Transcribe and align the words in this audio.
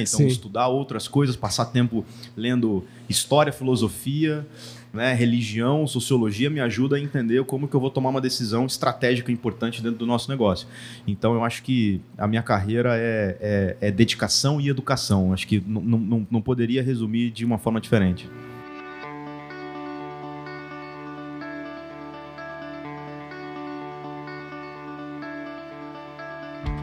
Então, 0.00 0.18
Sim. 0.20 0.26
estudar 0.26 0.68
outras 0.68 1.06
coisas, 1.08 1.36
passar 1.36 1.66
tempo 1.66 2.04
lendo 2.36 2.84
história, 3.08 3.52
filosofia, 3.52 4.46
né, 4.92 5.14
religião, 5.14 5.86
sociologia, 5.86 6.50
me 6.50 6.60
ajuda 6.60 6.96
a 6.96 7.00
entender 7.00 7.42
como 7.44 7.66
que 7.66 7.74
eu 7.74 7.80
vou 7.80 7.90
tomar 7.90 8.10
uma 8.10 8.20
decisão 8.20 8.66
estratégica 8.66 9.32
importante 9.32 9.82
dentro 9.82 9.98
do 9.98 10.06
nosso 10.06 10.30
negócio. 10.30 10.66
Então, 11.06 11.32
eu 11.34 11.42
acho 11.44 11.62
que 11.62 12.00
a 12.18 12.26
minha 12.26 12.42
carreira 12.42 12.94
é, 12.96 13.36
é- 13.80 13.88
é 13.88 13.90
dedicação 13.90 14.60
e 14.60 14.68
educação. 14.68 15.32
Acho 15.32 15.46
que 15.46 15.62
não 15.66 16.40
poderia 16.42 16.82
resumir 16.82 17.30
de 17.30 17.44
uma 17.44 17.58
forma 17.58 17.80
diferente. 17.80 18.28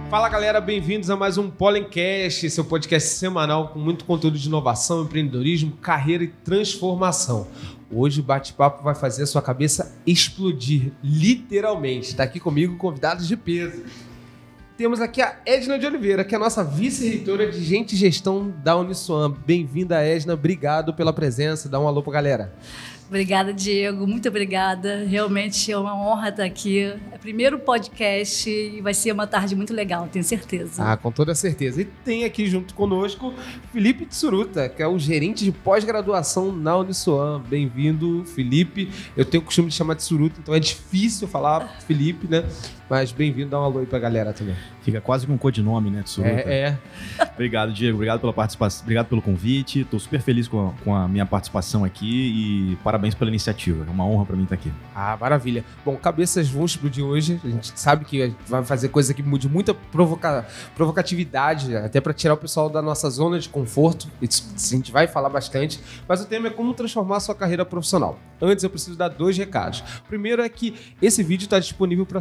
Fala 0.10 0.28
galera, 0.28 0.60
bem-vindos 0.60 1.12
a 1.12 1.16
mais 1.16 1.38
um 1.38 1.52
Pollencast, 1.52 2.50
seu 2.50 2.66
podcast 2.66 3.10
semanal 3.10 3.68
com 3.68 3.78
muito 3.78 4.06
conteúdo 4.06 4.40
de 4.40 4.48
inovação, 4.48 5.04
empreendedorismo, 5.04 5.74
carreira 5.74 6.24
e 6.24 6.28
transformação. 6.28 7.46
Hoje 7.92 8.20
o 8.20 8.24
bate-papo 8.24 8.84
vai 8.84 8.96
fazer 8.96 9.22
a 9.22 9.28
sua 9.28 9.40
cabeça 9.40 9.96
explodir, 10.08 10.92
literalmente. 11.04 12.08
Está 12.08 12.24
aqui 12.24 12.40
comigo 12.40 12.76
convidados 12.76 13.28
de 13.28 13.38
peso. 13.38 13.84
Temos 14.76 15.00
aqui 15.00 15.22
a 15.22 15.38
Edna 15.46 15.78
de 15.78 15.86
Oliveira, 15.86 16.24
que 16.24 16.34
é 16.34 16.38
a 16.38 16.40
nossa 16.40 16.64
vice-reitora 16.64 17.52
de 17.52 17.64
Gente 17.64 17.94
e 17.94 17.98
Gestão 17.98 18.52
da 18.64 18.76
Uniswan. 18.76 19.36
Bem-vinda, 19.46 20.04
Edna. 20.04 20.34
Obrigado 20.34 20.92
pela 20.92 21.14
presença. 21.14 21.70
Dá 21.70 21.80
um 21.80 21.88
alô 21.88 22.02
pra 22.02 22.14
galera. 22.14 22.52
Obrigada, 23.10 23.52
Diego. 23.52 24.06
Muito 24.06 24.30
obrigada. 24.30 25.04
Realmente 25.04 25.72
é 25.72 25.78
uma 25.78 25.96
honra 25.96 26.30
estar 26.30 26.44
aqui. 26.44 26.82
É 26.82 27.16
o 27.16 27.20
primeiro 27.20 27.58
podcast 27.58 28.48
e 28.48 28.80
vai 28.82 28.94
ser 28.94 29.12
uma 29.12 29.26
tarde 29.26 29.56
muito 29.56 29.74
legal, 29.74 30.08
tenho 30.12 30.24
certeza. 30.24 30.84
Ah, 30.84 30.96
com 30.96 31.12
toda 31.12 31.34
certeza. 31.34 31.82
E 31.82 31.86
tem 31.86 32.24
aqui 32.24 32.46
junto 32.46 32.76
conosco 32.76 33.34
Felipe 33.74 34.06
Tsuruta, 34.06 34.70
que 34.70 34.84
é 34.84 34.88
o 34.88 35.00
gerente 35.00 35.44
de 35.44 35.52
pós-graduação 35.52 36.52
na 36.52 36.78
Uniswan. 36.78 37.42
Bem-vindo, 37.42 38.24
Felipe. 38.26 38.92
Eu 39.18 39.26
tenho 39.26 39.42
o 39.42 39.46
costume 39.46 39.70
de 39.70 39.74
chamar 39.74 39.96
de 39.96 40.02
Tsuruta, 40.02 40.40
então 40.40 40.54
é 40.54 40.60
difícil 40.60 41.28
falar 41.28 41.82
Felipe, 41.88 42.28
né? 42.28 42.46
Mas 42.90 43.12
bem-vindo, 43.12 43.52
dá 43.52 43.60
um 43.60 43.64
alô 43.64 43.80
aí 43.80 43.86
pra 43.86 44.00
galera 44.00 44.34
também. 44.34 44.56
Fica 44.82 45.00
quase 45.00 45.28
com 45.28 45.34
um 45.34 45.38
codinome, 45.38 45.92
né, 45.92 46.02
Tsuruta? 46.02 46.30
É, 46.30 46.60
é. 46.60 46.78
Obrigado, 47.36 47.72
Diego. 47.72 47.96
Obrigado 47.96 48.20
pela 48.20 48.34
participação. 48.34 48.82
Obrigado 48.82 49.06
pelo 49.06 49.22
convite. 49.22 49.82
Estou 49.82 50.00
super 50.00 50.20
feliz 50.22 50.48
com 50.48 50.70
a, 50.70 50.74
com 50.84 50.96
a 50.96 51.08
minha 51.08 51.26
participação 51.26 51.84
aqui 51.84 52.72
e 52.74 52.76
parabéns 52.78 53.14
pela 53.14 53.30
iniciativa. 53.30 53.86
É 53.88 53.92
uma 53.92 54.04
honra 54.06 54.26
para 54.26 54.36
mim 54.36 54.44
estar 54.44 54.56
aqui. 54.56 54.72
Ah, 54.96 55.16
maravilha. 55.22 55.64
Bom, 55.86 55.96
cabeças 55.98 56.50
vão 56.50 56.66
explodir 56.66 57.06
hoje. 57.06 57.40
A 57.44 57.48
gente 57.48 57.80
sabe 57.80 58.06
que 58.06 58.34
vai 58.48 58.66
fazer 58.66 58.90
coisa 58.90 59.12
aqui 59.12 59.22
de 59.22 59.48
muita 59.48 59.76
provoca... 59.76 60.48
provocatividade, 60.76 61.76
até 61.76 62.02
para 62.02 62.12
tirar 62.12 62.34
o 62.34 62.38
pessoal 62.38 62.72
da 62.72 62.82
nossa 62.82 63.08
zona 63.12 63.38
de 63.38 63.48
conforto. 63.50 64.08
Isso 64.20 64.52
a 64.56 64.76
gente 64.76 64.92
vai 64.92 65.06
falar 65.06 65.30
bastante. 65.30 65.80
Mas 66.08 66.22
o 66.22 66.26
tema 66.26 66.48
é 66.48 66.50
como 66.50 66.74
transformar 66.74 67.18
a 67.18 67.20
sua 67.20 67.36
carreira 67.36 67.64
profissional. 67.64 68.18
Antes, 68.42 68.64
eu 68.64 68.70
preciso 68.70 68.98
dar 68.98 69.10
dois 69.10 69.38
recados. 69.38 69.84
O 70.04 70.08
primeiro 70.08 70.42
é 70.42 70.50
que 70.50 70.74
esse 71.00 71.22
vídeo 71.22 71.44
está 71.46 71.60
disponível 71.60 72.06
para 72.06 72.20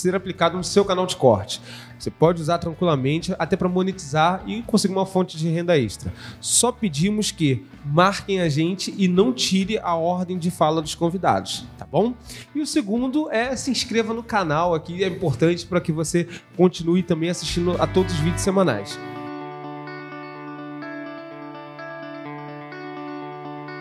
ser 0.00 0.14
aplicado 0.14 0.56
no 0.56 0.64
seu 0.64 0.84
canal 0.84 1.06
de 1.06 1.16
corte. 1.16 1.60
Você 1.98 2.10
pode 2.10 2.40
usar 2.40 2.58
tranquilamente, 2.58 3.34
até 3.38 3.56
para 3.56 3.68
monetizar 3.68 4.42
e 4.46 4.62
conseguir 4.62 4.94
uma 4.94 5.04
fonte 5.04 5.36
de 5.36 5.48
renda 5.48 5.76
extra. 5.76 6.12
Só 6.40 6.70
pedimos 6.70 7.32
que 7.32 7.66
marquem 7.84 8.40
a 8.40 8.48
gente 8.48 8.94
e 8.96 9.08
não 9.08 9.32
tire 9.32 9.78
a 9.78 9.94
ordem 9.94 10.38
de 10.38 10.50
fala 10.50 10.80
dos 10.80 10.94
convidados, 10.94 11.66
tá 11.76 11.84
bom? 11.84 12.14
E 12.54 12.60
o 12.60 12.66
segundo 12.66 13.28
é 13.30 13.56
se 13.56 13.70
inscreva 13.70 14.14
no 14.14 14.22
canal 14.22 14.74
aqui, 14.74 15.02
é 15.02 15.08
importante 15.08 15.66
para 15.66 15.80
que 15.80 15.90
você 15.90 16.28
continue 16.56 17.02
também 17.02 17.30
assistindo 17.30 17.72
a 17.80 17.86
todos 17.86 18.12
os 18.14 18.20
vídeos 18.20 18.42
semanais. 18.42 18.98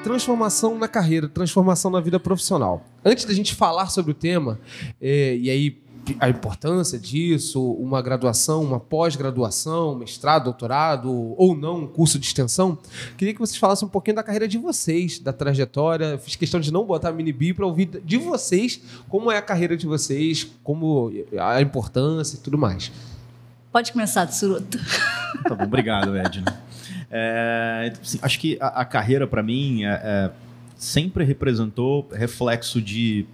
Transformação 0.04 0.78
na 0.78 0.88
carreira, 0.88 1.28
transformação 1.28 1.92
na 1.92 2.00
vida 2.00 2.20
profissional. 2.20 2.84
Antes 3.04 3.26
da 3.26 3.34
gente 3.34 3.54
falar 3.54 3.88
sobre 3.88 4.12
o 4.12 4.16
tema, 4.16 4.58
é, 5.02 5.36
e 5.36 5.50
aí 5.50 5.78
a 6.20 6.30
importância 6.30 6.98
disso, 7.00 7.62
uma 7.74 8.02
graduação, 8.02 8.64
uma 8.64 8.80
pós-graduação, 8.80 9.96
mestrado, 9.96 10.46
doutorado 10.46 11.12
ou 11.38 11.56
não, 11.58 11.80
um 11.84 11.88
curso 11.88 12.18
de 12.20 12.26
extensão, 12.26 12.78
queria 13.18 13.34
que 13.34 13.40
vocês 13.40 13.58
falassem 13.58 13.88
um 13.88 13.92
pouquinho 13.92 14.16
da 14.16 14.24
carreira 14.24 14.48
de 14.48 14.58
vocês, 14.58 15.20
da 15.20 15.34
trajetória. 15.34 16.06
Eu 16.06 16.20
Fiz 16.20 16.36
questão 16.36 16.60
de 16.60 16.72
não 16.72 16.86
botar 16.86 17.12
mini 17.12 17.32
bi 17.34 17.54
para 17.54 17.66
ouvir 17.66 17.86
de 18.04 18.18
vocês 18.18 18.82
como 19.10 19.32
é 19.32 19.38
a 19.38 19.42
carreira 19.42 19.76
de 19.76 19.88
vocês, 19.88 20.48
como 20.64 21.12
a 21.40 21.62
importância 21.62 22.36
e 22.38 22.40
tudo 22.40 22.58
mais. 22.58 22.92
Pode 23.72 23.92
começar, 23.92 24.26
Tsuruto. 24.28 24.78
Tá 25.44 25.54
bom, 25.56 25.64
obrigado, 25.66 26.16
Edna. 26.16 26.62
É, 27.12 27.94
assim, 28.02 28.20
acho 28.22 28.40
que 28.40 28.58
a, 28.60 28.68
a 28.82 28.86
carreira, 28.86 29.28
para 29.28 29.42
mim, 29.44 29.84
é- 29.84 30.02
é, 30.04 30.32
sempre 30.78 31.24
representou 31.24 32.08
reflexo 32.12 32.82
de 32.82 33.26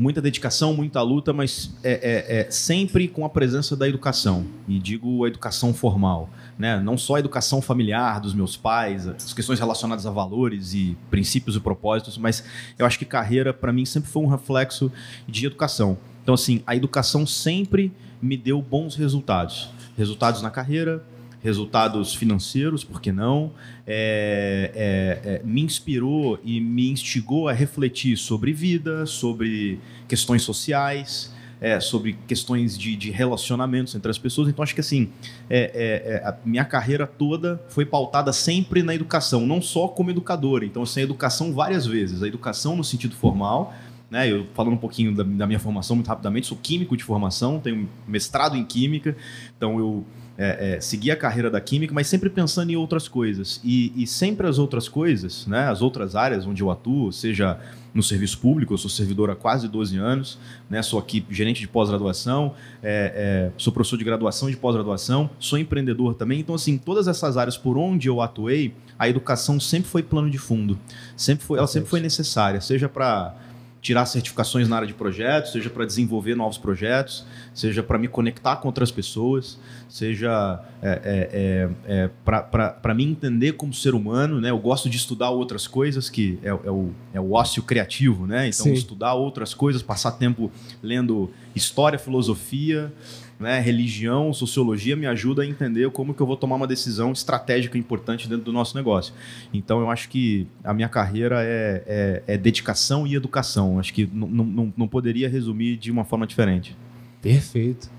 muita 0.00 0.22
dedicação, 0.22 0.72
muita 0.72 1.02
luta, 1.02 1.30
mas 1.30 1.70
é, 1.84 1.92
é- 1.92 2.40
é 2.40 2.50
sempre 2.50 3.06
com 3.06 3.22
a 3.22 3.28
presença 3.28 3.76
da 3.76 3.86
educação. 3.86 4.46
E 4.66 4.78
digo 4.78 5.26
a 5.26 5.28
educação 5.28 5.74
formal. 5.74 6.30
Né? 6.58 6.80
Não 6.80 6.96
só 6.96 7.16
a 7.16 7.18
educação 7.18 7.60
familiar 7.60 8.18
dos 8.18 8.32
meus 8.32 8.56
pais, 8.56 9.06
as 9.06 9.34
questões 9.34 9.58
relacionadas 9.60 10.06
a 10.06 10.10
valores 10.10 10.72
e 10.72 10.96
princípios 11.10 11.54
e 11.54 11.60
propósitos, 11.60 12.16
mas 12.16 12.42
eu 12.78 12.86
acho 12.86 12.98
que 12.98 13.04
carreira, 13.04 13.52
para 13.52 13.72
mim, 13.74 13.84
sempre 13.84 14.08
foi 14.10 14.22
um 14.22 14.26
reflexo 14.26 14.90
de 15.28 15.44
educação. 15.44 15.98
Então, 16.22 16.34
assim, 16.34 16.62
a 16.66 16.74
educação 16.74 17.26
sempre 17.26 17.92
me 18.22 18.38
deu 18.38 18.62
bons 18.62 18.96
resultados. 18.96 19.68
Resultados 19.98 20.40
na 20.40 20.50
carreira, 20.50 21.04
resultados 21.42 22.14
financeiros, 22.14 22.84
por 22.84 23.00
que 23.00 23.10
não? 23.10 23.52
É, 23.86 24.70
é, 24.74 25.30
é, 25.30 25.42
me 25.44 25.62
inspirou 25.62 26.38
e 26.44 26.60
me 26.60 26.90
instigou 26.90 27.48
a 27.48 27.52
refletir 27.52 28.16
sobre 28.16 28.52
vida, 28.52 29.06
sobre 29.06 29.80
questões 30.06 30.42
sociais, 30.42 31.32
é, 31.60 31.78
sobre 31.78 32.14
questões 32.26 32.78
de, 32.78 32.96
de 32.96 33.10
relacionamentos 33.10 33.94
entre 33.94 34.10
as 34.10 34.18
pessoas. 34.18 34.48
Então, 34.48 34.62
acho 34.62 34.74
que 34.74 34.80
assim, 34.80 35.10
é, 35.48 36.22
a 36.24 36.34
minha 36.44 36.64
carreira 36.64 37.06
toda 37.06 37.62
foi 37.68 37.84
pautada 37.84 38.32
sempre 38.32 38.82
na 38.82 38.94
educação, 38.94 39.46
não 39.46 39.60
só 39.60 39.88
como 39.88 40.10
educador. 40.10 40.62
Então, 40.62 40.82
assim, 40.82 41.00
a 41.00 41.02
educação 41.04 41.52
várias 41.52 41.86
vezes. 41.86 42.22
A 42.22 42.28
educação 42.28 42.76
no 42.76 42.84
sentido 42.84 43.14
formal, 43.14 43.74
né? 44.10 44.30
Eu 44.30 44.46
falando 44.54 44.74
um 44.74 44.78
pouquinho 44.78 45.14
da, 45.14 45.22
da 45.22 45.46
minha 45.46 45.58
formação 45.58 45.96
muito 45.96 46.08
rapidamente, 46.08 46.46
sou 46.46 46.58
químico 46.60 46.96
de 46.96 47.04
formação, 47.04 47.60
tenho 47.60 47.88
mestrado 48.06 48.56
em 48.56 48.64
química, 48.64 49.16
então 49.56 49.78
eu 49.78 50.04
é, 50.42 50.76
é, 50.76 50.80
segui 50.80 51.10
a 51.10 51.16
carreira 51.16 51.50
da 51.50 51.60
química, 51.60 51.92
mas 51.92 52.06
sempre 52.06 52.30
pensando 52.30 52.70
em 52.70 52.76
outras 52.76 53.06
coisas. 53.06 53.60
E, 53.62 53.92
e 53.94 54.06
sempre 54.06 54.46
as 54.46 54.58
outras 54.58 54.88
coisas, 54.88 55.46
né? 55.46 55.68
As 55.68 55.82
outras 55.82 56.16
áreas 56.16 56.46
onde 56.46 56.62
eu 56.62 56.70
atuo, 56.70 57.12
seja 57.12 57.60
no 57.92 58.02
serviço 58.02 58.38
público, 58.38 58.72
eu 58.72 58.78
sou 58.78 58.88
servidor 58.88 59.30
há 59.30 59.36
quase 59.36 59.68
12 59.68 59.98
anos, 59.98 60.38
né? 60.70 60.80
Sou 60.80 60.98
aqui 60.98 61.22
gerente 61.30 61.60
de 61.60 61.68
pós-graduação, 61.68 62.54
é, 62.82 63.50
é, 63.52 63.52
sou 63.58 63.70
professor 63.70 63.98
de 63.98 64.04
graduação 64.04 64.48
e 64.48 64.52
de 64.52 64.56
pós-graduação, 64.56 65.28
sou 65.38 65.58
empreendedor 65.58 66.14
também. 66.14 66.40
Então, 66.40 66.54
assim, 66.54 66.78
todas 66.78 67.06
essas 67.06 67.36
áreas 67.36 67.58
por 67.58 67.76
onde 67.76 68.08
eu 68.08 68.22
atuei, 68.22 68.72
a 68.98 69.08
educação 69.10 69.60
sempre 69.60 69.90
foi 69.90 70.02
plano 70.02 70.30
de 70.30 70.38
fundo. 70.38 70.78
Sempre 71.16 71.44
foi, 71.44 71.58
ela 71.58 71.66
sempre 71.66 71.90
foi 71.90 72.00
necessária, 72.00 72.62
seja 72.62 72.88
para 72.88 73.34
tirar 73.80 74.04
certificações 74.04 74.68
na 74.68 74.76
área 74.76 74.88
de 74.88 74.94
projetos, 74.94 75.52
seja 75.52 75.70
para 75.70 75.86
desenvolver 75.86 76.34
novos 76.34 76.58
projetos, 76.58 77.24
seja 77.54 77.82
para 77.82 77.98
me 77.98 78.08
conectar 78.08 78.56
com 78.56 78.68
outras 78.68 78.90
pessoas, 78.90 79.58
seja 79.88 80.60
é, 80.82 81.68
é, 81.86 82.04
é, 82.04 82.10
para 82.22 82.94
mim 82.94 83.10
entender 83.10 83.52
como 83.52 83.72
ser 83.72 83.94
humano, 83.94 84.40
né? 84.40 84.50
Eu 84.50 84.58
gosto 84.58 84.90
de 84.90 84.96
estudar 84.96 85.30
outras 85.30 85.66
coisas, 85.66 86.10
que 86.10 86.38
é, 86.42 86.48
é 86.48 86.70
o, 86.70 86.90
é 87.14 87.20
o 87.20 87.32
ócio 87.32 87.62
criativo, 87.62 88.26
né? 88.26 88.48
Então, 88.48 88.64
Sim. 88.64 88.72
estudar 88.72 89.14
outras 89.14 89.54
coisas, 89.54 89.82
passar 89.82 90.12
tempo 90.12 90.50
lendo 90.82 91.30
história, 91.54 91.98
filosofia, 91.98 92.92
né, 93.40 93.58
religião, 93.58 94.32
sociologia 94.34 94.94
me 94.94 95.06
ajuda 95.06 95.42
a 95.42 95.46
entender 95.46 95.90
como 95.90 96.12
que 96.12 96.20
eu 96.20 96.26
vou 96.26 96.36
tomar 96.36 96.56
uma 96.56 96.66
decisão 96.66 97.10
estratégica 97.10 97.78
importante 97.78 98.28
dentro 98.28 98.44
do 98.44 98.52
nosso 98.52 98.76
negócio. 98.76 99.14
Então 99.52 99.80
eu 99.80 99.90
acho 99.90 100.10
que 100.10 100.46
a 100.62 100.74
minha 100.74 100.88
carreira 100.88 101.36
é, 101.42 101.82
é- 102.26 102.34
é 102.34 102.36
dedicação 102.38 103.06
e 103.06 103.14
educação. 103.14 103.78
Acho 103.78 103.94
que 103.94 104.08
não 104.12 104.86
poderia 104.86 105.28
resumir 105.28 105.76
de 105.76 105.90
uma 105.90 106.04
forma 106.04 106.26
diferente. 106.26 106.76
Perfeito. 107.22 107.90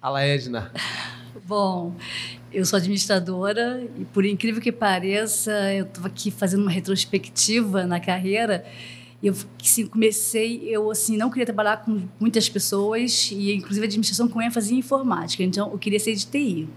Fala, 0.00 0.22
Edna. 0.22 0.70
Bom, 1.46 1.94
eu 2.52 2.64
sou 2.64 2.76
administradora 2.76 3.82
e, 3.98 4.04
por 4.04 4.24
incrível 4.24 4.60
que 4.62 4.72
pareça, 4.72 5.50
eu 5.74 5.84
estou 5.84 6.06
aqui 6.06 6.30
fazendo 6.30 6.60
uma 6.62 6.70
retrospectiva 6.70 7.86
na 7.86 7.98
carreira. 8.00 8.64
Eu 9.24 9.34
comecei, 9.90 10.62
eu 10.68 10.90
assim 10.90 11.16
não 11.16 11.30
queria 11.30 11.46
trabalhar 11.46 11.78
com 11.78 12.02
muitas 12.20 12.48
pessoas 12.48 13.30
e 13.32 13.54
inclusive 13.54 13.86
administração 13.86 14.28
com 14.28 14.42
ênfase 14.42 14.74
em 14.74 14.78
informática. 14.78 15.42
Então 15.42 15.70
eu 15.72 15.78
queria 15.78 15.98
ser 15.98 16.14
de 16.14 16.26
TI. 16.26 16.68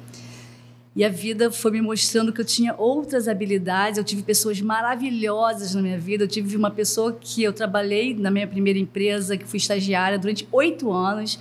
E 0.97 1.05
a 1.05 1.09
vida 1.09 1.51
foi 1.51 1.69
me 1.69 1.79
mostrando 1.79 2.33
que 2.33 2.41
eu 2.41 2.45
tinha 2.45 2.73
outras 2.75 3.27
habilidades. 3.27 3.99
Eu 3.99 4.03
tive 4.03 4.23
pessoas 4.23 4.59
maravilhosas 4.59 5.75
na 5.75 5.81
minha 5.83 5.99
vida. 5.99 6.23
Eu 6.23 6.27
tive 6.27 6.57
uma 6.57 6.71
pessoa 6.71 7.13
que 7.13 7.43
eu 7.43 7.53
trabalhei 7.53 8.15
na 8.15 8.31
minha 8.31 8.47
primeira 8.47 8.79
empresa, 8.79 9.37
que 9.37 9.45
fui 9.45 9.57
estagiária 9.57 10.17
durante 10.17 10.47
oito 10.51 10.91
anos. 10.91 11.37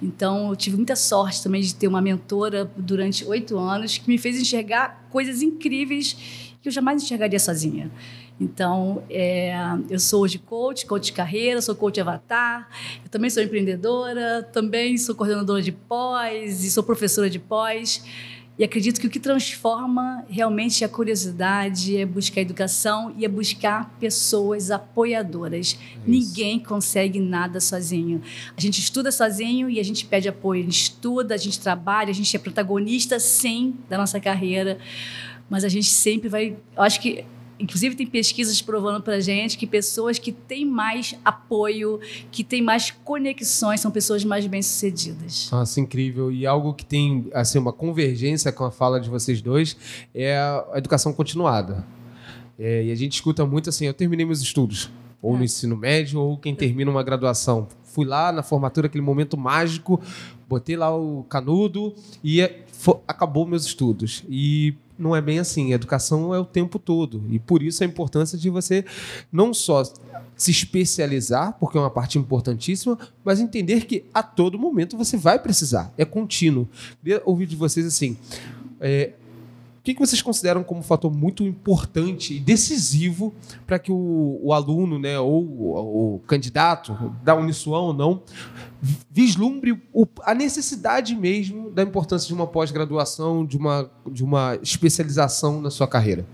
Então, 0.00 0.50
eu 0.50 0.54
tive 0.54 0.76
muita 0.76 0.94
sorte 0.94 1.42
também 1.42 1.60
de 1.60 1.74
ter 1.74 1.88
uma 1.88 2.00
mentora 2.00 2.70
durante 2.76 3.24
oito 3.24 3.58
anos 3.58 3.98
que 3.98 4.08
me 4.08 4.16
fez 4.16 4.40
enxergar 4.40 5.04
coisas 5.10 5.42
incríveis 5.42 6.16
que 6.62 6.68
eu 6.68 6.72
jamais 6.72 7.02
enxergaria 7.02 7.40
sozinha. 7.40 7.90
Então, 8.40 9.04
é, 9.10 9.54
eu 9.90 10.00
sou 10.00 10.22
hoje 10.22 10.38
coach, 10.38 10.86
coach 10.86 11.06
de 11.06 11.12
carreira, 11.12 11.60
sou 11.60 11.74
coach 11.74 12.00
avatar, 12.00 12.68
eu 13.04 13.10
também 13.10 13.28
sou 13.28 13.42
empreendedora, 13.42 14.42
também 14.50 14.96
sou 14.96 15.14
coordenadora 15.14 15.60
de 15.60 15.72
pós 15.72 16.64
e 16.64 16.70
sou 16.70 16.82
professora 16.82 17.28
de 17.28 17.38
pós. 17.38 18.02
E 18.58 18.64
acredito 18.64 19.00
que 19.00 19.06
o 19.06 19.10
que 19.10 19.18
transforma 19.18 20.22
realmente 20.28 20.84
é 20.84 20.86
a 20.86 20.88
curiosidade, 20.90 21.96
é 21.96 22.04
buscar 22.04 22.42
educação 22.42 23.14
e 23.16 23.24
é 23.24 23.28
buscar 23.28 23.96
pessoas 23.98 24.70
apoiadoras. 24.70 25.68
Isso. 25.68 25.78
Ninguém 26.06 26.58
consegue 26.58 27.20
nada 27.20 27.58
sozinho. 27.58 28.20
A 28.54 28.60
gente 28.60 28.78
estuda 28.78 29.10
sozinho 29.10 29.70
e 29.70 29.80
a 29.80 29.82
gente 29.82 30.04
pede 30.04 30.28
apoio. 30.28 30.60
A 30.60 30.64
gente 30.64 30.82
estuda, 30.82 31.34
a 31.34 31.38
gente 31.38 31.58
trabalha, 31.58 32.10
a 32.10 32.14
gente 32.14 32.36
é 32.36 32.38
protagonista, 32.38 33.18
sim, 33.18 33.76
da 33.88 33.96
nossa 33.96 34.20
carreira. 34.20 34.76
Mas 35.48 35.64
a 35.64 35.68
gente 35.68 35.88
sempre 35.88 36.28
vai. 36.28 36.54
Eu 36.76 36.82
acho 36.82 37.00
que 37.00 37.24
Inclusive, 37.60 37.94
tem 37.94 38.06
pesquisas 38.06 38.62
provando 38.62 39.02
para 39.02 39.20
gente 39.20 39.58
que 39.58 39.66
pessoas 39.66 40.18
que 40.18 40.32
têm 40.32 40.64
mais 40.64 41.14
apoio, 41.22 42.00
que 42.30 42.42
têm 42.42 42.62
mais 42.62 42.90
conexões, 42.90 43.80
são 43.80 43.90
pessoas 43.90 44.24
mais 44.24 44.46
bem-sucedidas. 44.46 45.50
Nossa, 45.52 45.78
incrível. 45.78 46.32
E 46.32 46.46
algo 46.46 46.72
que 46.72 46.84
tem 46.84 47.28
assim, 47.34 47.58
uma 47.58 47.72
convergência 47.72 48.50
com 48.50 48.64
a 48.64 48.70
fala 48.70 48.98
de 48.98 49.10
vocês 49.10 49.42
dois 49.42 49.76
é 50.14 50.36
a 50.38 50.78
educação 50.78 51.12
continuada. 51.12 51.86
É, 52.58 52.84
e 52.84 52.90
a 52.92 52.94
gente 52.94 53.12
escuta 53.14 53.44
muito 53.44 53.68
assim: 53.68 53.86
eu 53.86 53.94
terminei 53.94 54.24
meus 54.24 54.40
estudos, 54.40 54.90
ou 55.20 55.34
é. 55.34 55.38
no 55.38 55.44
ensino 55.44 55.76
médio, 55.76 56.20
ou 56.20 56.38
quem 56.38 56.54
termina 56.54 56.90
uma 56.90 57.02
graduação. 57.02 57.68
Fui 57.84 58.06
lá 58.06 58.30
na 58.32 58.42
formatura, 58.42 58.86
aquele 58.86 59.02
momento 59.02 59.36
mágico, 59.36 60.00
botei 60.48 60.76
lá 60.76 60.96
o 60.96 61.24
canudo 61.24 61.94
e 62.22 62.40
acabou 63.06 63.46
meus 63.46 63.64
estudos. 63.64 64.24
E 64.28 64.74
não 65.00 65.16
é 65.16 65.20
bem 65.20 65.38
assim. 65.38 65.72
A 65.72 65.74
educação 65.74 66.34
é 66.34 66.38
o 66.38 66.44
tempo 66.44 66.78
todo. 66.78 67.22
E 67.30 67.38
por 67.38 67.62
isso 67.62 67.82
a 67.82 67.86
importância 67.86 68.38
de 68.38 68.50
você 68.50 68.84
não 69.32 69.54
só 69.54 69.82
se 70.36 70.50
especializar, 70.50 71.56
porque 71.58 71.76
é 71.76 71.80
uma 71.80 71.90
parte 71.90 72.18
importantíssima, 72.18 72.98
mas 73.24 73.40
entender 73.40 73.84
que 73.86 74.04
a 74.12 74.22
todo 74.22 74.58
momento 74.58 74.96
você 74.96 75.16
vai 75.16 75.38
precisar. 75.38 75.92
É 75.98 76.04
contínuo. 76.04 76.68
Queria 77.02 77.22
ouvir 77.24 77.46
de 77.46 77.56
vocês 77.56 77.86
assim. 77.86 78.16
É, 78.80 79.12
o 79.80 79.82
que, 79.82 79.94
vocês 79.94 80.20
consideram 80.20 80.62
como 80.62 80.80
um 80.80 80.82
fator 80.82 81.10
muito 81.10 81.42
importante 81.42 82.34
e 82.34 82.38
decisivo 82.38 83.34
para 83.66 83.78
que 83.78 83.90
o, 83.90 84.38
o, 84.42 84.52
aluno, 84.52 84.98
né, 84.98 85.18
ou 85.18 85.42
o, 85.42 86.20
candidato, 86.26 86.94
da 87.24 87.34
Uniswan 87.34 87.80
ou 87.80 87.94
não, 87.94 88.22
vislumbre 89.10 89.82
o, 89.90 90.06
a 90.22 90.34
necessidade 90.34 91.16
mesmo 91.16 91.70
da 91.70 91.82
importância 91.82 92.28
de 92.28 92.34
uma 92.34 92.46
pós-graduação, 92.46 93.46
de 93.46 93.56
uma, 93.56 93.90
de 94.12 94.22
uma 94.22 94.58
especialização 94.62 95.62
na 95.62 95.70
sua 95.70 95.88
carreira? 95.88 96.26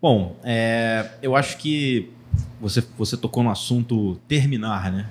Bom, 0.00 0.36
é, 0.44 1.10
eu 1.20 1.34
acho 1.34 1.58
que 1.58 2.12
você, 2.60 2.80
você 2.96 3.16
tocou 3.16 3.42
no 3.42 3.50
assunto 3.50 4.14
terminar, 4.28 4.92
né? 4.92 5.10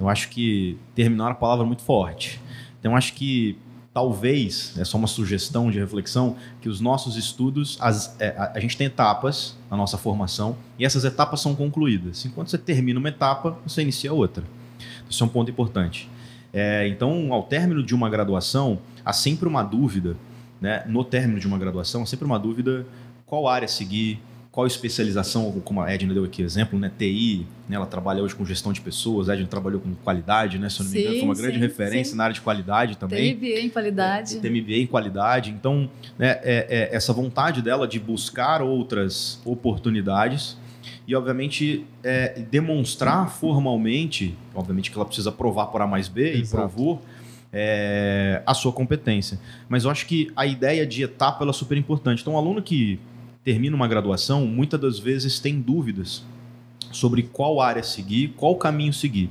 Eu 0.00 0.08
acho 0.08 0.30
que 0.30 0.78
terminar 0.94 1.24
é 1.24 1.28
uma 1.28 1.34
palavra 1.34 1.66
muito 1.66 1.82
forte. 1.82 2.40
Então, 2.80 2.96
acho 2.96 3.12
que 3.12 3.58
talvez, 3.96 4.74
é 4.76 4.84
só 4.84 4.98
uma 4.98 5.06
sugestão 5.06 5.70
de 5.70 5.78
reflexão, 5.78 6.36
que 6.60 6.68
os 6.68 6.82
nossos 6.82 7.16
estudos, 7.16 7.78
as, 7.80 8.14
é, 8.20 8.28
a, 8.36 8.52
a, 8.56 8.60
gente 8.60 8.76
tem 8.76 8.88
etapas 8.88 9.56
na 9.70 9.76
nossa 9.78 9.96
formação 9.96 10.54
e 10.78 10.84
essas 10.84 11.02
etapas 11.06 11.40
são 11.40 11.54
concluídas. 11.54 12.26
Enquanto 12.26 12.50
você 12.50 12.58
termina 12.58 13.00
uma 13.00 13.08
etapa, 13.08 13.56
você 13.66 13.80
inicia 13.80 14.12
outra. 14.12 14.44
Isso 15.08 15.24
é 15.24 15.26
um 15.26 15.30
ponto 15.30 15.50
importante. 15.50 16.10
É, 16.52 16.86
então, 16.88 17.32
ao 17.32 17.44
término 17.44 17.82
de 17.82 17.94
uma 17.94 18.10
graduação, 18.10 18.78
há 19.02 19.14
sempre 19.14 19.48
uma 19.48 19.62
dúvida, 19.62 20.14
né? 20.60 20.84
no 20.86 21.02
término 21.02 21.40
de 21.40 21.46
uma 21.46 21.56
graduação, 21.56 22.02
há 22.02 22.06
sempre 22.06 22.26
uma 22.26 22.38
dúvida 22.38 22.86
qual 23.24 23.48
área 23.48 23.66
seguir, 23.66 24.20
qual 24.56 24.66
especialização, 24.66 25.52
como 25.62 25.82
a 25.82 25.92
Edna 25.92 26.14
deu 26.14 26.24
aqui 26.24 26.40
exemplo, 26.40 26.78
né? 26.78 26.90
TI, 26.98 27.46
né? 27.68 27.76
ela 27.76 27.84
trabalha 27.84 28.22
hoje 28.22 28.34
com 28.34 28.42
gestão 28.42 28.72
de 28.72 28.80
pessoas, 28.80 29.28
a 29.28 29.34
Edna 29.34 29.46
trabalhou 29.46 29.82
com 29.82 29.94
qualidade, 29.96 30.58
né? 30.58 30.70
Se 30.70 30.80
eu 30.80 30.84
não 30.84 30.92
me 30.92 30.98
engano, 30.98 31.14
foi 31.14 31.24
uma 31.24 31.34
grande 31.34 31.56
sim, 31.56 31.60
referência 31.60 32.12
sim. 32.12 32.16
na 32.16 32.24
área 32.24 32.32
de 32.32 32.40
qualidade 32.40 32.96
também. 32.96 33.36
Tem 33.36 33.50
MBA 33.50 33.60
em 33.60 33.68
qualidade. 33.68 34.40
Tem 34.40 34.50
MBA 34.50 34.76
em 34.76 34.86
qualidade. 34.86 35.50
Então, 35.50 35.90
né, 36.18 36.40
é, 36.42 36.66
é, 36.70 36.96
essa 36.96 37.12
vontade 37.12 37.60
dela 37.60 37.86
de 37.86 38.00
buscar 38.00 38.62
outras 38.62 39.42
oportunidades 39.44 40.56
e, 41.06 41.14
obviamente, 41.14 41.84
é, 42.02 42.40
demonstrar 42.50 43.30
formalmente, 43.30 44.34
obviamente 44.54 44.90
que 44.90 44.96
ela 44.96 45.04
precisa 45.04 45.30
provar 45.30 45.66
por 45.66 45.82
A 45.82 45.86
mais 45.86 46.08
B 46.08 46.30
Exato. 46.30 46.46
e 46.46 46.48
provou, 46.48 47.02
é, 47.52 48.42
a 48.46 48.54
sua 48.54 48.72
competência. 48.72 49.38
Mas 49.68 49.84
eu 49.84 49.90
acho 49.90 50.06
que 50.06 50.32
a 50.34 50.46
ideia 50.46 50.86
de 50.86 51.02
etapa 51.02 51.44
é 51.46 51.52
super 51.52 51.76
importante. 51.76 52.22
Então, 52.22 52.32
um 52.32 52.38
aluno 52.38 52.62
que 52.62 52.98
termina 53.46 53.76
uma 53.76 53.86
graduação, 53.86 54.44
muitas 54.44 54.80
das 54.80 54.98
vezes 54.98 55.38
tem 55.38 55.60
dúvidas 55.60 56.24
sobre 56.90 57.22
qual 57.22 57.60
área 57.60 57.80
seguir, 57.80 58.34
qual 58.36 58.56
caminho 58.56 58.92
seguir. 58.92 59.30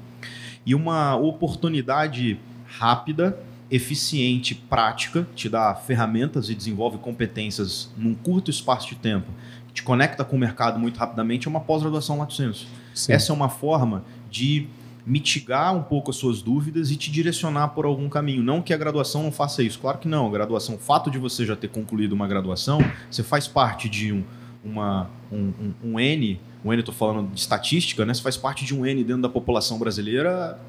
E 0.65 0.73
uma 0.73 1.17
oportunidade 1.17 2.39
rápida, 2.65 3.38
eficiente, 3.69 4.56
prática, 4.56 5.27
te 5.35 5.50
dá 5.50 5.75
ferramentas 5.75 6.50
e 6.50 6.56
desenvolve 6.56 6.97
competências 6.97 7.91
num 7.97 8.15
curto 8.15 8.50
espaço 8.50 8.88
de 8.88 8.95
tempo, 8.95 9.29
te 9.73 9.83
conecta 9.83 10.23
com 10.23 10.38
o 10.38 10.39
mercado 10.39 10.79
muito 10.79 10.97
rapidamente, 10.97 11.47
é 11.47 11.50
uma 11.50 11.59
pós-graduação 11.59 12.18
Lato 12.18 12.35
Senso. 12.35 12.68
Essa 13.09 13.33
é 13.33 13.35
uma 13.35 13.50
forma 13.50 14.06
de 14.31 14.65
mitigar 15.06 15.75
um 15.75 15.84
pouco 15.84 16.10
as 16.10 16.18
suas 16.18 16.42
dúvidas 16.42 16.90
e 16.90 16.96
te 16.96 17.12
direcionar 17.12 17.69
por 17.69 17.86
algum 17.86 18.10
caminho. 18.10 18.42
Não 18.42 18.62
que 18.62 18.74
a 18.74 18.78
graduação 18.78 19.24
não 19.24 19.31
faça 19.31 19.62
isso, 19.62 19.80
claro 19.80 20.00
que 20.00 20.07
não. 20.07 20.28
A 20.28 20.31
graduação, 20.31 20.75
o 20.75 20.80
fato 20.80 21.12
de 21.12 21.19
você 21.19 21.46
já 21.46 21.56
ter 21.56 21.68
concluído 21.68 22.13
uma 22.13 22.28
graduação, 22.28 22.80
você 23.10 23.22
faz 23.22 23.48
parte 23.48 23.88
de 23.88 24.12
um, 24.12 24.24
uma, 24.63 25.10
um, 25.31 25.38
um, 25.38 25.74
um 25.92 26.00
N, 26.00 26.40
um 26.63 26.74
N, 26.74 26.80
estou 26.80 26.96
falando 26.96 27.31
de 27.31 27.40
estatística, 27.40 28.04
né? 28.04 28.13
Você 28.13 28.22
faz 28.22 28.36
parte 28.36 28.66
de 28.66 28.74
um 28.74 28.86
N 28.86 29.04
dentro 29.04 29.22
da 29.22 29.30
população 29.30 29.78
brasileira, 29.78 30.60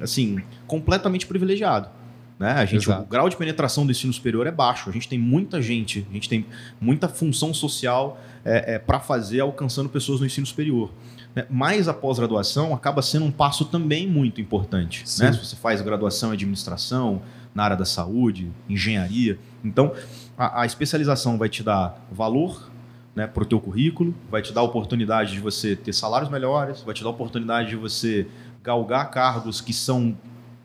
assim, 0.00 0.42
completamente 0.66 1.26
privilegiado. 1.26 1.88
Né? 2.42 2.50
A 2.50 2.64
gente, 2.64 2.90
o 2.90 3.04
grau 3.04 3.28
de 3.28 3.36
penetração 3.36 3.86
do 3.86 3.92
ensino 3.92 4.12
superior 4.12 4.48
é 4.48 4.50
baixo. 4.50 4.90
A 4.90 4.92
gente 4.92 5.08
tem 5.08 5.16
muita 5.16 5.62
gente, 5.62 6.04
a 6.10 6.12
gente 6.12 6.28
tem 6.28 6.44
muita 6.80 7.08
função 7.08 7.54
social 7.54 8.20
é, 8.44 8.74
é, 8.74 8.78
para 8.80 8.98
fazer 8.98 9.38
alcançando 9.38 9.88
pessoas 9.88 10.18
no 10.18 10.26
ensino 10.26 10.44
superior. 10.44 10.90
Né? 11.34 11.46
Mas 11.50 11.88
a 11.88 11.94
pós-graduação 11.94 12.74
acaba 12.74 13.02
sendo 13.02 13.24
um 13.24 13.30
passo 13.30 13.64
também 13.64 14.06
muito 14.06 14.40
importante. 14.40 15.00
Né? 15.00 15.32
Se 15.32 15.38
você 15.38 15.56
faz 15.56 15.80
graduação 15.80 16.30
em 16.30 16.34
administração, 16.34 17.22
na 17.54 17.64
área 17.64 17.76
da 17.76 17.84
saúde, 17.84 18.50
engenharia. 18.68 19.38
Então, 19.64 19.92
a, 20.36 20.62
a 20.62 20.66
especialização 20.66 21.36
vai 21.36 21.48
te 21.48 21.62
dar 21.62 22.06
valor 22.10 22.70
né, 23.14 23.26
para 23.26 23.42
o 23.42 23.46
teu 23.46 23.60
currículo, 23.60 24.14
vai 24.30 24.40
te 24.40 24.52
dar 24.52 24.62
oportunidade 24.62 25.32
de 25.32 25.40
você 25.40 25.76
ter 25.76 25.92
salários 25.92 26.30
melhores, 26.30 26.80
vai 26.82 26.94
te 26.94 27.02
dar 27.02 27.10
oportunidade 27.10 27.70
de 27.70 27.76
você 27.76 28.26
galgar 28.62 29.10
cargos 29.10 29.60
que 29.60 29.72
são 29.72 30.16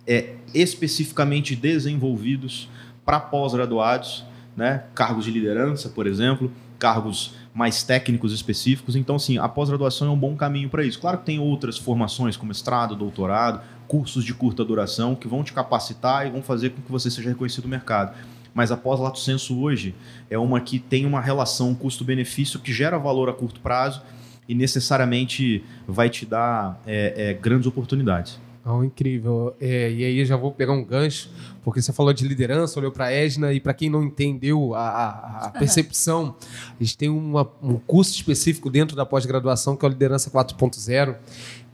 é, 0.06 0.36
especificamente 0.53 1.56
desenvolvidos 1.56 2.70
para 3.03 3.20
pós-graduados, 3.20 4.24
né, 4.56 4.84
cargos 4.96 5.25
de 5.25 5.32
liderança, 5.32 5.89
por 5.89 6.08
exemplo, 6.08 6.51
cargos 6.77 7.34
mais 7.53 7.84
técnicos 7.84 8.31
específicos. 8.31 8.96
Então, 8.96 9.17
sim, 9.17 9.38
a 9.38 9.48
pós-graduação 9.48 10.07
é 10.07 10.12
um 10.12 10.17
bom 10.17 10.36
caminho 10.36 10.69
para 10.69 10.84
isso. 10.84 11.00
Claro 11.00 11.17
que 11.17 11.25
tem 11.25 11.39
outras 11.39 11.77
formações, 11.77 12.38
como 12.38 12.50
mestrado, 12.50 12.96
doutorado, 12.96 13.62
cursos 13.88 14.24
de 14.24 14.34
curta 14.34 14.63
duração, 14.63 15.15
que 15.15 15.27
vão 15.27 15.43
te 15.43 15.53
capacitar 15.53 16.27
e 16.27 16.29
vão 16.29 16.41
fazer 16.41 16.72
com 16.72 16.81
que 16.81 16.91
você 16.91 17.10
seja 17.10 17.29
reconhecido 17.29 17.63
no 17.63 17.69
mercado. 17.69 18.15
Mas 18.53 18.72
a 18.72 18.77
pós-lato 18.77 19.19
senso 19.19 19.60
hoje 19.60 19.93
é 20.29 20.38
uma 20.38 20.60
que 20.60 20.79
tem 20.79 21.05
uma 21.05 21.22
relação 21.22 21.75
custo-benefício 21.75 22.60
que 22.60 22.74
gera 22.74 22.98
valor 22.98 23.29
a 23.29 23.34
curto 23.34 23.60
prazo 23.60 24.01
e 24.48 24.55
necessariamente 24.55 25.63
vai 25.88 26.10
te 26.10 26.25
dar 26.25 26.81
é, 26.86 27.13
é, 27.29 27.34
grandes 27.34 27.67
oportunidades. 27.67 28.39
Oh, 28.69 28.83
incrível. 28.83 29.55
É, 29.62 29.89
e 29.89 30.03
aí 30.03 30.19
eu 30.19 30.25
já 30.25 30.36
vou 30.36 30.51
pegar 30.51 30.74
um 30.74 30.83
gancho, 30.83 31.29
porque 31.63 31.81
você 31.81 31.93
falou 31.93 32.12
de 32.12 32.27
liderança, 32.27 32.77
olhou 32.77 32.91
para 32.91 33.05
a 33.05 33.12
Edna, 33.13 33.53
e 33.53 33.62
para 33.62 33.74
quem 33.74 33.89
não 33.89 34.03
entendeu 34.03 34.75
a, 34.75 34.89
a, 34.89 35.45
a 35.45 35.50
percepção, 35.51 36.36
a 36.77 36.83
gente 36.83 36.97
tem 36.97 37.07
uma, 37.07 37.50
um 37.63 37.75
curso 37.75 38.13
específico 38.13 38.69
dentro 38.69 38.93
da 38.93 39.05
pós-graduação, 39.05 39.77
que 39.77 39.86
é 39.86 39.88
o 39.88 39.91
Liderança 39.91 40.29
4.0, 40.29 41.15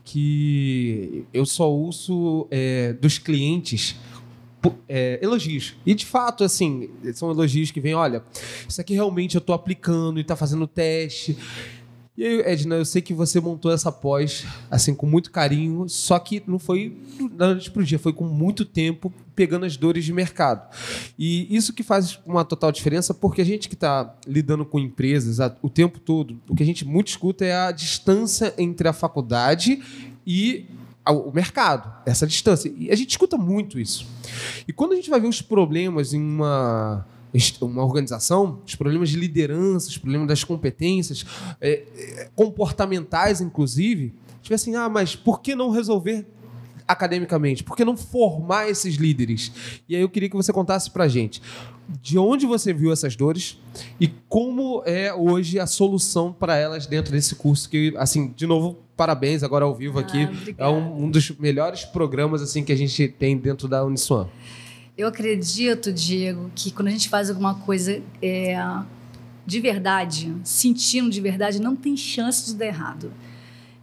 que 0.03 1.25
eu 1.33 1.47
só 1.47 1.73
uso 1.73 2.47
é, 2.51 2.93
dos 2.93 3.17
clientes 3.17 3.95
é, 4.87 5.17
elogios. 5.19 5.75
E 5.83 5.95
de 5.95 6.05
fato, 6.05 6.43
assim, 6.43 6.91
são 7.15 7.31
elogios 7.31 7.71
que 7.71 7.81
vêm, 7.81 7.95
olha, 7.95 8.23
isso 8.69 8.79
aqui 8.79 8.93
realmente 8.93 9.35
eu 9.35 9.39
estou 9.39 9.55
aplicando 9.55 10.19
e 10.19 10.21
está 10.21 10.35
fazendo 10.35 10.67
teste. 10.67 11.35
E 12.15 12.23
aí, 12.23 12.41
Edna, 12.41 12.75
eu 12.75 12.85
sei 12.85 13.01
que 13.01 13.11
você 13.11 13.39
montou 13.39 13.71
essa 13.71 13.91
pós, 13.91 14.45
assim, 14.69 14.93
com 14.93 15.07
muito 15.07 15.31
carinho, 15.31 15.89
só 15.89 16.19
que 16.19 16.43
não 16.45 16.59
foi 16.59 16.95
da 17.31 17.47
noite 17.47 17.71
pro 17.71 17.83
dia, 17.83 17.97
foi 17.97 18.13
com 18.13 18.25
muito 18.25 18.65
tempo, 18.65 19.11
pegando 19.35 19.65
as 19.65 19.75
dores 19.75 20.05
de 20.05 20.13
mercado. 20.13 20.69
E 21.17 21.47
isso 21.53 21.73
que 21.73 21.81
faz 21.81 22.19
uma 22.23 22.45
total 22.45 22.71
diferença, 22.71 23.15
porque 23.15 23.41
a 23.41 23.45
gente 23.45 23.67
que 23.67 23.73
está 23.73 24.15
lidando 24.27 24.63
com 24.63 24.77
empresas 24.77 25.39
o 25.59 25.69
tempo 25.69 25.99
todo, 25.99 26.39
o 26.47 26.55
que 26.55 26.61
a 26.61 26.65
gente 26.65 26.85
muito 26.85 27.07
escuta 27.07 27.45
é 27.45 27.55
a 27.55 27.71
distância 27.71 28.53
entre 28.59 28.87
a 28.87 28.93
faculdade 28.93 29.81
e 30.25 30.67
o 31.07 31.31
mercado, 31.31 31.91
essa 32.05 32.27
distância. 32.27 32.71
E 32.77 32.91
a 32.91 32.95
gente 32.95 33.09
escuta 33.09 33.37
muito 33.37 33.79
isso. 33.79 34.05
E 34.67 34.71
quando 34.71 34.93
a 34.93 34.95
gente 34.95 35.09
vai 35.09 35.19
ver 35.19 35.27
os 35.27 35.41
problemas 35.41 36.13
em 36.13 36.21
uma 36.21 37.07
uma 37.61 37.83
organização, 37.83 38.59
os 38.65 38.75
problemas 38.75 39.09
de 39.09 39.17
liderança, 39.17 39.89
os 39.89 39.97
problemas 39.97 40.27
das 40.27 40.43
competências, 40.43 41.25
é, 41.59 41.83
é, 41.95 42.29
comportamentais, 42.35 43.41
inclusive, 43.41 44.13
tipo 44.41 44.53
assim, 44.53 44.75
ah, 44.75 44.89
mas 44.89 45.15
por 45.15 45.41
que 45.41 45.55
não 45.55 45.69
resolver 45.69 46.25
academicamente? 46.87 47.63
Por 47.63 47.75
que 47.75 47.85
não 47.85 47.97
formar 47.97 48.69
esses 48.69 48.95
líderes? 48.95 49.51
E 49.87 49.95
aí 49.95 50.01
eu 50.01 50.09
queria 50.09 50.29
que 50.29 50.35
você 50.35 50.51
contasse 50.51 50.91
pra 50.91 51.07
gente 51.07 51.41
de 52.01 52.17
onde 52.17 52.45
você 52.45 52.73
viu 52.73 52.91
essas 52.91 53.15
dores 53.15 53.57
e 53.99 54.07
como 54.29 54.81
é 54.85 55.13
hoje 55.13 55.59
a 55.59 55.67
solução 55.67 56.31
para 56.31 56.55
elas 56.55 56.85
dentro 56.85 57.11
desse 57.11 57.35
curso 57.35 57.69
que, 57.69 57.93
assim, 57.97 58.33
de 58.35 58.47
novo, 58.47 58.77
parabéns 58.95 59.43
agora 59.43 59.65
ao 59.65 59.75
vivo 59.75 59.99
aqui. 59.99 60.27
Ah, 60.57 60.65
é 60.65 60.67
um, 60.69 61.05
um, 61.05 61.11
dos 61.11 61.31
melhores 61.37 61.83
programas 61.83 62.41
assim 62.41 62.63
que 62.63 62.71
a 62.71 62.75
gente 62.75 63.07
tem 63.07 63.37
dentro 63.37 63.67
da 63.67 63.83
Uniswan. 63.83 64.27
Eu 64.95 65.07
acredito, 65.07 65.91
Diego, 65.91 66.51
que 66.53 66.69
quando 66.69 66.87
a 66.87 66.91
gente 66.91 67.09
faz 67.09 67.27
alguma 67.27 67.55
coisa 67.55 67.99
é, 68.21 68.55
de 69.43 69.59
verdade, 69.59 70.31
sentindo 70.43 71.09
de 71.09 71.19
verdade, 71.19 71.59
não 71.59 71.75
tem 71.75 71.97
chance 71.97 72.45
de 72.45 72.55
dar 72.55 72.67
errado. 72.67 73.11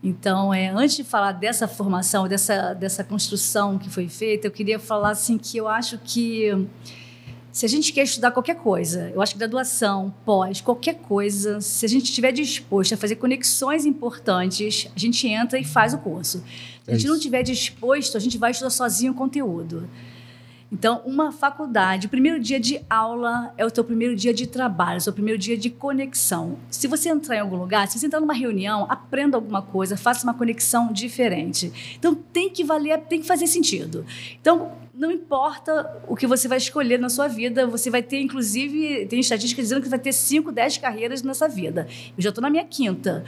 Então, 0.02 0.54
é, 0.54 0.68
antes 0.68 0.94
de 0.94 1.02
falar 1.02 1.32
dessa 1.32 1.66
formação, 1.66 2.28
dessa, 2.28 2.74
dessa 2.74 3.02
construção 3.02 3.76
que 3.76 3.90
foi 3.90 4.08
feita, 4.08 4.46
eu 4.46 4.52
queria 4.52 4.78
falar 4.78 5.10
assim 5.10 5.36
que 5.36 5.58
eu 5.58 5.66
acho 5.66 5.98
que 5.98 6.48
se 7.50 7.66
a 7.66 7.68
gente 7.68 7.92
quer 7.92 8.04
estudar 8.04 8.30
qualquer 8.30 8.54
coisa, 8.54 9.10
eu 9.12 9.20
acho 9.20 9.32
que 9.32 9.38
graduação, 9.40 10.14
pós, 10.24 10.60
qualquer 10.60 10.94
coisa, 10.94 11.60
se 11.60 11.84
a 11.84 11.88
gente 11.88 12.04
estiver 12.04 12.30
disposto 12.30 12.94
a 12.94 12.96
fazer 12.96 13.16
conexões 13.16 13.84
importantes, 13.84 14.88
a 14.94 14.98
gente 14.98 15.26
entra 15.26 15.58
e 15.58 15.64
faz 15.64 15.92
o 15.92 15.98
curso. 15.98 16.38
Se 16.84 16.90
a 16.90 16.94
gente 16.94 17.06
é 17.06 17.08
não 17.08 17.16
estiver 17.16 17.42
disposto, 17.42 18.16
a 18.16 18.20
gente 18.20 18.38
vai 18.38 18.52
estudar 18.52 18.70
sozinho 18.70 19.10
o 19.10 19.14
conteúdo. 19.16 19.88
Então, 20.72 21.02
uma 21.04 21.32
faculdade, 21.32 22.06
o 22.06 22.10
primeiro 22.10 22.38
dia 22.38 22.60
de 22.60 22.80
aula 22.88 23.52
é 23.58 23.66
o 23.66 23.70
teu 23.70 23.82
primeiro 23.82 24.14
dia 24.14 24.32
de 24.32 24.46
trabalho, 24.46 24.94
é 24.94 24.98
o 24.98 25.00
seu 25.00 25.12
primeiro 25.12 25.38
dia 25.38 25.58
de 25.58 25.68
conexão. 25.68 26.58
Se 26.70 26.86
você 26.86 27.08
entrar 27.08 27.36
em 27.36 27.40
algum 27.40 27.56
lugar, 27.56 27.88
se 27.88 27.98
você 27.98 28.06
entrar 28.06 28.20
numa 28.20 28.34
reunião, 28.34 28.86
aprenda 28.88 29.36
alguma 29.36 29.62
coisa, 29.62 29.96
faça 29.96 30.22
uma 30.22 30.32
conexão 30.32 30.92
diferente. 30.92 31.72
Então, 31.98 32.14
tem 32.14 32.48
que 32.48 32.62
valer, 32.62 33.00
tem 33.00 33.20
que 33.20 33.26
fazer 33.26 33.48
sentido. 33.48 34.06
Então, 34.40 34.70
não 34.94 35.10
importa 35.10 36.02
o 36.06 36.14
que 36.14 36.26
você 36.26 36.46
vai 36.46 36.58
escolher 36.58 36.98
na 36.98 37.08
sua 37.08 37.26
vida, 37.26 37.66
você 37.66 37.90
vai 37.90 38.02
ter, 38.02 38.20
inclusive, 38.20 39.06
tem 39.06 39.18
estatísticas 39.18 39.64
dizendo 39.64 39.82
que 39.82 39.88
vai 39.88 39.98
ter 39.98 40.12
5, 40.12 40.52
10 40.52 40.78
carreiras 40.78 41.22
nessa 41.22 41.48
vida. 41.48 41.88
Eu 42.16 42.22
já 42.22 42.28
estou 42.28 42.42
na 42.42 42.50
minha 42.50 42.64
quinta. 42.64 43.24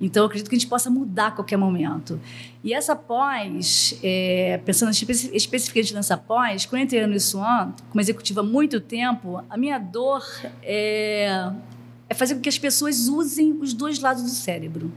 Então, 0.00 0.22
eu 0.22 0.26
acredito 0.26 0.48
que 0.48 0.56
a 0.56 0.58
gente 0.58 0.68
possa 0.68 0.88
mudar 0.88 1.26
a 1.26 1.30
qualquer 1.30 1.56
momento. 1.56 2.18
E 2.64 2.72
essa 2.72 2.96
pós, 2.96 3.98
é, 4.02 4.58
pensando 4.64 4.90
espe 4.90 5.12
especificamente 5.34 5.92
nessa 5.92 6.16
pós, 6.16 6.64
quando 6.64 6.80
eu 6.80 6.84
entrei 6.86 7.06
no 7.06 7.20
Swan, 7.20 7.72
como 7.90 8.00
executiva 8.00 8.40
há 8.40 8.44
muito 8.44 8.80
tempo, 8.80 9.44
a 9.48 9.56
minha 9.56 9.78
dor 9.78 10.24
é, 10.62 11.50
é 12.08 12.14
fazer 12.14 12.34
com 12.34 12.40
que 12.40 12.48
as 12.48 12.58
pessoas 12.58 13.08
usem 13.08 13.52
os 13.60 13.74
dois 13.74 14.00
lados 14.00 14.22
do 14.22 14.30
cérebro 14.30 14.90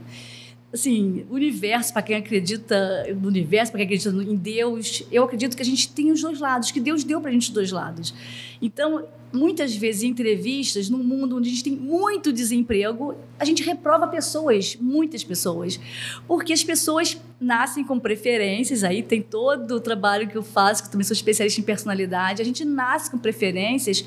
assim, 0.74 1.24
universo, 1.30 1.92
para 1.92 2.02
quem 2.02 2.16
acredita 2.16 3.06
no 3.14 3.28
universo, 3.28 3.70
para 3.70 3.78
quem 3.78 3.86
acredita 3.86 4.10
em 4.10 4.34
Deus, 4.34 5.04
eu 5.10 5.22
acredito 5.22 5.56
que 5.56 5.62
a 5.62 5.64
gente 5.64 5.88
tem 5.88 6.10
os 6.10 6.20
dois 6.20 6.40
lados, 6.40 6.72
que 6.72 6.80
Deus 6.80 7.04
deu 7.04 7.20
para 7.20 7.30
a 7.30 7.32
gente 7.32 7.44
os 7.44 7.50
dois 7.50 7.70
lados. 7.70 8.12
Então, 8.60 9.06
muitas 9.34 9.76
vezes 9.76 10.02
em 10.02 10.08
entrevistas, 10.08 10.88
num 10.88 11.02
mundo 11.02 11.36
onde 11.36 11.48
a 11.48 11.52
gente 11.52 11.64
tem 11.64 11.74
muito 11.74 12.32
desemprego, 12.32 13.14
a 13.38 13.44
gente 13.44 13.62
reprova 13.62 14.06
pessoas, 14.06 14.76
muitas 14.80 15.24
pessoas, 15.24 15.78
porque 16.26 16.52
as 16.52 16.62
pessoas 16.62 17.20
nascem 17.40 17.84
com 17.84 17.98
preferências, 17.98 18.84
aí 18.84 19.02
tem 19.02 19.20
todo 19.20 19.76
o 19.76 19.80
trabalho 19.80 20.28
que 20.28 20.36
eu 20.36 20.42
faço, 20.42 20.82
que 20.82 20.88
eu 20.88 20.92
também 20.92 21.04
sou 21.04 21.14
especialista 21.14 21.60
em 21.60 21.64
personalidade, 21.64 22.40
a 22.40 22.44
gente 22.44 22.64
nasce 22.64 23.10
com 23.10 23.18
preferências 23.18 24.04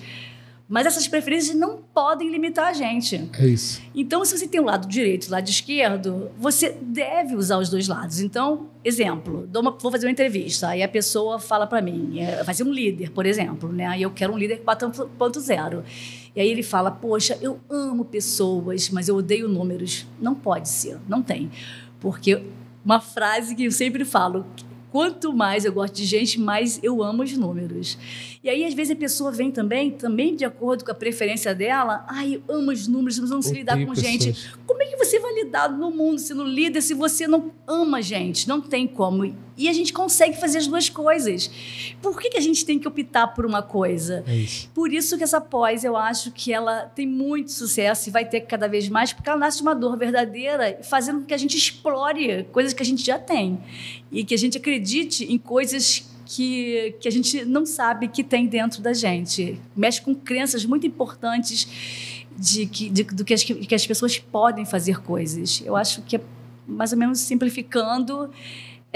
mas 0.67 0.85
essas 0.85 1.07
preferências 1.07 1.55
não 1.55 1.77
podem 1.93 2.29
limitar 2.29 2.67
a 2.67 2.73
gente. 2.73 3.29
É 3.39 3.47
isso. 3.47 3.81
Então, 3.95 4.25
se 4.25 4.37
você 4.37 4.47
tem 4.47 4.59
o 4.59 4.65
lado 4.65 4.87
direito 4.87 5.25
e 5.25 5.29
o 5.29 5.31
lado 5.31 5.47
esquerdo, 5.47 6.29
você 6.37 6.75
deve 6.81 7.35
usar 7.35 7.57
os 7.57 7.69
dois 7.69 7.87
lados. 7.87 8.19
Então, 8.19 8.67
exemplo, 8.83 9.49
uma, 9.55 9.71
vou 9.71 9.91
fazer 9.91 10.05
uma 10.05 10.11
entrevista, 10.11 10.67
aí 10.67 10.83
a 10.83 10.87
pessoa 10.87 11.39
fala 11.39 11.65
para 11.65 11.81
mim, 11.81 12.19
é, 12.19 12.43
vai 12.43 12.53
ser 12.53 12.63
um 12.63 12.73
líder, 12.73 13.11
por 13.11 13.25
exemplo, 13.25 13.71
né? 13.71 13.87
Aí 13.87 14.01
eu 14.01 14.11
quero 14.11 14.33
um 14.33 14.37
líder 14.37 14.61
4.0. 14.61 15.83
E 16.35 16.41
aí 16.41 16.49
ele 16.49 16.63
fala, 16.63 16.91
poxa, 16.91 17.37
eu 17.41 17.59
amo 17.69 18.03
pessoas, 18.03 18.89
mas 18.89 19.07
eu 19.07 19.15
odeio 19.15 19.47
números. 19.47 20.05
Não 20.19 20.35
pode 20.35 20.67
ser, 20.67 20.99
não 21.07 21.23
tem. 21.23 21.49
Porque 21.99 22.43
uma 22.83 22.99
frase 22.99 23.55
que 23.55 23.65
eu 23.65 23.71
sempre 23.71 24.03
falo, 24.03 24.45
Quanto 24.97 25.31
mais 25.31 25.63
eu 25.63 25.71
gosto 25.71 25.93
de 25.93 26.05
gente, 26.05 26.39
mais 26.39 26.79
eu 26.81 27.03
amo 27.03 27.21
os 27.21 27.31
números. 27.37 27.99
E 28.43 28.49
aí, 28.49 28.65
às 28.65 28.73
vezes, 28.73 28.93
a 28.93 28.95
pessoa 28.95 29.31
vem 29.31 29.51
também, 29.51 29.91
também 29.91 30.35
de 30.35 30.43
acordo 30.43 30.83
com 30.83 30.89
a 30.89 30.95
preferência 30.95 31.53
dela. 31.53 32.03
Ai, 32.07 32.41
eu 32.47 32.55
amo 32.55 32.71
os 32.71 32.87
números, 32.87 33.19
mas 33.19 33.29
não 33.29 33.39
se 33.39 33.53
lidar 33.53 33.77
com 33.77 33.93
pessoas. 33.93 33.99
gente. 33.99 34.49
Como 34.65 34.81
é 34.81 34.87
que 34.87 34.95
você 34.97 35.19
vai 35.19 35.35
lidar 35.35 35.69
no 35.69 35.91
mundo 35.91 36.17
sendo 36.17 36.43
líder 36.43 36.81
se 36.81 36.95
você 36.95 37.27
não 37.27 37.51
ama 37.67 38.01
gente? 38.01 38.47
Não 38.47 38.59
tem 38.59 38.87
como. 38.87 39.35
E 39.57 39.67
a 39.67 39.73
gente 39.73 39.91
consegue 39.91 40.39
fazer 40.39 40.59
as 40.59 40.67
duas 40.67 40.87
coisas. 40.87 41.49
Por 42.01 42.19
que, 42.19 42.29
que 42.29 42.37
a 42.37 42.41
gente 42.41 42.63
tem 42.63 42.77
que 42.77 42.87
optar 42.87 43.27
por 43.27 43.45
uma 43.45 43.61
coisa? 43.61 44.23
É 44.27 44.35
isso. 44.35 44.69
Por 44.73 44.93
isso 44.93 45.17
que 45.17 45.23
essa 45.23 45.41
pós, 45.41 45.83
eu 45.83 45.97
acho 45.97 46.31
que 46.31 46.53
ela 46.53 46.81
tem 46.83 47.07
muito 47.07 47.51
sucesso 47.51 48.07
e 48.07 48.11
vai 48.11 48.23
ter 48.23 48.41
cada 48.41 48.67
vez 48.67 48.87
mais, 48.87 49.11
porque 49.11 49.27
ela 49.27 49.39
nasce 49.39 49.57
de 49.57 49.63
uma 49.63 49.73
dor 49.73 49.97
verdadeira, 49.97 50.79
fazendo 50.83 51.21
com 51.21 51.25
que 51.25 51.33
a 51.33 51.37
gente 51.37 51.57
explore 51.57 52.43
coisas 52.51 52.71
que 52.71 52.83
a 52.83 52.85
gente 52.85 53.03
já 53.03 53.17
tem. 53.17 53.59
E 54.11 54.23
que 54.23 54.33
a 54.33 54.37
gente 54.37 54.57
acredite 54.57 54.86
em 54.95 55.37
coisas 55.37 56.07
que, 56.25 56.95
que 56.99 57.07
a 57.07 57.11
gente 57.11 57.45
não 57.45 57.65
sabe 57.65 58.07
que 58.07 58.23
tem 58.23 58.47
dentro 58.47 58.81
da 58.81 58.93
gente. 58.93 59.59
Mexe 59.75 60.01
com 60.01 60.13
crenças 60.13 60.65
muito 60.65 60.85
importantes 60.85 61.67
de 62.37 62.65
que, 62.65 62.89
de, 62.89 63.03
do 63.03 63.25
que 63.25 63.33
as, 63.33 63.43
que 63.43 63.75
as 63.75 63.87
pessoas 63.87 64.19
podem 64.19 64.65
fazer 64.65 65.01
coisas. 65.01 65.61
Eu 65.65 65.75
acho 65.75 66.01
que 66.03 66.17
é 66.17 66.21
mais 66.67 66.91
ou 66.91 66.97
menos 66.97 67.19
simplificando. 67.19 68.29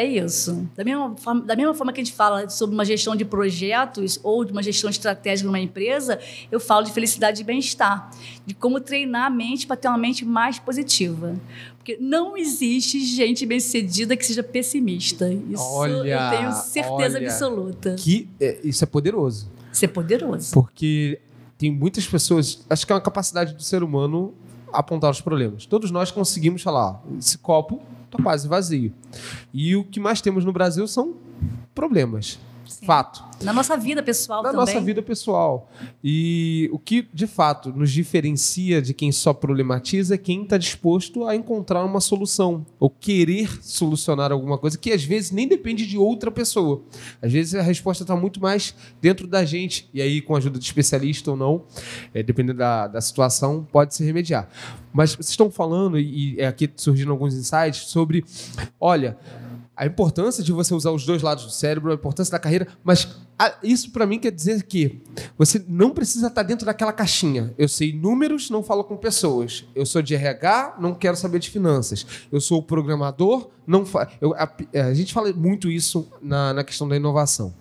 É 0.02 0.06
isso. 0.06 0.68
Da 0.76 0.84
mesma, 0.84 1.16
forma, 1.16 1.42
da 1.42 1.56
mesma 1.56 1.76
forma 1.76 1.94
que 1.94 2.02
a 2.02 2.04
gente 2.04 2.16
fala 2.16 2.50
sobre 2.50 2.74
uma 2.74 2.84
gestão 2.84 3.16
de 3.16 3.24
projetos 3.24 4.20
ou 4.24 4.44
de 4.44 4.52
uma 4.52 4.64
gestão 4.64 4.90
estratégica 4.90 5.46
numa 5.46 5.60
empresa, 5.60 6.20
eu 6.52 6.60
falo 6.60 6.84
de 6.84 6.92
felicidade 6.92 7.42
e 7.42 7.44
bem-estar, 7.44 8.10
de 8.44 8.56
como 8.56 8.82
treinar 8.82 9.28
a 9.28 9.30
mente 9.30 9.68
para 9.68 9.76
ter 9.76 9.88
uma 9.88 10.00
mente 10.00 10.26
mais 10.26 10.58
positiva. 10.58 11.36
Porque 11.78 11.98
não 12.02 12.36
existe 12.36 13.00
gente 13.00 13.46
bem-sucedida 13.46 14.18
que 14.18 14.26
seja 14.26 14.42
pessimista. 14.42 15.32
Isso 15.32 15.64
olha, 15.64 16.10
eu 16.10 16.38
tenho 16.38 16.52
certeza 16.52 17.18
olha, 17.18 17.28
absoluta. 17.28 17.96
Que 17.96 18.28
é, 18.40 18.60
isso 18.64 18.84
é 18.84 18.88
poderoso. 18.88 19.52
Isso 19.72 19.86
é 19.86 19.88
poderoso. 19.88 20.52
Porque 20.52 21.20
tem 21.60 21.72
muitas 21.72 22.08
pessoas. 22.08 22.66
Acho 22.68 22.88
que 22.88 22.92
é 22.92 22.96
uma 22.96 23.02
capacidade 23.02 23.54
do 23.54 23.62
ser 23.62 23.84
humano 23.84 24.34
apontar 24.74 25.12
os 25.12 25.22
problemas. 25.22 25.66
Todos 25.66 25.92
nós 25.92 26.12
conseguimos 26.12 26.62
falar: 26.62 27.02
esse 27.18 27.38
copo 27.38 27.82
está 28.06 28.22
quase 28.22 28.48
vazio. 28.48 28.94
E 29.54 29.76
o 29.76 29.84
que 29.84 30.00
mais 30.00 30.22
temos 30.22 30.46
no 30.46 30.52
Brasil 30.52 30.88
são 30.88 31.16
problemas. 31.74 32.40
Fato. 32.86 33.24
Na 33.44 33.52
nossa 33.52 33.76
vida 33.76 34.04
pessoal 34.04 34.44
Na 34.44 34.52
também. 34.52 34.66
Na 34.66 34.74
nossa 34.74 34.86
vida 34.86 35.02
pessoal. 35.02 35.70
E 36.04 36.70
o 36.72 36.80
que, 36.80 37.08
de 37.14 37.28
fato, 37.28 37.72
nos 37.72 37.92
diferencia 37.92 38.82
de 38.82 38.94
quem 38.94 39.12
só 39.12 39.34
problematiza 39.34 40.16
é 40.16 40.18
quem 40.18 40.44
está 40.44 40.58
disposto 40.58 41.26
a 41.26 41.36
encontrar 41.36 41.84
uma 41.84 42.00
solução. 42.00 42.66
Ou 42.80 42.90
querer 42.90 43.64
solucionar 43.64 44.32
alguma 44.32 44.58
coisa 44.58 44.78
que, 44.78 44.92
às 44.92 45.04
vezes, 45.04 45.32
nem 45.32 45.48
depende 45.48 45.86
de 45.86 45.98
outra 45.98 46.32
pessoa. 46.32 46.84
Às 47.22 47.32
vezes, 47.32 47.56
a 47.56 47.62
resposta 47.62 48.04
está 48.04 48.16
muito 48.16 48.42
mais 48.42 48.76
dentro 49.02 49.28
da 49.28 49.44
gente. 49.44 49.90
E 49.94 50.02
aí, 50.02 50.22
com 50.22 50.36
a 50.36 50.38
ajuda 50.38 50.60
de 50.60 50.66
especialista 50.66 51.32
ou 51.32 51.38
não, 51.38 51.64
é, 52.14 52.22
dependendo 52.24 52.60
da, 52.60 52.88
da 52.88 53.02
situação, 53.02 53.68
pode 53.72 53.96
se 53.96 54.04
remediar. 54.04 54.48
Mas 54.94 55.12
vocês 55.12 55.30
estão 55.30 55.50
falando, 55.50 55.98
e, 56.00 56.36
e 56.36 56.44
aqui 56.44 56.70
surgindo 56.76 57.12
alguns 57.12 57.34
insights, 57.34 57.90
sobre... 57.90 58.24
Olha 58.80 59.18
a 59.82 59.88
importância 59.88 60.44
de 60.44 60.52
você 60.52 60.76
usar 60.76 60.92
os 60.92 61.08
dois 61.08 61.24
lados 61.24 61.44
do 61.44 61.50
cérebro, 61.50 61.90
a 61.92 61.96
importância 61.96 62.32
da 62.32 62.38
carreira, 62.38 62.68
mas 62.84 63.18
isso 63.64 63.90
para 63.90 64.06
mim 64.06 64.20
quer 64.20 64.32
dizer 64.32 64.62
que 64.62 65.02
você 65.36 65.66
não 65.68 65.90
precisa 65.90 66.28
estar 66.28 66.44
dentro 66.44 66.68
daquela 66.68 66.94
caixinha. 66.94 67.52
Eu 67.58 67.68
sei 67.68 67.92
números, 67.92 68.52
não 68.52 68.62
falo 68.62 68.84
com 68.84 68.96
pessoas. 68.96 69.66
Eu 69.74 69.84
sou 69.84 70.04
de 70.04 70.14
RH, 70.14 70.78
não 70.80 70.94
quero 70.94 71.18
saber 71.18 71.40
de 71.40 71.50
finanças. 71.50 72.06
Eu 72.32 72.40
sou 72.40 72.62
programador, 72.62 73.50
não 73.66 73.84
fa... 73.84 74.08
A, 74.38 74.82
a, 74.82 74.94
gente 74.94 75.12
fala 75.12 75.34
muito 75.34 75.68
isso 75.72 76.08
na, 76.22 76.54
na 76.54 76.64
questão 76.64 76.88
da 76.88 76.96
inovação. 76.96 77.52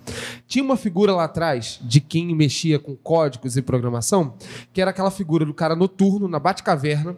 Tinha 0.46 0.62
uma 0.62 0.76
figura 0.76 1.14
lá 1.14 1.24
atrás 1.24 1.80
de 1.80 2.02
quem 2.02 2.34
mexia 2.34 2.78
com 2.78 2.94
códigos 2.94 3.56
e 3.56 3.62
programação, 3.62 4.34
que 4.74 4.82
era 4.82 4.90
aquela 4.90 5.10
figura 5.10 5.46
do 5.46 5.54
cara 5.54 5.74
noturno 5.74 6.28
na 6.28 6.38
Batcaverna 6.38 7.16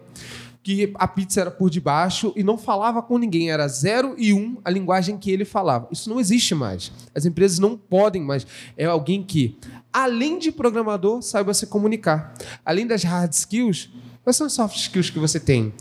que 0.62 0.92
a 0.94 1.08
pizza 1.08 1.40
era 1.40 1.50
por 1.50 1.68
debaixo 1.68 2.32
e 2.36 2.42
não 2.42 2.56
falava 2.56 3.02
com 3.02 3.18
ninguém. 3.18 3.50
Era 3.50 3.66
zero 3.66 4.14
e 4.16 4.32
um 4.32 4.58
a 4.64 4.70
linguagem 4.70 5.18
que 5.18 5.30
ele 5.30 5.44
falava. 5.44 5.88
Isso 5.90 6.08
não 6.08 6.20
existe 6.20 6.54
mais. 6.54 6.92
As 7.14 7.26
empresas 7.26 7.58
não 7.58 7.76
podem 7.76 8.22
mais. 8.22 8.46
É 8.76 8.84
alguém 8.84 9.22
que, 9.22 9.58
além 9.92 10.38
de 10.38 10.52
programador, 10.52 11.22
saiba 11.22 11.52
se 11.52 11.66
comunicar. 11.66 12.34
Além 12.64 12.86
das 12.86 13.02
hard 13.02 13.32
skills, 13.32 13.90
Quais 14.24 14.36
são 14.36 14.46
as 14.46 14.52
soft 14.52 14.76
skills 14.76 15.10
que 15.10 15.18
você 15.18 15.40
tem? 15.40 15.72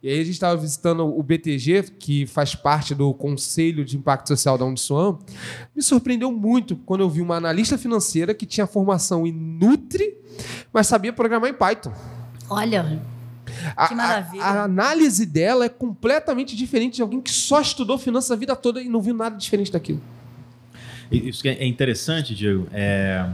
E 0.00 0.08
aí 0.08 0.20
a 0.20 0.24
gente 0.24 0.34
estava 0.34 0.56
visitando 0.56 1.04
o 1.04 1.20
BTG, 1.20 1.82
que 1.98 2.26
faz 2.28 2.54
parte 2.54 2.94
do 2.94 3.12
Conselho 3.12 3.84
de 3.84 3.96
Impacto 3.96 4.28
Social 4.28 4.56
da 4.56 4.64
Uniswan. 4.64 5.18
Me 5.74 5.82
surpreendeu 5.82 6.30
muito 6.30 6.76
quando 6.76 7.00
eu 7.00 7.10
vi 7.10 7.20
uma 7.20 7.34
analista 7.34 7.76
financeira 7.76 8.32
que 8.34 8.46
tinha 8.46 8.68
formação 8.68 9.26
em 9.26 9.32
Nutri, 9.32 10.16
mas 10.72 10.86
sabia 10.86 11.12
programar 11.12 11.50
em 11.50 11.54
Python. 11.54 11.92
Olha, 12.48 13.02
A, 13.76 13.88
Que 13.88 13.94
maravilha. 13.94 14.42
A, 14.42 14.50
a 14.50 14.62
análise 14.64 15.24
dela 15.26 15.64
é 15.64 15.68
completamente 15.68 16.56
diferente 16.56 16.96
de 16.96 17.02
alguém 17.02 17.20
que 17.20 17.30
só 17.30 17.60
estudou 17.60 17.98
finanças 17.98 18.30
a 18.30 18.36
vida 18.36 18.54
toda 18.56 18.80
e 18.80 18.88
não 18.88 19.00
viu 19.00 19.14
nada 19.14 19.36
diferente 19.36 19.72
daquilo. 19.72 20.00
Isso 21.10 21.46
é 21.46 21.66
interessante, 21.66 22.34
Diego. 22.34 22.66
É, 22.72 23.26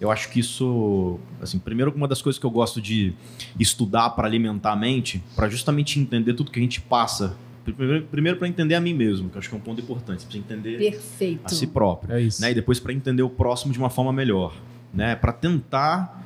eu 0.00 0.10
acho 0.10 0.30
que 0.30 0.40
isso, 0.40 1.18
assim, 1.40 1.58
primeiro 1.58 1.92
uma 1.94 2.06
das 2.06 2.20
coisas 2.20 2.38
que 2.38 2.44
eu 2.44 2.50
gosto 2.50 2.80
de 2.80 3.14
estudar 3.58 4.10
para 4.10 4.26
alimentar 4.26 4.72
a 4.72 4.76
mente, 4.76 5.22
para 5.34 5.48
justamente 5.48 5.98
entender 5.98 6.34
tudo 6.34 6.50
que 6.50 6.58
a 6.58 6.62
gente 6.62 6.80
passa. 6.80 7.36
Primeiro, 7.64 8.06
primeiro 8.06 8.38
para 8.38 8.46
entender 8.46 8.76
a 8.76 8.80
mim 8.80 8.94
mesmo, 8.94 9.28
que 9.28 9.36
eu 9.36 9.38
acho 9.40 9.48
que 9.48 9.54
é 9.54 9.58
um 9.58 9.60
ponto 9.60 9.80
importante. 9.80 10.22
Você 10.22 10.28
precisa 10.28 10.44
entender 10.44 10.78
perfeito. 10.78 11.46
a 11.46 11.48
si 11.48 11.66
próprio. 11.66 12.14
É 12.14 12.20
isso. 12.20 12.40
né? 12.40 12.52
E 12.52 12.54
depois 12.54 12.78
para 12.78 12.92
entender 12.92 13.22
o 13.22 13.30
próximo 13.30 13.72
de 13.72 13.78
uma 13.78 13.90
forma 13.90 14.12
melhor, 14.12 14.54
né? 14.94 15.16
Para 15.16 15.32
tentar, 15.32 16.25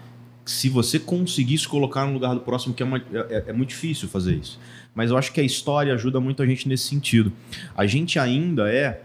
se 0.50 0.68
você 0.68 0.98
conseguir 0.98 1.56
se 1.58 1.68
colocar 1.68 2.06
no 2.06 2.12
lugar 2.12 2.34
do 2.34 2.40
próximo, 2.40 2.74
que 2.74 2.82
é, 2.82 2.86
uma- 2.86 2.98
é- 3.12 3.44
é 3.48 3.52
muito 3.52 3.68
difícil 3.70 4.08
fazer 4.08 4.34
isso. 4.34 4.58
Mas 4.94 5.10
eu 5.10 5.16
acho 5.16 5.32
que 5.32 5.40
a 5.40 5.44
história 5.44 5.94
ajuda 5.94 6.18
muito 6.20 6.42
a 6.42 6.46
gente 6.46 6.68
nesse 6.68 6.88
sentido. 6.88 7.32
A 7.76 7.86
gente 7.86 8.18
ainda 8.18 8.68
é 8.72 9.00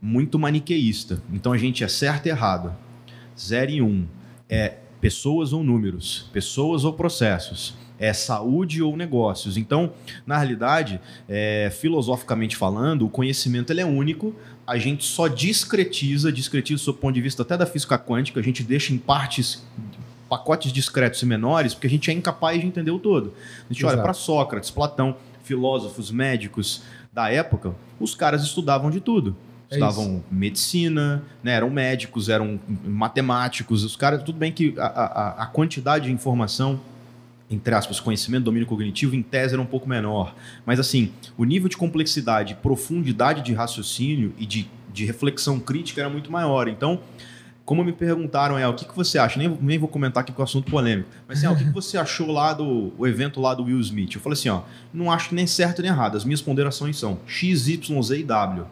muito 0.00 0.38
maniqueísta. 0.38 1.22
Então 1.32 1.52
a 1.52 1.58
gente 1.58 1.84
é 1.84 1.88
certo 1.88 2.26
e 2.26 2.30
errado, 2.30 2.74
zero 3.38 3.70
e 3.70 3.82
um. 3.82 4.06
É 4.48 4.74
pessoas 5.00 5.52
ou 5.52 5.62
números, 5.62 6.30
pessoas 6.32 6.84
ou 6.84 6.92
processos. 6.92 7.74
É 7.98 8.12
saúde 8.12 8.82
ou 8.82 8.94
negócios. 8.96 9.56
Então, 9.56 9.92
na 10.26 10.36
realidade, 10.36 11.00
é, 11.28 11.70
filosoficamente 11.80 12.54
falando, 12.56 13.06
o 13.06 13.08
conhecimento 13.08 13.72
ele 13.72 13.80
é 13.80 13.86
único, 13.86 14.34
a 14.66 14.76
gente 14.76 15.04
só 15.04 15.28
discretiza, 15.28 16.30
discretiza 16.30 16.80
do 16.80 16.84
seu 16.84 16.92
ponto 16.94 17.14
de 17.14 17.20
vista 17.22 17.42
até 17.42 17.56
da 17.56 17.64
física 17.64 17.98
quântica, 17.98 18.38
a 18.38 18.42
gente 18.42 18.62
deixa 18.62 18.92
em 18.92 18.98
partes, 18.98 19.64
pacotes 20.28 20.72
discretos 20.72 21.22
e 21.22 21.26
menores, 21.26 21.74
porque 21.74 21.86
a 21.86 21.90
gente 21.90 22.10
é 22.10 22.14
incapaz 22.14 22.60
de 22.60 22.66
entender 22.66 22.90
o 22.90 22.98
todo. 22.98 23.32
A 23.68 23.72
gente 23.72 23.84
olha 23.84 23.94
Exato. 23.94 24.02
para 24.02 24.12
Sócrates, 24.12 24.70
Platão, 24.70 25.16
filósofos, 25.42 26.10
médicos 26.10 26.82
da 27.12 27.30
época, 27.30 27.74
os 27.98 28.14
caras 28.14 28.42
estudavam 28.42 28.90
de 28.90 29.00
tudo. 29.00 29.36
É 29.70 29.74
Estudavam 29.74 30.22
medicina, 30.30 31.22
né, 31.42 31.52
eram 31.52 31.70
médicos, 31.70 32.28
eram 32.28 32.60
matemáticos, 32.84 33.84
os 33.84 33.96
caras, 33.96 34.22
tudo 34.22 34.38
bem 34.38 34.52
que 34.52 34.74
a, 34.78 34.86
a, 34.86 35.42
a 35.42 35.46
quantidade 35.46 36.06
de 36.06 36.12
informação 36.12 36.80
entre 37.48 37.74
aspas, 37.74 38.00
conhecimento, 38.00 38.44
domínio 38.44 38.66
cognitivo, 38.66 39.14
em 39.14 39.22
tese 39.22 39.54
era 39.54 39.62
um 39.62 39.66
pouco 39.66 39.88
menor. 39.88 40.34
Mas, 40.64 40.80
assim, 40.80 41.12
o 41.38 41.44
nível 41.44 41.68
de 41.68 41.76
complexidade, 41.76 42.56
profundidade 42.56 43.42
de 43.42 43.54
raciocínio 43.54 44.34
e 44.36 44.44
de, 44.44 44.68
de 44.92 45.04
reflexão 45.04 45.60
crítica 45.60 46.00
era 46.00 46.10
muito 46.10 46.30
maior. 46.30 46.66
Então, 46.66 47.00
como 47.66 47.84
me 47.84 47.92
perguntaram, 47.92 48.56
é, 48.56 48.66
o 48.66 48.72
que, 48.74 48.84
que 48.86 48.94
você 48.96 49.18
acha? 49.18 49.38
Nem, 49.38 49.48
nem 49.60 49.76
vou 49.76 49.88
comentar 49.88 50.22
aqui 50.22 50.32
com 50.32 50.40
o 50.40 50.44
assunto 50.44 50.70
polêmico. 50.70 51.08
Mas, 51.26 51.38
assim, 51.44 51.52
o 51.52 51.58
que, 51.58 51.64
que 51.64 51.72
você 51.72 51.98
achou 51.98 52.30
lá 52.30 52.52
do 52.54 52.92
o 52.96 53.06
evento 53.06 53.40
lá 53.40 53.52
do 53.54 53.64
Will 53.64 53.80
Smith? 53.80 54.14
Eu 54.14 54.20
falei 54.20 54.38
assim, 54.38 54.48
ó, 54.48 54.62
não 54.94 55.10
acho 55.10 55.34
nem 55.34 55.48
certo 55.48 55.82
nem 55.82 55.90
errado. 55.90 56.16
As 56.16 56.24
minhas 56.24 56.40
ponderações 56.40 56.96
são 56.96 57.18
X, 57.26 57.66
Y, 57.68 58.02
Z 58.02 58.18
e 58.20 58.22
W. 58.22 58.64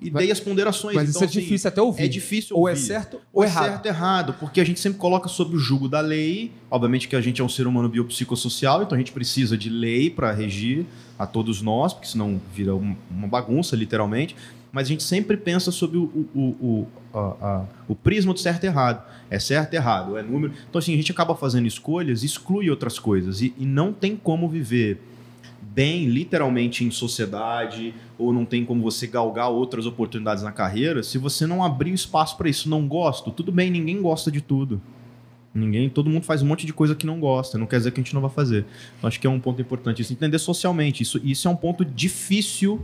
E 0.00 0.10
Mas- 0.10 0.22
dei 0.22 0.32
as 0.32 0.40
ponderações. 0.40 0.96
Mas 0.96 1.10
então, 1.10 1.20
isso 1.20 1.24
é 1.24 1.26
assim, 1.28 1.40
difícil 1.40 1.68
até 1.68 1.80
ouvir. 1.80 2.02
É 2.02 2.08
difícil 2.08 2.56
Ou 2.56 2.66
é 2.68 2.72
ouvir. 2.72 2.82
certo 2.82 3.20
Ou 3.32 3.44
é 3.44 3.46
errado. 3.46 3.64
certo 3.66 3.84
ou 3.86 3.90
errado, 3.92 4.34
porque 4.40 4.60
a 4.60 4.64
gente 4.64 4.80
sempre 4.80 4.98
coloca 4.98 5.28
sob 5.28 5.54
o 5.54 5.58
jugo 5.58 5.88
da 5.88 6.00
lei. 6.00 6.50
Obviamente 6.70 7.06
que 7.06 7.14
a 7.14 7.20
gente 7.20 7.40
é 7.40 7.44
um 7.44 7.48
ser 7.48 7.66
humano 7.66 7.88
biopsicossocial, 7.88 8.82
então 8.82 8.96
a 8.96 8.98
gente 8.98 9.12
precisa 9.12 9.56
de 9.56 9.68
lei 9.68 10.10
para 10.10 10.32
regir 10.32 10.86
a 11.20 11.26
todos 11.26 11.60
nós, 11.60 11.92
porque 11.92 12.08
senão 12.08 12.40
vira 12.54 12.74
um- 12.74 12.96
uma 13.10 13.28
bagunça, 13.28 13.76
literalmente. 13.76 14.34
Mas 14.72 14.86
a 14.86 14.88
gente 14.88 15.02
sempre 15.02 15.36
pensa 15.36 15.70
sobre 15.70 15.98
o, 15.98 16.04
o, 16.34 16.38
o, 16.38 16.86
a- 17.12 17.18
a- 17.42 17.64
o 17.88 17.94
prisma 17.94 18.32
do 18.32 18.38
certo 18.40 18.64
e 18.64 18.66
errado. 18.68 19.04
É 19.28 19.38
certo 19.38 19.74
errado, 19.74 20.16
é 20.16 20.22
número. 20.22 20.54
Então, 20.68 20.78
assim, 20.78 20.94
a 20.94 20.96
gente 20.96 21.12
acaba 21.12 21.34
fazendo 21.34 21.66
escolhas, 21.66 22.22
exclui 22.22 22.70
outras 22.70 22.98
coisas. 22.98 23.42
E, 23.42 23.52
e 23.58 23.66
não 23.66 23.92
tem 23.92 24.16
como 24.16 24.48
viver 24.48 25.02
bem, 25.60 26.06
literalmente, 26.06 26.84
em 26.84 26.90
sociedade, 26.90 27.94
ou 28.18 28.32
não 28.32 28.44
tem 28.44 28.64
como 28.64 28.82
você 28.82 29.06
galgar 29.06 29.50
outras 29.50 29.86
oportunidades 29.86 30.42
na 30.42 30.50
carreira, 30.52 31.02
se 31.02 31.16
você 31.18 31.46
não 31.46 31.62
abrir 31.64 31.92
espaço 31.92 32.36
para 32.36 32.48
isso. 32.48 32.68
Não 32.68 32.86
gosto, 32.88 33.30
tudo 33.30 33.52
bem, 33.52 33.70
ninguém 33.70 34.00
gosta 34.00 34.30
de 34.30 34.40
tudo. 34.40 34.80
Ninguém, 35.52 35.90
todo 35.90 36.08
mundo 36.08 36.22
faz 36.22 36.42
um 36.42 36.46
monte 36.46 36.64
de 36.64 36.72
coisa 36.72 36.94
que 36.94 37.04
não 37.04 37.18
gosta, 37.18 37.58
não 37.58 37.66
quer 37.66 37.78
dizer 37.78 37.90
que 37.90 38.00
a 38.00 38.04
gente 38.04 38.14
não 38.14 38.20
vai 38.20 38.30
fazer. 38.30 38.64
Então, 38.96 39.08
acho 39.08 39.18
que 39.18 39.26
é 39.26 39.30
um 39.30 39.40
ponto 39.40 39.60
importante 39.60 40.00
isso, 40.00 40.12
entender 40.12 40.38
socialmente. 40.38 41.02
Isso, 41.02 41.20
isso 41.24 41.48
é 41.48 41.50
um 41.50 41.56
ponto 41.56 41.84
difícil 41.84 42.80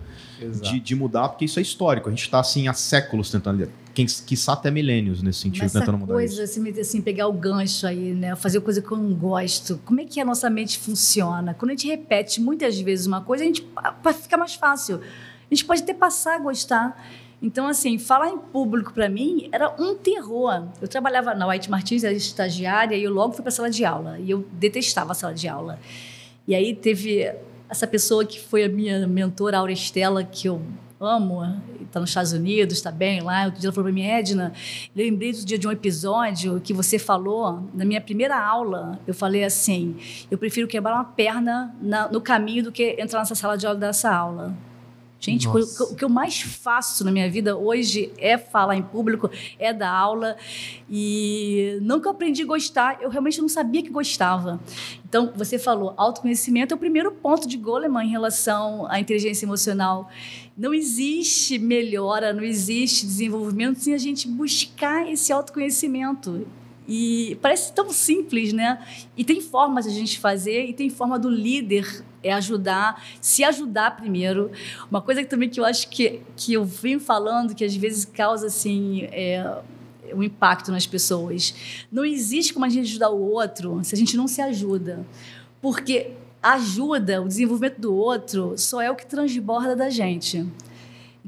de, 0.63 0.81
de 0.81 0.95
mudar, 0.97 1.29
porque 1.29 1.45
isso 1.45 1.61
é 1.61 1.63
histórico. 1.63 2.09
A 2.09 2.11
gente 2.11 2.23
está 2.23 2.41
assim 2.41 2.67
há 2.67 2.73
séculos 2.73 3.31
tentando, 3.31 3.71
quem 3.95 4.05
quiçá 4.05 4.55
até 4.55 4.69
milênios 4.69 5.23
nesse 5.23 5.39
sentido, 5.43 5.63
Mas 5.63 5.71
essa 5.77 5.79
tentando 5.81 5.99
mudar 5.99 6.15
coisa, 6.15 6.43
isso. 6.43 6.59
assim, 6.59 6.81
assim, 6.81 7.01
pegar 7.01 7.29
o 7.29 7.33
gancho 7.33 7.87
aí, 7.87 8.13
né? 8.13 8.35
Fazer 8.35 8.61
coisa 8.61 8.83
que 8.83 8.91
eu 8.91 8.99
não 8.99 9.15
gosto. 9.15 9.81
Como 9.85 10.01
é 10.01 10.05
que 10.05 10.21
a 10.21 10.25
nossa 10.25 10.51
mente 10.51 10.77
funciona? 10.77 11.55
Quando 11.55 11.71
a 11.71 11.75
gente 11.75 11.87
repete 11.87 12.41
muitas 12.41 12.81
vezes 12.81 13.07
uma 13.07 13.21
coisa, 13.21 13.45
a 13.45 13.47
gente 13.47 13.63
pa- 13.63 14.13
fica 14.13 14.37
mais 14.37 14.55
fácil. 14.55 14.97
A 15.49 15.55
gente 15.55 15.65
pode 15.65 15.83
até 15.83 15.95
passar 15.95 16.35
a 16.35 16.39
gostar. 16.41 17.01
Então, 17.43 17.67
assim, 17.69 17.99
falar 17.99 18.29
em 18.31 18.39
público 18.39 18.93
para 18.95 19.09
mim 19.09 19.49
era 19.53 19.75
um 19.79 19.95
terror. 19.95 20.65
Eu 20.81 20.89
trabalhava 20.89 21.35
na 21.35 21.47
White 21.47 21.71
Martins, 21.71 22.03
era 22.03 22.15
estagiária, 22.15 22.97
e 22.97 23.05
eu 23.05 23.13
logo 23.13 23.35
fui 23.35 23.43
para 23.43 23.51
a 23.51 23.53
sala 23.53 23.71
de 23.71 23.85
aula. 23.85 24.19
E 24.19 24.31
eu 24.31 24.45
detestava 24.53 25.13
a 25.13 25.15
sala 25.15 25.35
de 25.35 25.47
aula. 25.47 25.79
E 26.49 26.55
aí 26.55 26.75
teve 26.75 27.31
essa 27.69 27.87
pessoa 27.87 28.25
que 28.25 28.41
foi 28.41 28.65
a 28.65 28.69
minha 28.69 29.07
mentora, 29.07 29.59
Aura 29.59 29.73
Estela, 29.73 30.25
que 30.25 30.49
eu 30.49 30.63
amo, 30.99 31.43
está 31.83 32.01
nos 32.01 32.09
Estados 32.09 32.33
Unidos, 32.33 32.79
está 32.79 32.91
bem 32.91 33.21
lá. 33.21 33.45
Outro 33.45 33.61
dia 33.61 33.69
ela 33.69 33.75
falou 33.75 33.85
para 33.85 33.93
mim, 33.93 34.07
Edna, 34.07 34.53
lembrei 34.95 35.33
do 35.33 35.45
dia 35.45 35.59
de 35.59 35.69
um 35.69 35.71
episódio 35.71 36.59
que 36.59 36.73
você 36.73 36.99
falou, 36.99 37.69
na 37.75 37.85
minha 37.85 38.01
primeira 38.01 38.39
aula, 38.41 38.99
eu 39.07 39.13
falei 39.13 39.45
assim, 39.45 39.97
eu 40.31 40.39
prefiro 40.39 40.67
quebrar 40.67 40.95
uma 40.95 41.05
perna 41.05 41.75
na- 41.83 42.09
no 42.09 42.21
caminho 42.21 42.65
do 42.65 42.73
que 42.73 42.97
entrar 42.99 43.19
nessa 43.19 43.35
sala 43.35 43.59
de 43.59 43.67
aula 43.67 43.79
dessa 43.79 44.11
aula. 44.11 44.55
Gente, 45.19 45.47
Nossa. 45.47 45.85
o 45.85 45.97
que 45.97 46.05
eu 46.05 46.09
mais 46.09 46.43
faço 46.43 47.05
na 47.05 47.11
minha 47.11 47.29
vida 47.31 47.57
hoje 47.57 48.13
é 48.19 48.37
falar 48.37 48.77
em 48.77 48.83
público, 48.83 49.31
é 49.59 49.73
dar 49.73 49.91
aula. 49.91 50.37
E 50.91 51.79
não 51.83 52.01
que 52.01 52.07
eu 52.07 52.13
aprendi 52.13 52.43
a 52.43 52.47
gostar, 52.47 52.99
eu 53.01 53.09
realmente 53.09 53.41
não 53.41 53.49
sabia 53.49 53.83
que 53.83 53.91
gostava. 53.91 54.61
Então, 55.09 55.33
você 55.35 55.59
falou, 55.59 55.95
autoconhecimento 55.97 56.75
é 56.75 56.77
o 56.77 56.79
primeiro 56.79 57.13
ponto 57.13 57.49
de 57.49 57.57
Goleman 57.57 58.05
em 58.05 58.11
relação 58.11 58.87
à 58.91 59.01
inteligência 59.01 59.47
emocional. 59.47 60.11
Não 60.57 60.75
existe 60.75 61.59
melhora, 61.59 62.33
não 62.33 62.43
existe 62.43 63.07
desenvolvimento 63.07 63.79
sem 63.79 63.95
a 63.95 63.99
gente 63.99 64.29
buscar 64.29 65.11
esse 65.11 65.33
autoconhecimento. 65.33 66.47
E 66.89 67.37
parece 67.43 67.73
tão 67.73 67.91
simples, 67.91 68.53
né? 68.53 68.79
E 69.17 69.25
tem 69.25 69.41
formas 69.41 69.85
de 69.85 69.91
a 69.91 69.95
gente 69.95 70.19
fazer, 70.19 70.67
e 70.67 70.73
tem 70.73 70.89
forma 70.89 71.19
do 71.19 71.29
líder 71.29 72.05
é 72.23 72.33
ajudar, 72.33 73.03
se 73.21 73.45
ajudar 73.45 73.97
primeiro. 73.97 74.51
Uma 74.91 75.01
coisa 75.01 75.23
que 75.23 75.29
também 75.29 75.49
que 75.49 75.61
eu 75.61 75.65
acho 75.65 75.89
que, 75.89 76.21
que 76.37 76.53
eu 76.53 76.65
venho 76.65 76.99
falando, 76.99 77.55
que 77.55 77.65
às 77.65 77.75
vezes 77.75 78.05
causa 78.05 78.47
assim. 78.47 79.03
É, 79.13 79.59
um 80.15 80.23
impacto 80.23 80.71
nas 80.71 80.87
pessoas. 80.87 81.53
Não 81.91 82.05
existe 82.05 82.55
como 82.55 82.65
a 82.65 82.69
gente 82.69 82.89
ajudar 82.89 83.11
o 83.11 83.21
outro 83.21 83.81
se 83.83 83.93
a 83.93 83.99
gente 83.99 84.17
não 84.17 84.29
se 84.29 84.41
ajuda. 84.41 85.05
Porque 85.61 86.13
ajuda, 86.41 87.21
o 87.21 87.27
desenvolvimento 87.27 87.81
do 87.81 87.95
outro, 87.95 88.55
só 88.57 88.81
é 88.81 88.91
o 88.91 88.95
que 88.95 89.05
transborda 89.05 89.75
da 89.75 89.91
gente. 89.91 90.47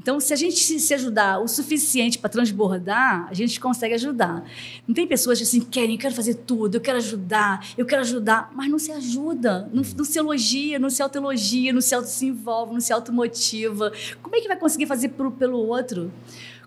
Então, 0.01 0.17
se 0.17 0.31
a 0.31 0.35
gente 0.37 0.79
se 0.79 0.93
ajudar 0.93 1.41
o 1.41 1.47
suficiente 1.49 2.17
para 2.17 2.29
transbordar, 2.29 3.27
a 3.29 3.33
gente 3.33 3.59
consegue 3.59 3.95
ajudar. 3.95 4.45
Não 4.87 4.95
tem 4.95 5.05
pessoas 5.05 5.39
que 5.39 5.43
assim, 5.43 5.59
querem, 5.59 5.95
eu 5.95 5.99
quero 5.99 6.15
fazer 6.15 6.35
tudo, 6.35 6.75
eu 6.75 6.79
quero 6.79 6.99
ajudar, 6.99 7.67
eu 7.77 7.85
quero 7.85 8.01
ajudar, 8.03 8.49
mas 8.55 8.69
não 8.69 8.79
se 8.79 8.93
ajuda, 8.93 9.69
não, 9.73 9.83
não 9.97 10.05
se 10.05 10.17
elogia, 10.17 10.79
não 10.79 10.89
se 10.89 11.03
autoelogia, 11.03 11.73
não 11.73 11.81
se 11.81 11.93
auto 11.93 12.07
se 12.07 12.31
não 12.31 12.79
se 12.79 12.93
automotiva. 12.93 13.91
Como 14.21 14.37
é 14.37 14.39
que 14.39 14.47
vai 14.47 14.55
conseguir 14.55 14.85
fazer 14.85 15.09
pro, 15.09 15.31
pelo 15.31 15.57
outro? 15.57 16.09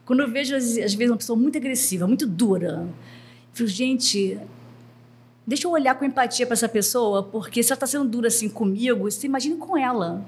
Quando 0.05 0.21
eu 0.21 0.31
vejo, 0.31 0.55
às, 0.55 0.65
às 0.65 0.93
vezes, 0.93 1.11
uma 1.11 1.17
pessoa 1.17 1.39
muito 1.39 1.57
agressiva, 1.57 2.07
muito 2.07 2.27
dura, 2.27 2.87
eu 2.87 3.55
falo, 3.55 3.67
gente, 3.67 4.39
deixa 5.47 5.67
eu 5.67 5.71
olhar 5.71 5.95
com 5.95 6.05
empatia 6.05 6.47
para 6.47 6.53
essa 6.53 6.69
pessoa, 6.69 7.23
porque 7.23 7.63
se 7.63 7.73
ela 7.73 7.77
está 7.77 7.87
sendo 7.87 8.05
dura 8.05 8.29
assim 8.29 8.51
comigo, 8.51 9.11
você 9.11 9.27
imagina 9.27 9.57
com 9.57 9.75
ela. 9.75 10.23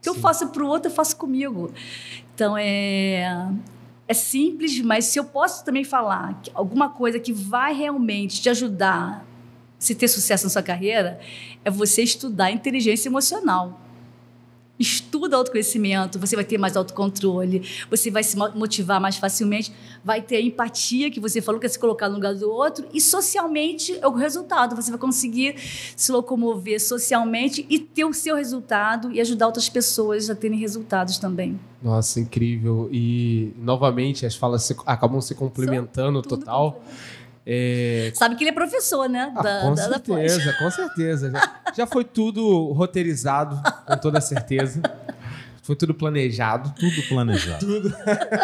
Que 0.00 0.08
eu 0.08 0.14
faço 0.14 0.48
para 0.48 0.62
o 0.62 0.68
outro, 0.68 0.90
eu 0.90 0.94
faço 0.94 1.16
comigo. 1.16 1.72
Então, 2.34 2.56
é, 2.56 3.50
é 4.06 4.14
simples, 4.14 4.80
mas 4.80 5.06
se 5.06 5.18
eu 5.18 5.24
posso 5.24 5.64
também 5.64 5.84
falar 5.84 6.40
que 6.42 6.50
alguma 6.54 6.88
coisa 6.88 7.18
que 7.18 7.32
vai 7.32 7.74
realmente 7.74 8.40
te 8.40 8.48
ajudar 8.48 9.26
se 9.78 9.94
ter 9.94 10.08
sucesso 10.08 10.44
na 10.44 10.50
sua 10.50 10.62
carreira 10.62 11.20
é 11.64 11.70
você 11.70 12.02
estudar 12.02 12.50
inteligência 12.50 13.08
emocional. 13.08 13.80
Estuda 14.78 15.36
autoconhecimento, 15.36 16.18
você 16.18 16.36
vai 16.36 16.44
ter 16.44 16.56
mais 16.56 16.76
autocontrole, 16.76 17.62
você 17.90 18.10
vai 18.10 18.22
se 18.22 18.36
motivar 18.36 19.00
mais 19.00 19.16
facilmente, 19.16 19.72
vai 20.04 20.22
ter 20.22 20.40
empatia, 20.40 21.10
que 21.10 21.18
você 21.18 21.40
falou 21.40 21.60
que 21.60 21.66
é 21.66 21.68
se 21.68 21.78
colocar 21.78 22.08
no 22.08 22.14
lugar 22.14 22.34
do 22.34 22.48
outro, 22.50 22.86
e 22.94 23.00
socialmente 23.00 23.98
é 24.00 24.06
o 24.06 24.12
resultado. 24.12 24.76
Você 24.76 24.90
vai 24.90 25.00
conseguir 25.00 25.56
se 25.96 26.12
locomover 26.12 26.80
socialmente 26.80 27.66
e 27.68 27.78
ter 27.78 28.04
o 28.04 28.12
seu 28.12 28.36
resultado 28.36 29.10
e 29.10 29.20
ajudar 29.20 29.46
outras 29.46 29.68
pessoas 29.68 30.30
a 30.30 30.34
terem 30.34 30.58
resultados 30.58 31.18
também. 31.18 31.58
Nossa, 31.82 32.20
incrível. 32.20 32.88
E, 32.92 33.52
novamente, 33.58 34.26
as 34.26 34.34
falas 34.34 34.62
se, 34.62 34.76
acabam 34.86 35.20
se 35.20 35.34
complementando 35.34 36.22
total. 36.22 36.82
É... 37.50 38.12
Sabe 38.14 38.36
que 38.36 38.44
ele 38.44 38.50
é 38.50 38.52
professor, 38.52 39.08
né? 39.08 39.32
Ah, 39.34 39.42
da, 39.42 39.60
com 39.62 39.74
da, 39.74 39.82
certeza, 39.84 40.44
da 40.44 40.58
com 40.58 40.70
certeza. 40.70 41.30
Já, 41.30 41.72
já 41.78 41.86
foi 41.86 42.04
tudo 42.04 42.72
roteirizado, 42.72 43.58
com 43.86 43.96
toda 43.96 44.20
certeza. 44.20 44.82
Foi 45.62 45.74
tudo 45.74 45.94
planejado. 45.94 46.74
Tudo 46.78 47.02
planejado. 47.08 47.66
tudo. 47.66 47.94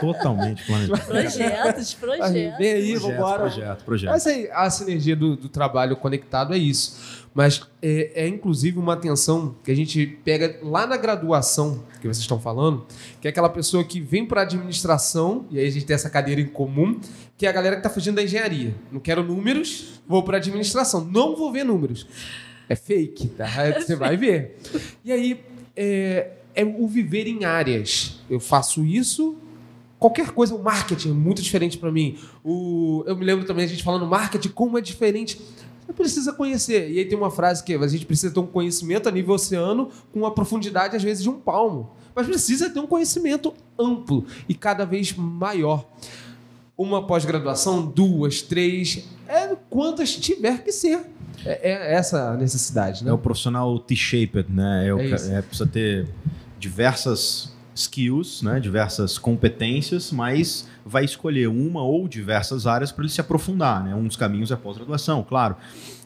Totalmente 0.01 0.65
planejado. 0.65 1.01
Projetos, 1.07 1.95
projetos. 1.95 2.59
Vem 2.59 2.73
aí, 2.73 2.97
vamos 2.97 3.17
vambora. 3.17 3.41
Projeto, 3.41 3.85
projeto. 3.85 4.11
Mas 4.11 4.27
aí, 4.27 4.49
a 4.51 4.71
sinergia 4.71 5.17
do, 5.17 5.37
do 5.37 5.49
trabalho 5.51 5.97
conectado 5.97 6.55
é 6.55 6.59
isso. 6.59 7.25
Mas 7.35 7.63
é, 7.83 8.25
é, 8.25 8.29
inclusive 8.29 8.79
uma 8.79 8.93
atenção 8.93 9.57
que 9.65 9.71
a 9.71 9.75
gente 9.75 10.07
pega 10.25 10.59
lá 10.63 10.87
na 10.87 10.97
graduação 10.97 11.83
que 12.01 12.07
vocês 12.07 12.19
estão 12.19 12.39
falando, 12.39 12.87
que 13.21 13.27
é 13.27 13.31
aquela 13.31 13.49
pessoa 13.49 13.83
que 13.83 14.01
vem 14.01 14.25
para 14.25 14.43
administração, 14.43 15.47
e 15.51 15.59
aí 15.59 15.67
a 15.67 15.71
gente 15.71 15.85
tem 15.85 15.95
essa 15.95 16.09
cadeira 16.09 16.41
em 16.41 16.47
comum, 16.47 17.01
que 17.37 17.47
é 17.47 17.49
a 17.49 17.53
galera 17.53 17.77
que 17.77 17.81
está 17.81 17.91
fugindo 17.91 18.17
da 18.17 18.23
engenharia. 18.23 18.75
Não 18.93 19.01
quero 19.01 19.23
números, 19.23 20.01
vou 20.07 20.23
para 20.23 20.37
administração. 20.37 21.05
Não 21.05 21.37
vou 21.37 21.53
ver 21.53 21.65
números. 21.65 22.07
É 22.69 22.77
fake, 22.77 23.29
tá? 23.29 23.47
Você 23.81 23.97
vai 23.97 24.17
ver. 24.17 24.59
E 25.05 25.13
aí 25.13 25.41
é, 25.77 26.33
é 26.55 26.65
o 26.65 26.87
viver 26.87 27.27
em 27.27 27.45
áreas. 27.45 28.21
Eu 28.31 28.39
faço 28.41 28.85
isso, 28.85 29.37
qualquer 29.99 30.31
coisa, 30.31 30.55
o 30.55 30.63
marketing 30.63 31.11
é 31.11 31.15
muito 31.15 31.43
diferente 31.43 31.79
para 31.79 31.91
mim. 31.91 32.19
O, 32.45 33.03
eu 33.07 33.17
me 33.17 33.25
lembro 33.25 33.47
também 33.47 33.65
a 33.65 33.69
gente 33.69 33.83
falando 33.83 34.07
marketing, 34.07 34.51
como 34.51 34.79
é 34.79 34.81
diferente. 34.81 35.41
Você 35.85 35.93
precisa 35.93 36.33
conhecer. 36.33 36.91
E 36.91 36.99
aí 36.99 37.05
tem 37.05 37.17
uma 37.17 37.31
frase 37.31 37.63
que 37.63 37.75
a 37.75 37.87
gente 37.87 38.07
precisa 38.07 38.33
ter 38.33 38.41
um 38.41 38.47
conhecimento 38.47 39.09
a 39.09 39.13
nível 39.13 39.35
oceano 39.35 39.91
com 40.13 40.21
uma 40.21 40.31
profundidade, 40.31 40.97
às 40.97 41.03
vezes, 41.03 41.23
de 41.23 41.29
um 41.29 41.39
palmo. 41.39 41.91
Mas 42.15 42.27
precisa 42.27 42.71
ter 42.71 42.81
um 42.81 42.87
conhecimento 42.87 43.53
amplo 43.79 44.25
e 44.49 44.55
cada 44.55 44.85
vez 44.85 45.13
maior. 45.15 45.87
Uma 46.77 47.07
pós-graduação, 47.07 47.87
duas, 47.87 48.43
três, 48.43 49.09
é 49.29 49.55
quantas 49.71 50.15
tiver 50.17 50.63
que 50.63 50.73
ser. 50.73 51.01
É, 51.45 51.71
é 51.71 51.95
essa 51.95 52.31
a 52.31 52.37
necessidade, 52.37 53.05
né? 53.05 53.11
É 53.11 53.13
o 53.13 53.19
profissional 53.19 53.79
T-shaped, 53.79 54.51
né? 54.51 54.89
É, 54.89 54.95
o, 54.95 55.01
é, 55.01 55.39
é 55.39 55.43
precisa 55.43 55.67
ter 55.67 56.09
diversas 56.59 57.55
skills, 57.75 58.43
né? 58.43 58.61
diversas 58.61 59.19
competências, 59.19 60.13
mas 60.13 60.69
vai 60.87 61.05
escolher 61.05 61.49
uma 61.49 61.83
ou 61.83 62.07
diversas 62.07 62.67
áreas 62.67 62.93
para 62.93 63.03
ele 63.03 63.13
se 63.13 63.21
aprofundar. 63.21 63.83
Né? 63.83 63.95
Um 63.95 64.07
dos 64.07 64.17
caminhos 64.17 64.51
é 64.51 64.57
pós-graduação, 64.57 65.25
claro, 65.29 65.57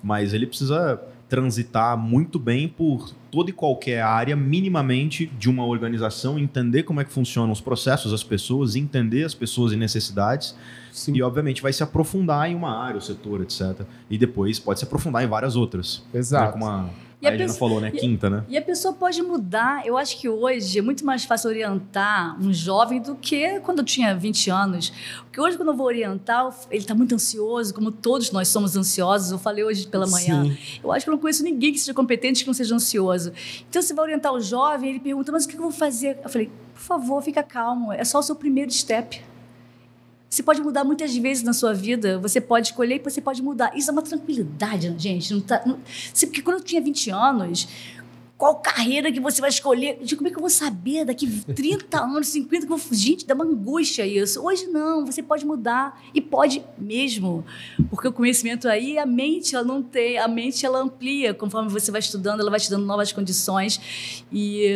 mas 0.02 0.32
ele 0.32 0.46
precisa 0.46 1.00
transitar 1.28 1.96
muito 1.96 2.38
bem 2.38 2.68
por 2.68 3.12
toda 3.30 3.50
e 3.50 3.52
qualquer 3.52 4.00
área, 4.00 4.34
minimamente, 4.34 5.26
de 5.26 5.50
uma 5.50 5.64
organização, 5.66 6.38
entender 6.38 6.84
como 6.84 7.00
é 7.00 7.04
que 7.04 7.12
funcionam 7.12 7.52
os 7.52 7.60
processos, 7.60 8.12
as 8.12 8.24
pessoas, 8.24 8.74
entender 8.74 9.24
as 9.24 9.34
pessoas 9.34 9.72
e 9.72 9.76
necessidades. 9.76 10.56
Sim. 10.90 11.14
E, 11.14 11.22
obviamente, 11.22 11.60
vai 11.60 11.72
se 11.72 11.82
aprofundar 11.82 12.50
em 12.50 12.54
uma 12.54 12.76
área, 12.76 12.98
o 12.98 13.02
setor, 13.02 13.42
etc. 13.42 13.82
E 14.08 14.16
depois 14.16 14.58
pode 14.58 14.78
se 14.78 14.84
aprofundar 14.84 15.22
em 15.22 15.26
várias 15.26 15.54
outras. 15.54 16.02
Exato. 16.12 16.58
Né? 16.58 16.90
E 17.20 17.26
a, 17.26 17.30
a 17.30 17.36
pessoa, 17.36 17.58
falou, 17.58 17.80
né? 17.80 17.90
Quinta, 17.90 18.30
né? 18.30 18.44
E 18.48 18.56
a 18.56 18.62
pessoa 18.62 18.94
pode 18.94 19.20
mudar. 19.22 19.84
Eu 19.84 19.98
acho 19.98 20.20
que 20.20 20.28
hoje 20.28 20.78
é 20.78 20.82
muito 20.82 21.04
mais 21.04 21.24
fácil 21.24 21.50
orientar 21.50 22.40
um 22.40 22.52
jovem 22.52 23.00
do 23.02 23.16
que 23.16 23.58
quando 23.60 23.80
eu 23.80 23.84
tinha 23.84 24.14
20 24.14 24.50
anos. 24.50 24.92
Porque 25.24 25.40
hoje, 25.40 25.56
quando 25.56 25.70
eu 25.70 25.76
vou 25.76 25.86
orientar, 25.86 26.48
ele 26.70 26.78
está 26.78 26.94
muito 26.94 27.14
ansioso, 27.16 27.74
como 27.74 27.90
todos 27.90 28.30
nós 28.30 28.46
somos 28.46 28.76
ansiosos. 28.76 29.32
Eu 29.32 29.38
falei 29.38 29.64
hoje 29.64 29.88
pela 29.88 30.06
manhã. 30.06 30.44
Sim. 30.44 30.56
Eu 30.82 30.92
acho 30.92 31.04
que 31.04 31.10
eu 31.10 31.12
não 31.12 31.18
conheço 31.20 31.42
ninguém 31.42 31.72
que 31.72 31.80
seja 31.80 31.92
competente 31.92 32.44
que 32.44 32.46
não 32.46 32.54
seja 32.54 32.74
ansioso. 32.74 33.32
Então, 33.68 33.82
você 33.82 33.92
vai 33.92 34.04
orientar 34.04 34.32
o 34.32 34.40
jovem, 34.40 34.90
ele 34.90 35.00
pergunta, 35.00 35.32
mas 35.32 35.44
o 35.44 35.48
que 35.48 35.56
eu 35.56 35.60
vou 35.60 35.72
fazer? 35.72 36.18
Eu 36.22 36.30
falei, 36.30 36.52
por 36.72 36.80
favor, 36.80 37.20
fica 37.20 37.42
calmo. 37.42 37.92
É 37.92 38.04
só 38.04 38.20
o 38.20 38.22
seu 38.22 38.36
primeiro 38.36 38.70
step. 38.72 39.20
Você 40.28 40.42
pode 40.42 40.60
mudar 40.60 40.84
muitas 40.84 41.16
vezes 41.16 41.42
na 41.42 41.52
sua 41.52 41.72
vida, 41.72 42.18
você 42.18 42.40
pode 42.40 42.68
escolher 42.68 42.96
e 42.96 42.98
você 42.98 43.20
pode 43.20 43.42
mudar. 43.42 43.72
Isso 43.74 43.90
é 43.90 43.92
uma 43.92 44.02
tranquilidade, 44.02 44.94
gente. 44.98 45.32
Não 45.32 45.40
tá, 45.40 45.62
não, 45.64 45.80
porque 46.20 46.42
quando 46.42 46.58
eu 46.58 46.64
tinha 46.64 46.82
20 46.82 47.10
anos, 47.10 47.68
qual 48.38 48.54
carreira 48.54 49.10
que 49.10 49.18
você 49.18 49.40
vai 49.40 49.50
escolher? 49.50 49.98
De 50.00 50.14
como 50.14 50.28
é 50.28 50.30
que 50.30 50.36
eu 50.36 50.40
vou 50.40 50.48
saber 50.48 51.04
daqui 51.04 51.26
30 51.26 51.98
anos, 51.98 52.28
50? 52.28 52.66
Que 52.66 52.72
eu 52.72 52.76
vou... 52.76 52.94
Gente, 52.94 53.26
dá 53.26 53.34
uma 53.34 53.44
angústia 53.44 54.06
isso. 54.06 54.40
Hoje 54.40 54.68
não, 54.68 55.04
você 55.04 55.20
pode 55.20 55.44
mudar 55.44 56.00
e 56.14 56.20
pode 56.20 56.62
mesmo, 56.78 57.44
porque 57.90 58.06
o 58.06 58.12
conhecimento 58.12 58.68
aí, 58.68 58.96
a 58.96 59.04
mente 59.04 59.56
ela 59.56 59.64
não 59.64 59.82
tem, 59.82 60.18
a 60.18 60.28
mente 60.28 60.64
ela 60.64 60.78
amplia 60.78 61.34
conforme 61.34 61.68
você 61.68 61.90
vai 61.90 61.98
estudando, 61.98 62.40
ela 62.40 62.50
vai 62.50 62.60
te 62.60 62.70
dando 62.70 62.86
novas 62.86 63.10
condições 63.12 64.22
e 64.30 64.70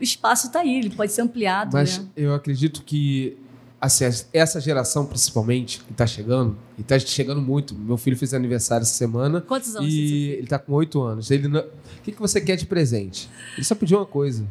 o 0.00 0.02
espaço 0.02 0.46
está 0.46 0.60
aí, 0.60 0.78
ele 0.78 0.90
pode 0.90 1.12
ser 1.12 1.20
ampliado. 1.20 1.74
Mas 1.74 1.98
né? 1.98 2.06
eu 2.16 2.32
acredito 2.32 2.82
que 2.82 3.36
assim, 3.82 4.04
essa 4.32 4.60
geração 4.60 5.04
principalmente 5.04 5.80
que 5.80 5.90
está 5.90 6.06
chegando, 6.06 6.56
e 6.78 6.82
está 6.82 6.96
chegando 7.00 7.42
muito. 7.42 7.74
Meu 7.74 7.96
filho 7.96 8.16
fez 8.16 8.32
aniversário 8.32 8.82
essa 8.82 8.94
semana. 8.94 9.40
Quantos 9.40 9.74
anos? 9.74 9.92
E 9.92 10.30
ele 10.30 10.44
está 10.44 10.56
com 10.56 10.72
oito 10.74 11.02
anos. 11.02 11.32
Ele 11.32 11.48
não... 11.48 11.58
O 11.58 12.02
que, 12.04 12.12
que 12.12 12.20
você 12.20 12.40
quer 12.40 12.54
de 12.54 12.64
presente? 12.64 13.28
Ele 13.56 13.64
só 13.64 13.74
pediu 13.74 13.98
uma 13.98 14.06
coisa: 14.06 14.46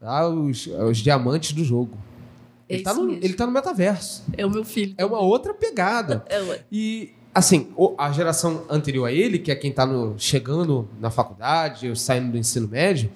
ah, 0.00 0.26
os, 0.26 0.66
os 0.66 0.98
diamantes 0.98 1.52
do 1.52 1.64
jogo. 1.64 1.96
É 2.68 2.74
ele, 2.74 2.80
está 2.80 2.92
no, 2.94 3.12
ele 3.12 3.34
tá 3.34 3.46
no 3.46 3.52
metaverso. 3.52 4.24
É 4.36 4.44
o 4.44 4.50
meu 4.50 4.64
filho. 4.64 4.94
É 4.98 5.04
uma 5.04 5.20
outra 5.20 5.54
pegada. 5.54 6.24
é 6.28 6.60
e, 6.70 7.12
assim, 7.32 7.68
a 7.96 8.10
geração 8.10 8.64
anterior 8.68 9.06
a 9.06 9.12
ele, 9.12 9.38
que 9.38 9.52
é 9.52 9.54
quem 9.54 9.70
está 9.70 9.86
chegando 10.18 10.88
na 10.98 11.10
faculdade, 11.10 11.94
saindo 11.96 12.32
do 12.32 12.38
ensino 12.38 12.66
médio, 12.66 13.12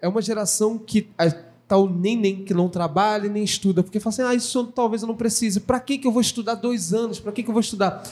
é 0.00 0.08
uma 0.08 0.20
geração 0.20 0.76
que 0.76 1.02
tá 1.02 1.47
o 1.76 1.88
neném 1.88 2.44
que 2.44 2.54
não 2.54 2.68
trabalha 2.68 3.28
nem 3.28 3.44
estuda, 3.44 3.82
porque 3.82 4.00
fala 4.00 4.14
assim, 4.14 4.22
ah, 4.22 4.34
isso 4.34 4.64
talvez 4.74 5.02
eu 5.02 5.08
não 5.08 5.14
precise. 5.14 5.60
Para 5.60 5.78
que, 5.78 5.98
que 5.98 6.06
eu 6.06 6.12
vou 6.12 6.22
estudar 6.22 6.54
dois 6.54 6.94
anos? 6.94 7.20
Para 7.20 7.30
que, 7.30 7.42
que 7.42 7.50
eu 7.50 7.52
vou 7.52 7.60
estudar? 7.60 8.02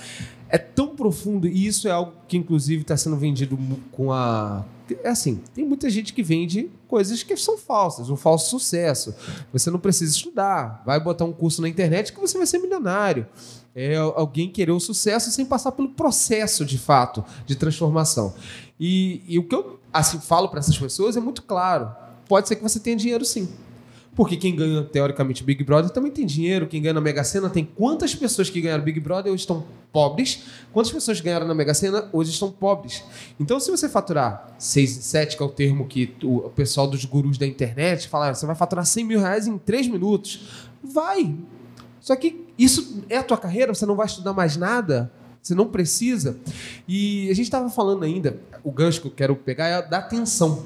É 0.48 0.58
tão 0.58 0.88
profundo, 0.88 1.46
e 1.46 1.66
isso 1.66 1.88
é 1.88 1.90
algo 1.90 2.12
que, 2.28 2.36
inclusive, 2.36 2.82
está 2.82 2.96
sendo 2.96 3.16
vendido 3.16 3.58
com 3.90 4.12
a. 4.12 4.64
É 5.02 5.08
assim, 5.08 5.40
tem 5.52 5.64
muita 5.64 5.90
gente 5.90 6.12
que 6.12 6.22
vende 6.22 6.70
coisas 6.86 7.22
que 7.24 7.36
são 7.36 7.58
falsas, 7.58 8.08
um 8.08 8.14
falso 8.14 8.50
sucesso. 8.50 9.12
Você 9.52 9.70
não 9.70 9.80
precisa 9.80 10.14
estudar, 10.14 10.82
vai 10.86 11.00
botar 11.00 11.24
um 11.24 11.32
curso 11.32 11.60
na 11.60 11.68
internet 11.68 12.12
que 12.12 12.20
você 12.20 12.38
vai 12.38 12.46
ser 12.46 12.58
milionário. 12.58 13.26
É 13.74 13.96
alguém 13.96 14.48
querer 14.48 14.70
o 14.70 14.78
sucesso 14.78 15.30
sem 15.32 15.44
passar 15.44 15.72
pelo 15.72 15.88
processo, 15.88 16.64
de 16.64 16.78
fato, 16.78 17.24
de 17.44 17.56
transformação. 17.56 18.32
E, 18.78 19.22
e 19.26 19.38
o 19.38 19.44
que 19.48 19.54
eu 19.54 19.80
assim, 19.92 20.20
falo 20.20 20.48
para 20.48 20.60
essas 20.60 20.78
pessoas 20.78 21.16
é 21.16 21.20
muito 21.20 21.42
claro 21.42 22.05
pode 22.28 22.48
ser 22.48 22.56
que 22.56 22.62
você 22.62 22.80
tenha 22.80 22.96
dinheiro 22.96 23.24
sim. 23.24 23.48
Porque 24.16 24.34
quem 24.34 24.56
ganha, 24.56 24.82
teoricamente, 24.82 25.44
Big 25.44 25.62
Brother 25.62 25.90
também 25.90 26.10
tem 26.10 26.24
dinheiro. 26.24 26.66
Quem 26.66 26.80
ganha 26.80 26.94
na 26.94 27.02
Mega 27.02 27.22
Sena 27.22 27.50
tem 27.50 27.66
quantas 27.66 28.14
pessoas 28.14 28.48
que 28.48 28.62
ganharam 28.62 28.82
Big 28.82 28.98
Brother 28.98 29.30
hoje 29.30 29.42
estão 29.42 29.62
pobres? 29.92 30.42
Quantas 30.72 30.90
pessoas 30.90 31.20
ganharam 31.20 31.46
na 31.46 31.54
Mega 31.54 31.74
Sena 31.74 32.08
hoje 32.10 32.30
estão 32.30 32.50
pobres? 32.50 33.04
Então, 33.38 33.60
se 33.60 33.70
você 33.70 33.90
faturar 33.90 34.54
6 34.58 34.90
7, 34.90 35.36
que 35.36 35.42
é 35.42 35.46
o 35.46 35.50
termo 35.50 35.86
que 35.86 36.14
o 36.22 36.48
pessoal 36.48 36.86
dos 36.86 37.04
gurus 37.04 37.36
da 37.36 37.46
internet 37.46 38.08
fala, 38.08 38.34
você 38.34 38.46
vai 38.46 38.56
faturar 38.56 38.86
100 38.86 39.04
mil 39.04 39.20
reais 39.20 39.46
em 39.46 39.58
3 39.58 39.88
minutos. 39.88 40.48
Vai! 40.82 41.36
Só 42.00 42.16
que 42.16 42.46
isso 42.58 43.04
é 43.10 43.18
a 43.18 43.22
tua 43.22 43.36
carreira, 43.36 43.74
você 43.74 43.84
não 43.84 43.96
vai 43.96 44.06
estudar 44.06 44.32
mais 44.32 44.56
nada, 44.56 45.12
você 45.42 45.54
não 45.54 45.66
precisa. 45.66 46.38
E 46.88 47.28
a 47.30 47.34
gente 47.34 47.46
estava 47.46 47.68
falando 47.68 48.02
ainda, 48.02 48.40
o 48.64 48.72
gancho 48.72 49.02
que 49.02 49.08
eu 49.08 49.12
quero 49.12 49.36
pegar 49.36 49.66
é 49.66 49.82
da 49.82 49.98
atenção 49.98 50.64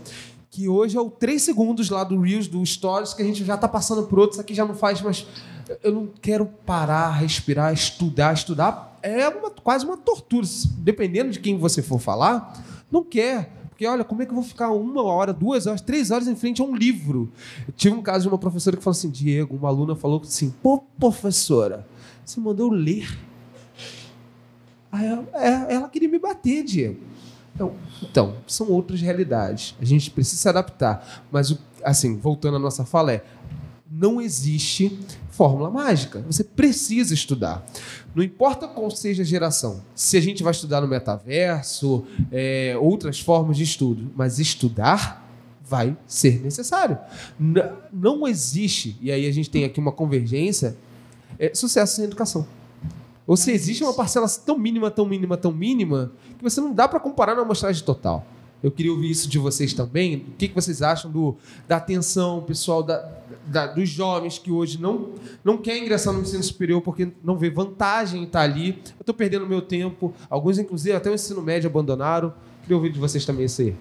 que 0.51 0.69
hoje 0.69 0.97
é 0.97 1.01
o 1.01 1.09
3 1.09 1.41
segundos 1.41 1.89
lá 1.91 2.03
do 2.03 2.21
Reels, 2.21 2.49
do 2.49 2.65
Stories, 2.67 3.15
que 3.15 3.23
a 3.23 3.25
gente 3.25 3.45
já 3.45 3.55
está 3.55 3.69
passando 3.69 4.03
por 4.03 4.19
outros, 4.19 4.41
aqui 4.41 4.53
já 4.53 4.65
não 4.65 4.75
faz, 4.75 5.01
mas 5.01 5.27
eu 5.83 5.93
não 5.93 6.09
quero 6.21 6.45
parar, 6.45 7.13
respirar, 7.13 7.73
estudar. 7.73 8.35
Estudar 8.35 8.99
é 9.01 9.29
uma, 9.29 9.51
quase 9.51 9.85
uma 9.85 9.97
tortura. 9.97 10.47
Dependendo 10.79 11.31
de 11.31 11.39
quem 11.39 11.57
você 11.57 11.81
for 11.81 12.01
falar, 12.01 12.61
não 12.91 13.05
quer. 13.05 13.53
Porque, 13.69 13.87
olha, 13.87 14.03
como 14.05 14.21
é 14.23 14.27
que 14.27 14.33
eu 14.33 14.35
vou 14.35 14.45
ficar 14.45 14.71
uma 14.73 15.03
hora, 15.05 15.33
duas 15.33 15.67
horas, 15.67 15.81
três 15.81 16.11
horas 16.11 16.27
em 16.27 16.35
frente 16.35 16.61
a 16.61 16.65
um 16.65 16.75
livro? 16.75 17.33
Eu 17.67 17.73
tive 17.73 17.95
um 17.95 18.03
caso 18.03 18.25
de 18.25 18.29
uma 18.29 18.37
professora 18.37 18.77
que 18.77 18.83
falou 18.83 18.97
assim: 18.97 19.09
Diego, 19.09 19.57
uma 19.57 19.69
aluna 19.69 19.95
falou 19.95 20.21
assim: 20.23 20.53
pô, 20.63 20.83
professora, 20.99 21.87
você 22.25 22.41
mandou 22.41 22.71
ler. 22.71 23.09
Aí 24.93 25.07
ela, 25.07 25.29
é, 25.35 25.75
ela 25.75 25.89
queria 25.89 26.09
me 26.09 26.19
bater, 26.19 26.65
Diego. 26.65 27.10
Então, 27.61 27.75
então, 28.03 28.37
são 28.47 28.71
outras 28.71 29.03
realidades. 29.03 29.75
A 29.79 29.85
gente 29.85 30.11
precisa 30.11 30.41
se 30.41 30.49
adaptar. 30.49 31.27
Mas, 31.31 31.55
assim, 31.85 32.17
voltando 32.17 32.57
à 32.57 32.59
nossa 32.59 32.87
fala, 32.87 33.13
é 33.13 33.25
não 33.91 34.21
existe 34.21 34.99
fórmula 35.29 35.71
mágica. 35.71 36.25
Você 36.27 36.43
precisa 36.43 37.13
estudar. 37.13 37.67
Não 38.15 38.23
importa 38.23 38.67
qual 38.67 38.91
seja 38.91 39.23
a 39.23 39.27
geração, 39.27 39.83
se 39.95 40.17
a 40.17 40.21
gente 40.21 40.43
vai 40.43 40.53
estudar 40.53 40.81
no 40.81 40.89
metaverso, 40.89 42.05
é, 42.33 42.77
outras 42.81 43.21
formas 43.21 43.57
de 43.57 43.65
estudo, 43.65 44.11
mas 44.17 44.39
estudar 44.39 45.29
vai 45.63 45.97
ser 46.07 46.41
necessário. 46.41 46.99
N 47.39 47.63
não 47.93 48.27
existe, 48.27 48.97
e 49.03 49.13
aí 49.13 49.27
a 49.27 49.33
gente 49.33 49.51
tem 49.51 49.65
aqui 49.65 49.79
uma 49.79 49.93
convergência, 49.93 50.77
é, 51.39 51.53
sucesso 51.55 51.97
sem 51.97 52.05
educação. 52.05 52.47
Ou 53.31 53.37
se 53.37 53.53
existe 53.53 53.85
uma 53.85 53.95
parcela 53.95 54.29
tão 54.29 54.59
mínima, 54.59 54.91
tão 54.91 55.07
mínima, 55.07 55.37
tão 55.37 55.53
mínima, 55.53 56.11
que 56.37 56.43
você 56.43 56.61
não 56.61 56.75
dá 56.75 56.89
para 56.89 56.99
comparar 56.99 57.37
na 57.37 57.43
amostragem 57.43 57.85
total. 57.85 58.27
Eu 58.61 58.73
queria 58.73 58.91
ouvir 58.91 59.09
isso 59.09 59.29
de 59.29 59.39
vocês 59.39 59.73
também. 59.73 60.17
O 60.17 60.33
que, 60.37 60.49
que 60.49 60.55
vocês 60.55 60.83
acham 60.83 61.09
do, 61.09 61.37
da 61.69 61.77
atenção 61.77 62.43
pessoal 62.43 62.83
da, 62.83 63.09
da, 63.47 63.69
dos 63.69 63.89
jovens 63.89 64.37
que 64.37 64.51
hoje 64.51 64.83
não, 64.83 65.11
não 65.45 65.57
querem 65.59 65.85
ingressar 65.85 66.13
no 66.13 66.23
ensino 66.23 66.43
superior 66.43 66.83
porque 66.83 67.13
não 67.23 67.39
vê 67.39 67.49
vantagem 67.49 68.21
em 68.21 68.25
estar 68.25 68.41
ali. 68.41 68.71
Eu 68.99 69.03
estou 69.03 69.15
perdendo 69.15 69.47
meu 69.47 69.63
tempo. 69.63 70.13
Alguns, 70.29 70.59
inclusive, 70.59 70.97
até 70.97 71.09
o 71.09 71.15
ensino 71.15 71.41
médio 71.41 71.71
abandonaram. 71.71 72.35
Queria 72.63 72.77
ouvir 72.77 72.91
de 72.91 72.99
vocês 72.99 73.25
também 73.25 73.45
isso 73.45 73.63
aí. 73.63 73.77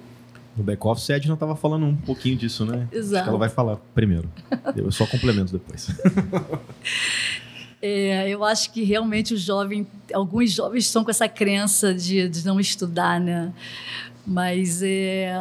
No 0.55 0.63
back-office, 0.63 1.09
a 1.09 1.15
Edna 1.15 1.33
estava 1.33 1.55
falando 1.55 1.88
um 1.88 1.95
pouquinho 1.95 2.35
disso, 2.35 2.67
né? 2.67 2.88
Exato. 2.91 3.29
ela 3.29 3.38
vai 3.39 3.49
falar 3.49 3.77
primeiro. 3.95 4.29
Eu 4.75 4.91
só 4.91 5.07
complemento 5.07 5.51
depois. 5.51 5.89
É, 7.81 8.29
eu 8.29 8.43
acho 8.43 8.71
que 8.71 8.83
realmente 8.83 9.33
o 9.33 9.37
jovem, 9.37 9.87
alguns 10.13 10.51
jovens 10.51 10.85
estão 10.85 11.03
com 11.03 11.11
essa 11.11 11.29
crença 11.29 11.93
de, 11.93 12.27
de 12.27 12.45
não 12.45 12.59
estudar, 12.59 13.19
né? 13.19 13.53
Mas 14.27 14.81
é, 14.83 15.33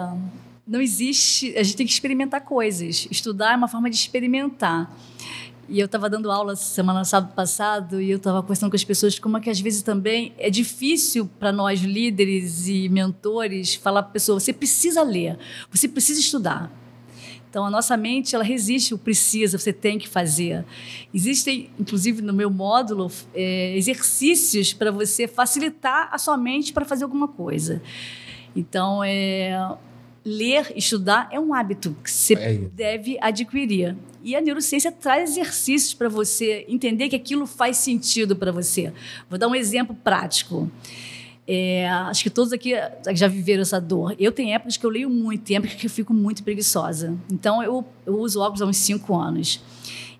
não 0.66 0.80
existe. 0.80 1.56
A 1.56 1.62
gente 1.62 1.76
tem 1.76 1.86
que 1.86 1.92
experimentar 1.92 2.42
coisas. 2.42 3.08
Estudar 3.10 3.54
é 3.54 3.56
uma 3.56 3.66
forma 3.66 3.90
de 3.90 3.96
experimentar. 3.96 4.94
E 5.68 5.80
eu 5.80 5.86
estava 5.86 6.08
dando 6.08 6.30
aula 6.30 6.56
semana 6.56 7.02
passada 7.34 8.02
e 8.02 8.10
eu 8.10 8.16
estava 8.16 8.40
conversando 8.40 8.70
com 8.70 8.76
as 8.76 8.84
pessoas 8.84 9.18
como 9.18 9.36
é 9.36 9.40
que 9.40 9.50
às 9.50 9.60
vezes 9.60 9.82
também 9.82 10.32
é 10.38 10.48
difícil 10.48 11.28
para 11.38 11.52
nós 11.52 11.80
líderes 11.80 12.68
e 12.68 12.88
mentores 12.88 13.74
falar 13.74 14.02
para 14.02 14.10
a 14.10 14.12
pessoa: 14.12 14.40
você 14.40 14.52
precisa 14.52 15.02
ler, 15.02 15.36
você 15.70 15.86
precisa 15.86 16.20
estudar. 16.20 16.72
Então, 17.58 17.66
a 17.66 17.70
nossa 17.70 17.96
mente, 17.96 18.36
ela 18.36 18.44
resiste 18.44 18.94
o 18.94 18.98
precisa, 18.98 19.58
você 19.58 19.72
tem 19.72 19.98
que 19.98 20.08
fazer. 20.08 20.64
Existem, 21.12 21.68
inclusive, 21.76 22.22
no 22.22 22.32
meu 22.32 22.48
módulo, 22.48 23.10
é, 23.34 23.76
exercícios 23.76 24.72
para 24.72 24.92
você 24.92 25.26
facilitar 25.26 26.08
a 26.12 26.18
sua 26.18 26.36
mente 26.36 26.72
para 26.72 26.84
fazer 26.84 27.02
alguma 27.02 27.26
coisa. 27.26 27.82
Então, 28.54 29.02
é, 29.02 29.76
ler, 30.24 30.72
estudar 30.76 31.28
é 31.32 31.40
um 31.40 31.52
hábito 31.52 31.96
que 32.04 32.08
você 32.12 32.34
é 32.34 32.54
deve 32.72 33.18
adquirir. 33.20 33.96
E 34.22 34.36
a 34.36 34.40
neurociência 34.40 34.92
traz 34.92 35.30
exercícios 35.30 35.92
para 35.92 36.08
você 36.08 36.64
entender 36.68 37.08
que 37.08 37.16
aquilo 37.16 37.44
faz 37.44 37.78
sentido 37.78 38.36
para 38.36 38.52
você. 38.52 38.92
Vou 39.28 39.36
dar 39.36 39.48
um 39.48 39.54
exemplo 39.56 39.96
prático. 39.96 40.70
É, 41.50 41.88
acho 41.88 42.22
que 42.22 42.28
todos 42.28 42.52
aqui 42.52 42.74
já 43.14 43.26
viveram 43.26 43.62
essa 43.62 43.80
dor. 43.80 44.14
Eu 44.18 44.30
tenho 44.30 44.54
épocas 44.54 44.76
que 44.76 44.84
eu 44.84 44.90
leio 44.90 45.08
muito, 45.08 45.44
tem 45.44 45.56
épocas 45.56 45.76
que 45.76 45.86
eu 45.86 45.90
fico 45.90 46.12
muito 46.12 46.42
preguiçosa. 46.42 47.16
Então, 47.32 47.62
eu, 47.62 47.82
eu 48.04 48.18
uso 48.18 48.38
óculos 48.40 48.60
há 48.60 48.66
uns 48.66 48.76
cinco 48.76 49.16
anos. 49.16 49.58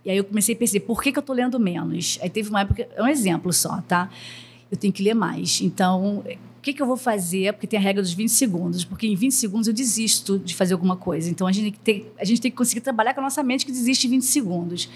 E 0.06 0.10
aí 0.10 0.16
eu 0.16 0.24
comecei 0.24 0.54
a 0.54 0.58
perceber 0.58 0.86
por 0.86 1.02
que, 1.02 1.12
que 1.12 1.18
eu 1.18 1.20
estou 1.20 1.36
lendo 1.36 1.60
menos. 1.60 2.18
Aí 2.22 2.30
teve 2.30 2.48
uma 2.48 2.62
época, 2.62 2.88
é 2.96 3.02
um 3.02 3.06
exemplo 3.06 3.52
só, 3.52 3.82
tá? 3.82 4.08
Eu 4.70 4.78
tenho 4.78 4.90
que 4.90 5.02
ler 5.02 5.12
mais. 5.12 5.60
Então, 5.60 6.24
o 6.26 6.60
que, 6.62 6.72
que 6.72 6.80
eu 6.80 6.86
vou 6.86 6.96
fazer? 6.96 7.52
Porque 7.52 7.66
tem 7.66 7.78
a 7.78 7.82
regra 7.82 8.00
dos 8.00 8.14
20 8.14 8.30
segundos. 8.30 8.82
Porque 8.86 9.06
em 9.06 9.14
20 9.14 9.32
segundos 9.32 9.68
eu 9.68 9.74
desisto 9.74 10.38
de 10.38 10.54
fazer 10.54 10.72
alguma 10.72 10.96
coisa. 10.96 11.28
Então, 11.28 11.46
a 11.46 11.52
gente 11.52 11.78
tem 11.78 12.06
a 12.18 12.24
gente 12.24 12.40
tem 12.40 12.50
que 12.50 12.56
conseguir 12.56 12.80
trabalhar 12.80 13.12
com 13.12 13.20
a 13.20 13.24
nossa 13.24 13.42
mente 13.42 13.66
que 13.66 13.72
desiste 13.72 14.06
em 14.06 14.10
20 14.10 14.22
segundos 14.22 14.88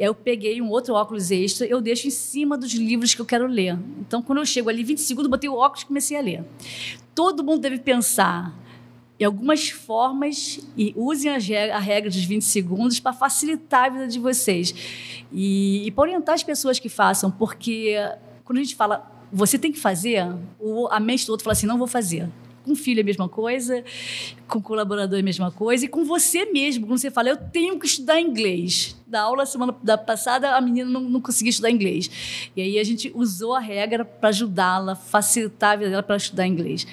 eu 0.00 0.14
peguei 0.14 0.62
um 0.62 0.70
outro 0.70 0.94
óculos 0.94 1.30
extra, 1.30 1.66
eu 1.66 1.78
deixo 1.78 2.08
em 2.08 2.10
cima 2.10 2.56
dos 2.56 2.72
livros 2.72 3.14
que 3.14 3.20
eu 3.20 3.26
quero 3.26 3.46
ler. 3.46 3.78
Então, 4.00 4.22
quando 4.22 4.38
eu 4.38 4.46
chego 4.46 4.70
ali, 4.70 4.82
20 4.82 4.98
segundos, 4.98 5.30
botei 5.30 5.50
o 5.50 5.54
óculos 5.54 5.82
e 5.82 5.86
comecei 5.86 6.16
a 6.16 6.22
ler. 6.22 6.42
Todo 7.14 7.44
mundo 7.44 7.60
deve 7.60 7.78
pensar 7.78 8.58
em 9.18 9.24
algumas 9.24 9.68
formas 9.68 10.58
e 10.74 10.94
usem 10.96 11.30
a 11.30 11.78
regra 11.78 12.08
dos 12.08 12.24
20 12.24 12.42
segundos 12.42 12.98
para 12.98 13.12
facilitar 13.12 13.84
a 13.84 13.88
vida 13.90 14.08
de 14.08 14.18
vocês. 14.18 14.74
E, 15.30 15.86
e 15.86 15.90
para 15.90 16.02
orientar 16.02 16.34
as 16.34 16.42
pessoas 16.42 16.78
que 16.78 16.88
façam, 16.88 17.30
porque 17.30 17.96
quando 18.42 18.56
a 18.56 18.62
gente 18.62 18.74
fala, 18.74 19.06
você 19.30 19.58
tem 19.58 19.70
que 19.70 19.78
fazer, 19.78 20.26
a 20.90 20.98
mente 20.98 21.26
do 21.26 21.32
outro 21.32 21.44
fala 21.44 21.52
assim, 21.52 21.66
não 21.66 21.76
vou 21.76 21.86
fazer. 21.86 22.26
Com 22.64 22.74
filho 22.74 23.00
é 23.00 23.02
a 23.02 23.04
mesma 23.04 23.28
coisa, 23.28 23.82
com 24.46 24.60
colaborador 24.60 25.16
é 25.16 25.20
a 25.20 25.24
mesma 25.24 25.50
coisa, 25.50 25.86
e 25.86 25.88
com 25.88 26.04
você 26.04 26.44
mesmo, 26.46 26.86
quando 26.86 26.98
você 26.98 27.10
fala, 27.10 27.30
eu 27.30 27.36
tenho 27.36 27.78
que 27.78 27.86
estudar 27.86 28.20
inglês. 28.20 28.96
Da 29.06 29.22
aula 29.22 29.46
semana 29.46 29.74
da 29.82 29.96
passada, 29.96 30.54
a 30.56 30.60
menina 30.60 30.88
não, 30.88 31.00
não 31.00 31.20
conseguia 31.20 31.50
estudar 31.50 31.70
inglês. 31.70 32.10
E 32.54 32.60
aí 32.60 32.78
a 32.78 32.84
gente 32.84 33.10
usou 33.14 33.54
a 33.54 33.60
regra 33.60 34.04
para 34.04 34.28
ajudá-la, 34.28 34.94
facilitar 34.94 35.72
a 35.72 35.76
vida 35.76 35.90
dela 35.90 36.02
para 36.02 36.16
estudar 36.16 36.46
inglês. 36.46 36.86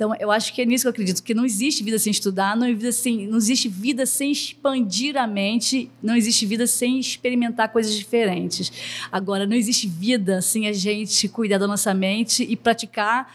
Então, 0.00 0.14
eu 0.18 0.30
acho 0.30 0.54
que 0.54 0.62
é 0.62 0.64
nisso 0.64 0.84
que 0.84 0.88
eu 0.88 0.92
acredito, 0.92 1.22
que 1.22 1.34
não 1.34 1.44
existe 1.44 1.84
vida 1.84 1.98
sem 1.98 2.10
estudar, 2.10 2.56
não, 2.56 2.66
vida 2.68 2.90
sem, 2.90 3.26
não 3.26 3.36
existe 3.36 3.68
vida 3.68 4.06
sem 4.06 4.32
expandir 4.32 5.14
a 5.14 5.26
mente, 5.26 5.90
não 6.02 6.16
existe 6.16 6.46
vida 6.46 6.66
sem 6.66 6.98
experimentar 6.98 7.68
coisas 7.68 7.94
diferentes. 7.94 8.72
Agora, 9.12 9.46
não 9.46 9.54
existe 9.54 9.86
vida 9.86 10.40
sem 10.40 10.66
a 10.66 10.72
gente 10.72 11.28
cuidar 11.28 11.58
da 11.58 11.66
nossa 11.66 11.92
mente 11.92 12.42
e 12.48 12.56
praticar 12.56 13.30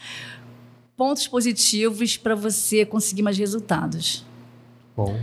pontos 0.96 1.28
positivos 1.28 2.16
para 2.16 2.34
você 2.34 2.84
conseguir 2.86 3.22
mais 3.22 3.36
resultados. 3.36 4.24
Bom. 4.96 5.18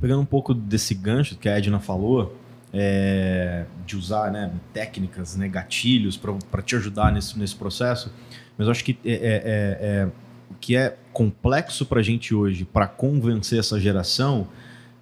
Pegando 0.00 0.20
um 0.20 0.26
pouco 0.26 0.54
desse 0.54 0.94
gancho 0.94 1.36
que 1.36 1.48
a 1.48 1.58
Edna 1.58 1.80
falou, 1.80 2.36
é, 2.72 3.64
de 3.84 3.96
usar 3.96 4.30
né, 4.30 4.52
técnicas, 4.72 5.34
né, 5.36 5.48
gatilhos 5.48 6.16
para 6.16 6.62
te 6.62 6.76
ajudar 6.76 7.10
nesse, 7.10 7.36
nesse 7.36 7.56
processo, 7.56 8.12
mas 8.56 8.68
acho 8.68 8.84
que 8.84 8.96
é, 9.04 9.10
é, 9.10 9.16
é, 9.16 9.78
é 9.80 10.08
o 10.50 10.54
que 10.60 10.76
é 10.76 10.96
complexo 11.12 11.84
para 11.84 11.98
a 11.98 12.02
gente 12.02 12.34
hoje, 12.34 12.64
para 12.64 12.86
convencer 12.86 13.58
essa 13.58 13.78
geração, 13.80 14.46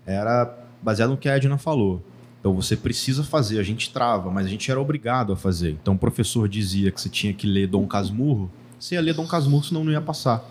era 0.06 0.56
baseado 0.82 1.10
no 1.10 1.16
que 1.16 1.28
a 1.28 1.36
Edna 1.36 1.58
falou. 1.58 2.02
Então 2.40 2.54
você 2.54 2.76
precisa 2.76 3.24
fazer, 3.24 3.58
a 3.58 3.62
gente 3.62 3.92
trava, 3.92 4.30
mas 4.30 4.46
a 4.46 4.48
gente 4.48 4.70
era 4.70 4.80
obrigado 4.80 5.32
a 5.32 5.36
fazer. 5.36 5.72
Então 5.82 5.94
o 5.94 5.98
professor 5.98 6.48
dizia 6.48 6.90
que 6.90 7.00
você 7.00 7.08
tinha 7.08 7.34
que 7.34 7.46
ler 7.46 7.66
Dom 7.66 7.86
Casmurro, 7.86 8.50
você 8.78 8.94
ia 8.94 9.00
ler 9.00 9.14
Dom 9.14 9.26
Casmurro, 9.26 9.64
senão 9.64 9.84
não 9.84 9.92
ia 9.92 10.00
passar. 10.00 10.44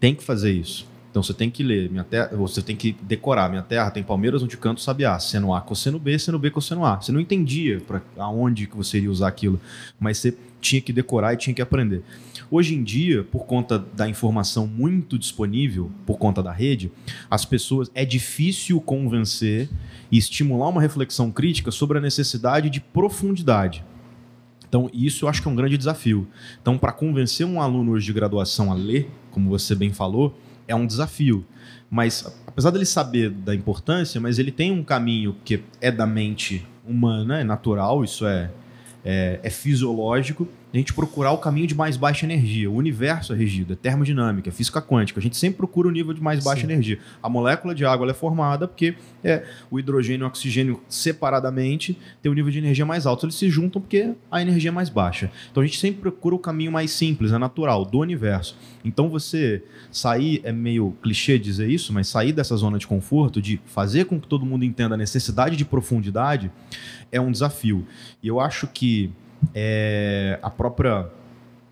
Tem 0.00 0.14
que 0.14 0.22
fazer 0.22 0.52
isso. 0.52 0.86
Então 1.14 1.22
você 1.22 1.32
tem 1.32 1.48
que 1.48 1.62
ler, 1.62 1.88
minha 1.88 2.02
terra, 2.02 2.30
você 2.32 2.60
tem 2.60 2.74
que 2.74 2.96
decorar. 3.02 3.48
Minha 3.48 3.62
terra 3.62 3.88
tem 3.88 4.02
Palmeiras 4.02 4.42
onde 4.42 4.56
canto 4.56 4.80
sabiá, 4.80 5.16
seno 5.20 5.54
A, 5.54 5.60
cosseno 5.60 5.96
B, 5.96 6.18
seno 6.18 6.40
B, 6.40 6.50
cosseno 6.50 6.84
A. 6.84 7.00
Você 7.00 7.12
não 7.12 7.20
entendia 7.20 7.80
para 7.80 8.02
aonde 8.18 8.66
que 8.66 8.76
você 8.76 8.96
iria 8.96 9.12
usar 9.12 9.28
aquilo, 9.28 9.60
mas 10.00 10.18
você 10.18 10.36
tinha 10.60 10.82
que 10.82 10.92
decorar 10.92 11.32
e 11.32 11.36
tinha 11.36 11.54
que 11.54 11.62
aprender. 11.62 12.02
Hoje 12.50 12.74
em 12.74 12.82
dia, 12.82 13.22
por 13.22 13.46
conta 13.46 13.78
da 13.78 14.08
informação 14.08 14.66
muito 14.66 15.16
disponível, 15.16 15.88
por 16.04 16.18
conta 16.18 16.42
da 16.42 16.50
rede, 16.50 16.90
as 17.30 17.44
pessoas 17.44 17.88
é 17.94 18.04
difícil 18.04 18.80
convencer 18.80 19.68
e 20.10 20.18
estimular 20.18 20.68
uma 20.68 20.82
reflexão 20.82 21.30
crítica 21.30 21.70
sobre 21.70 21.98
a 21.98 22.00
necessidade 22.00 22.68
de 22.68 22.80
profundidade. 22.80 23.84
Então, 24.74 24.90
isso 24.92 25.24
eu 25.24 25.28
acho 25.28 25.40
que 25.40 25.46
é 25.46 25.50
um 25.52 25.54
grande 25.54 25.78
desafio. 25.78 26.26
Então, 26.60 26.76
para 26.76 26.90
convencer 26.90 27.46
um 27.46 27.60
aluno 27.60 27.92
hoje 27.92 28.06
de 28.06 28.12
graduação 28.12 28.72
a 28.72 28.74
ler, 28.74 29.08
como 29.30 29.48
você 29.48 29.72
bem 29.72 29.92
falou, 29.92 30.36
é 30.66 30.74
um 30.74 30.84
desafio. 30.84 31.46
Mas, 31.88 32.26
apesar 32.44 32.70
dele 32.70 32.84
saber 32.84 33.30
da 33.30 33.54
importância, 33.54 34.20
mas 34.20 34.36
ele 34.36 34.50
tem 34.50 34.72
um 34.72 34.82
caminho 34.82 35.36
que 35.44 35.62
é 35.80 35.92
da 35.92 36.08
mente 36.08 36.66
humana, 36.84 37.38
é 37.38 37.44
natural, 37.44 38.02
isso 38.02 38.26
é, 38.26 38.50
é, 39.04 39.38
é 39.44 39.48
fisiológico, 39.48 40.48
a 40.74 40.80
gente 40.80 40.92
procurar 40.92 41.30
o 41.30 41.38
caminho 41.38 41.68
de 41.68 41.74
mais 41.74 41.96
baixa 41.96 42.26
energia. 42.26 42.68
O 42.68 42.74
universo 42.74 43.32
é 43.32 43.36
regido, 43.36 43.74
é 43.74 43.76
termodinâmica, 43.76 44.48
é 44.48 44.52
física 44.52 44.82
quântica. 44.82 45.20
A 45.20 45.22
gente 45.22 45.36
sempre 45.36 45.58
procura 45.58 45.86
o 45.86 45.90
nível 45.90 46.12
de 46.12 46.20
mais 46.20 46.42
baixa 46.42 46.66
Sim. 46.66 46.72
energia. 46.72 46.98
A 47.22 47.28
molécula 47.28 47.72
de 47.74 47.84
água 47.84 48.10
é 48.10 48.14
formada 48.14 48.66
porque 48.66 48.96
é, 49.22 49.44
o 49.70 49.78
hidrogênio 49.78 50.24
e 50.24 50.26
o 50.26 50.26
oxigênio 50.26 50.82
separadamente 50.88 51.96
têm 52.20 52.30
um 52.30 52.34
nível 52.34 52.50
de 52.50 52.58
energia 52.58 52.84
mais 52.84 53.06
alto. 53.06 53.24
Eles 53.24 53.36
se 53.36 53.48
juntam 53.48 53.80
porque 53.80 54.14
a 54.28 54.42
energia 54.42 54.70
é 54.70 54.72
mais 54.72 54.88
baixa. 54.88 55.30
Então 55.50 55.62
a 55.62 55.66
gente 55.66 55.78
sempre 55.78 56.00
procura 56.00 56.34
o 56.34 56.40
caminho 56.40 56.72
mais 56.72 56.90
simples, 56.90 57.30
é 57.30 57.38
natural, 57.38 57.84
do 57.84 58.00
universo. 58.00 58.58
Então 58.84 59.08
você 59.08 59.62
sair, 59.92 60.40
é 60.42 60.50
meio 60.50 60.96
clichê 61.00 61.38
dizer 61.38 61.70
isso, 61.70 61.92
mas 61.92 62.08
sair 62.08 62.32
dessa 62.32 62.56
zona 62.56 62.78
de 62.78 62.86
conforto, 62.86 63.40
de 63.40 63.60
fazer 63.64 64.06
com 64.06 64.20
que 64.20 64.26
todo 64.26 64.44
mundo 64.44 64.64
entenda 64.64 64.96
a 64.96 64.98
necessidade 64.98 65.56
de 65.56 65.64
profundidade, 65.64 66.50
é 67.12 67.20
um 67.20 67.30
desafio. 67.30 67.86
E 68.20 68.26
eu 68.26 68.40
acho 68.40 68.66
que 68.66 69.12
é, 69.54 70.38
a 70.42 70.50
própria 70.50 71.08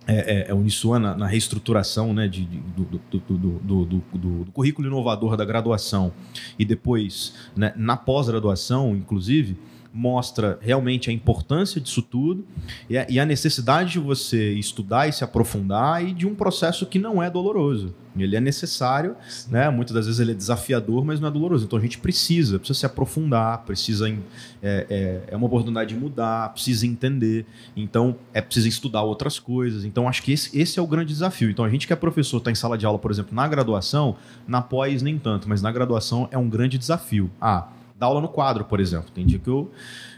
é, 0.06 0.48
é, 0.48 0.50
é 0.50 0.98
na, 0.98 1.16
na, 1.16 1.26
reestruturação 1.26 2.12
né, 2.12 2.26
de, 2.26 2.44
de 2.44 2.58
do, 2.58 2.84
do, 2.84 3.84
do, 3.84 4.02
do, 4.44 4.52
currículo 4.52 4.88
inovador 4.88 5.36
da 5.36 5.44
graduação 5.44 6.12
e 6.58 6.64
depois 6.64 7.34
né, 7.56 7.72
na 7.76 7.96
pós-graduação, 7.96 8.96
inclusive, 8.96 9.56
mostra 9.92 10.58
realmente 10.60 11.10
a 11.10 11.12
importância 11.12 11.80
disso 11.80 12.00
tudo 12.00 12.44
e 12.88 12.96
a, 12.96 13.06
e 13.08 13.20
a 13.20 13.26
necessidade 13.26 13.92
de 13.92 13.98
você 13.98 14.52
estudar 14.54 15.08
e 15.08 15.12
se 15.12 15.22
aprofundar 15.22 16.02
e 16.06 16.12
de 16.12 16.26
um 16.26 16.34
processo 16.34 16.86
que 16.86 16.98
não 16.98 17.22
é 17.22 17.28
doloroso. 17.28 17.94
Ele 18.16 18.36
é 18.36 18.40
necessário, 18.40 19.16
né? 19.48 19.70
Muitas 19.70 19.94
das 19.94 20.04
vezes 20.04 20.20
ele 20.20 20.32
é 20.32 20.34
desafiador, 20.34 21.02
mas 21.02 21.18
não 21.18 21.28
é 21.28 21.30
doloroso. 21.30 21.64
Então 21.64 21.78
a 21.78 21.82
gente 21.82 21.98
precisa, 21.98 22.58
precisa 22.58 22.80
se 22.80 22.86
aprofundar, 22.86 23.62
precisa 23.64 24.06
é, 24.08 24.16
é, 24.62 25.22
é 25.28 25.36
uma 25.36 25.46
oportunidade 25.46 25.94
de 25.94 26.00
mudar, 26.00 26.52
precisa 26.52 26.86
entender. 26.86 27.46
Então 27.74 28.16
é 28.34 28.42
preciso 28.42 28.68
estudar 28.68 29.02
outras 29.02 29.38
coisas. 29.38 29.84
Então 29.84 30.08
acho 30.08 30.22
que 30.22 30.32
esse, 30.32 30.58
esse 30.58 30.78
é 30.78 30.82
o 30.82 30.86
grande 30.86 31.08
desafio. 31.08 31.50
Então 31.50 31.64
a 31.64 31.70
gente 31.70 31.86
que 31.86 31.92
é 31.92 31.96
professor, 31.96 32.36
está 32.36 32.50
em 32.50 32.54
sala 32.54 32.76
de 32.76 32.84
aula, 32.84 32.98
por 32.98 33.10
exemplo, 33.10 33.34
na 33.34 33.48
graduação, 33.48 34.16
na 34.46 34.60
pós 34.60 35.00
nem 35.00 35.18
tanto, 35.18 35.48
mas 35.48 35.62
na 35.62 35.72
graduação 35.72 36.28
é 36.30 36.36
um 36.36 36.48
grande 36.48 36.76
desafio. 36.76 37.30
Ah, 37.40 37.68
dar 38.02 38.06
aula 38.06 38.20
no 38.20 38.28
quadro, 38.28 38.64
por 38.64 38.80
exemplo. 38.80 39.10
Tem 39.14 39.24
dia 39.24 39.38
que 39.38 39.48
eu 39.48 39.70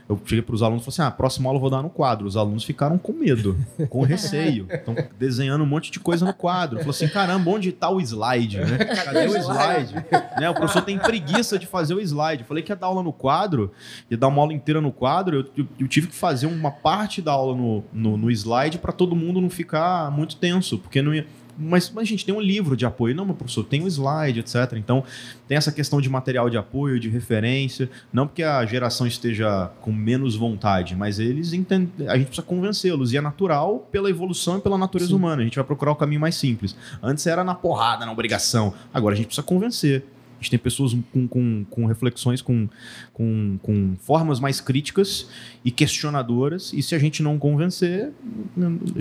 eu 0.07 0.21
cheguei 0.25 0.43
para 0.43 0.55
os 0.55 0.63
alunos 0.63 0.83
e 0.83 0.85
falei 0.85 0.95
assim: 0.95 1.03
ah, 1.03 1.11
próxima 1.11 1.49
aula 1.49 1.57
eu 1.57 1.61
vou 1.61 1.71
dar 1.71 1.83
no 1.83 1.89
quadro. 1.89 2.27
Os 2.27 2.37
alunos 2.37 2.63
ficaram 2.63 2.99
com 2.99 3.13
medo, 3.13 3.57
com 3.89 4.03
receio. 4.05 4.67
Estão 4.71 4.95
desenhando 5.19 5.65
um 5.65 5.67
monte 5.67 5.91
de 5.91 5.99
coisa 5.99 6.27
no 6.27 6.35
quadro. 6.35 6.79
Falou 6.79 6.91
assim: 6.91 7.09
caramba, 7.09 7.51
onde 7.51 7.71
está 7.71 7.89
o 7.89 8.01
slide? 8.01 8.59
Né? 8.59 8.79
Cadê 8.85 9.27
o 9.27 9.37
slide? 9.37 9.95
né? 10.39 10.51
O 10.51 10.55
professor 10.55 10.83
tem 10.83 10.99
preguiça 10.99 11.59
de 11.59 11.67
fazer 11.67 11.95
o 11.95 12.01
slide. 12.01 12.43
Eu 12.43 12.47
falei 12.47 12.63
que 12.63 12.71
ia 12.71 12.77
dar 12.77 12.89
aula 12.89 13.03
no 13.03 13.13
quadro, 13.13 13.73
ia 14.11 14.17
dar 14.17 14.29
uma 14.29 14.43
aula 14.43 14.53
inteira 14.53 14.81
no 14.81 14.93
quadro. 14.93 15.37
Eu, 15.37 15.65
eu, 15.65 15.69
eu 15.81 15.89
tive 15.89 16.09
que 16.09 16.15
fazer 16.15 16.47
uma 16.47 16.71
parte 16.71 17.23
da 17.23 17.33
aula 17.33 17.57
no, 17.57 17.83
no, 17.91 18.17
no 18.19 18.31
slide 18.31 18.79
para 18.79 18.93
todo 18.93 19.17
mundo 19.17 19.41
não 19.41 19.49
ficar 19.49 20.11
muito 20.11 20.37
tenso, 20.37 20.79
porque 20.79 21.01
não 21.01 21.15
ia 21.15 21.27
mas, 21.59 21.91
mas 21.91 22.03
a 22.03 22.07
gente 22.07 22.25
tem 22.25 22.35
um 22.35 22.41
livro 22.41 22.77
de 22.77 22.85
apoio. 22.85 23.15
Não, 23.15 23.25
meu 23.25 23.35
professor, 23.35 23.65
tem 23.65 23.83
um 23.83 23.87
slide, 23.87 24.41
etc. 24.41 24.75
Então, 24.77 25.05
tem 25.47 25.57
essa 25.57 25.73
questão 25.73 26.01
de 26.01 26.09
material 26.09 26.49
de 26.51 26.57
apoio, 26.57 26.99
de 26.99 27.09
referência. 27.09 27.91
Não 28.13 28.27
porque 28.27 28.43
a 28.43 28.65
geração 28.67 29.07
esteja 29.07 29.71
com 29.81 29.93
menos 29.93 30.35
vontade, 30.35 30.95
mas 30.95 31.19
eles 31.19 31.53
entendem, 31.53 32.09
a 32.09 32.17
gente 32.17 32.27
precisa 32.27 32.47
convencê-los. 32.47 33.13
E 33.13 33.17
é 33.17 33.21
natural 33.21 33.89
pela 33.91 34.11
evolução 34.11 34.59
e 34.59 34.61
pela 34.61 34.79
natureza 34.79 35.11
Sim. 35.11 35.17
humana. 35.17 35.43
A 35.43 35.45
gente 35.45 35.57
vai 35.57 35.65
procurar 35.65 35.93
o 35.93 35.97
caminho 35.97 36.21
mais 36.21 36.35
simples. 36.35 36.77
Antes 37.03 37.27
era 37.27 37.45
na 37.45 37.55
porrada, 37.55 38.05
na 38.07 38.13
obrigação. 38.13 38.75
Agora 38.93 39.15
a 39.15 39.17
gente 39.17 39.27
precisa 39.27 39.47
convencer 39.47 40.05
gente 40.45 40.51
tem 40.51 40.59
pessoas 40.59 40.95
com, 41.13 41.27
com, 41.27 41.65
com 41.69 41.87
reflexões, 41.87 42.43
com, 42.43 42.69
com, 43.13 43.59
com 43.63 43.97
formas 43.99 44.39
mais 44.39 44.61
críticas 44.61 45.27
e 45.65 45.71
questionadoras, 45.71 46.73
e 46.73 46.83
se 46.83 46.95
a 46.95 46.99
gente 46.99 47.23
não 47.23 47.39
convencer, 47.39 48.13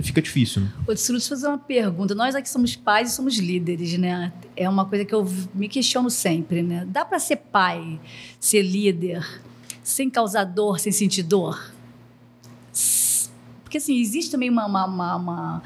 fica 0.02 0.20
difícil. 0.20 0.62
Né? 0.62 0.72
Ô, 0.82 0.94
deixa 0.94 1.12
eu 1.12 1.20
te 1.20 1.28
fazer 1.28 1.46
uma 1.46 1.58
pergunta. 1.58 2.14
Nós 2.14 2.34
aqui 2.34 2.48
somos 2.48 2.74
pais 2.74 3.12
e 3.12 3.14
somos 3.14 3.38
líderes, 3.38 3.96
né? 3.98 4.32
É 4.56 4.68
uma 4.68 4.86
coisa 4.86 5.04
que 5.04 5.14
eu 5.14 5.26
me 5.54 5.68
questiono 5.68 6.10
sempre, 6.10 6.62
né? 6.62 6.86
Dá 6.88 7.04
para 7.04 7.18
ser 7.18 7.36
pai, 7.36 8.00
ser 8.40 8.62
líder, 8.62 9.24
sem 9.82 10.08
causar 10.08 10.44
dor, 10.44 10.80
sem 10.80 10.90
sentir 10.90 11.22
dor? 11.22 11.72
Porque, 13.62 13.78
assim, 13.78 14.00
existe 14.00 14.30
também 14.30 14.48
uma, 14.48 14.66
uma, 14.66 14.86
uma, 14.86 15.16
uma 15.16 15.62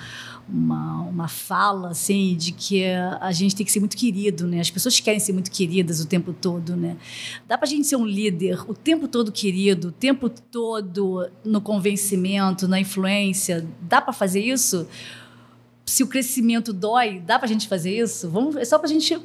uma, 0.50 1.02
uma 1.02 1.28
fala 1.28 1.90
assim 1.90 2.34
de 2.34 2.52
que 2.52 2.84
a 3.20 3.30
gente 3.32 3.54
tem 3.54 3.66
que 3.66 3.70
ser 3.70 3.80
muito 3.80 3.96
querido, 3.96 4.46
né? 4.46 4.60
As 4.60 4.70
pessoas 4.70 4.98
querem 4.98 5.20
ser 5.20 5.32
muito 5.32 5.50
queridas 5.50 6.00
o 6.00 6.06
tempo 6.06 6.32
todo, 6.32 6.74
né? 6.74 6.96
Dá 7.46 7.58
para 7.58 7.66
a 7.66 7.70
gente 7.70 7.86
ser 7.86 7.96
um 7.96 8.06
líder 8.06 8.64
o 8.68 8.74
tempo 8.74 9.06
todo 9.06 9.30
querido, 9.30 9.88
o 9.88 9.92
tempo 9.92 10.28
todo 10.28 11.28
no 11.44 11.60
convencimento, 11.60 12.66
na 12.66 12.80
influência. 12.80 13.66
Dá 13.82 14.00
para 14.00 14.12
fazer 14.12 14.40
isso? 14.40 14.88
Se 15.84 16.02
o 16.02 16.06
crescimento 16.06 16.72
dói, 16.72 17.20
dá 17.20 17.38
para 17.38 17.46
a 17.46 17.48
gente 17.48 17.68
fazer 17.68 17.96
isso? 17.96 18.30
Vamos, 18.30 18.56
é 18.56 18.64
só 18.64 18.78
para 18.78 18.88
a 18.88 18.92
gente 18.92 19.20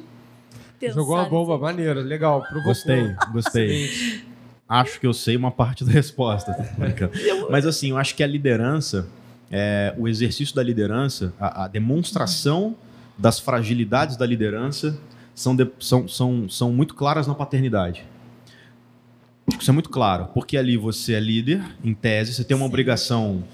pensar. 0.78 0.94
Jogou 0.94 1.16
uma 1.16 1.28
bomba 1.28 1.58
maneira, 1.58 2.00
legal. 2.00 2.42
Provocou. 2.42 2.64
Gostei, 2.64 3.14
gostei. 3.32 4.22
acho 4.68 5.00
que 5.00 5.06
eu 5.06 5.14
sei 5.14 5.36
uma 5.36 5.50
parte 5.50 5.84
da 5.84 5.92
resposta. 5.92 6.54
Mas 7.50 7.66
assim, 7.66 7.90
eu 7.90 7.96
acho 7.96 8.14
que 8.14 8.22
a 8.22 8.26
liderança 8.26 9.06
é, 9.50 9.94
o 9.98 10.08
exercício 10.08 10.54
da 10.54 10.62
liderança, 10.62 11.32
a, 11.38 11.64
a, 11.64 11.68
demonstração 11.68 12.74
das 13.16 13.38
fragilidades 13.38 14.16
da 14.16 14.26
liderança 14.26 14.98
são, 15.34 15.54
de, 15.54 15.68
são, 15.78 16.08
são, 16.08 16.48
são 16.48 16.72
muito 16.72 16.94
claras 16.94 17.26
na 17.26 17.34
paternidade. 17.34 18.04
Isso 19.60 19.70
é 19.70 19.74
muito 19.74 19.90
claro, 19.90 20.28
porque 20.32 20.56
ali 20.56 20.76
você 20.76 21.14
é 21.14 21.20
líder, 21.20 21.62
em 21.84 21.94
tese, 21.94 22.32
você 22.32 22.44
tem 22.44 22.56
uma 22.56 22.64
Sim. 22.64 22.68
obrigação 22.68 23.44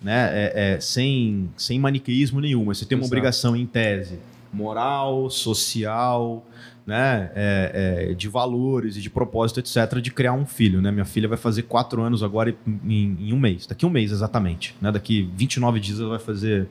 né, 0.00 0.30
é, 0.32 0.74
é, 0.74 0.80
sem, 0.80 1.50
sem 1.56 1.78
maniqueísmo 1.78 2.40
nenhum, 2.40 2.64
mas 2.64 2.78
você 2.78 2.86
tem 2.86 2.96
uma 2.96 3.02
Exato. 3.02 3.14
obrigação 3.14 3.54
em 3.54 3.66
tese 3.66 4.18
moral, 4.52 5.30
social, 5.30 6.44
né, 6.86 7.30
é, 7.34 8.08
é, 8.10 8.14
de 8.14 8.28
valores 8.28 8.96
e 8.96 9.00
de 9.00 9.08
propósito, 9.08 9.60
etc., 9.60 10.00
de 10.00 10.10
criar 10.10 10.32
um 10.32 10.46
filho. 10.46 10.80
Né? 10.80 10.90
Minha 10.90 11.04
filha 11.04 11.28
vai 11.28 11.38
fazer 11.38 11.62
quatro 11.62 12.02
anos 12.02 12.22
agora 12.22 12.54
em, 12.84 13.16
em 13.20 13.32
um 13.32 13.38
mês, 13.38 13.66
daqui 13.66 13.86
um 13.86 13.90
mês 13.90 14.10
exatamente. 14.10 14.74
Né? 14.80 14.90
Daqui 14.90 15.30
29 15.34 15.80
dias 15.80 16.00
ela 16.00 16.10
vai 16.10 16.18
fazer, 16.18 16.68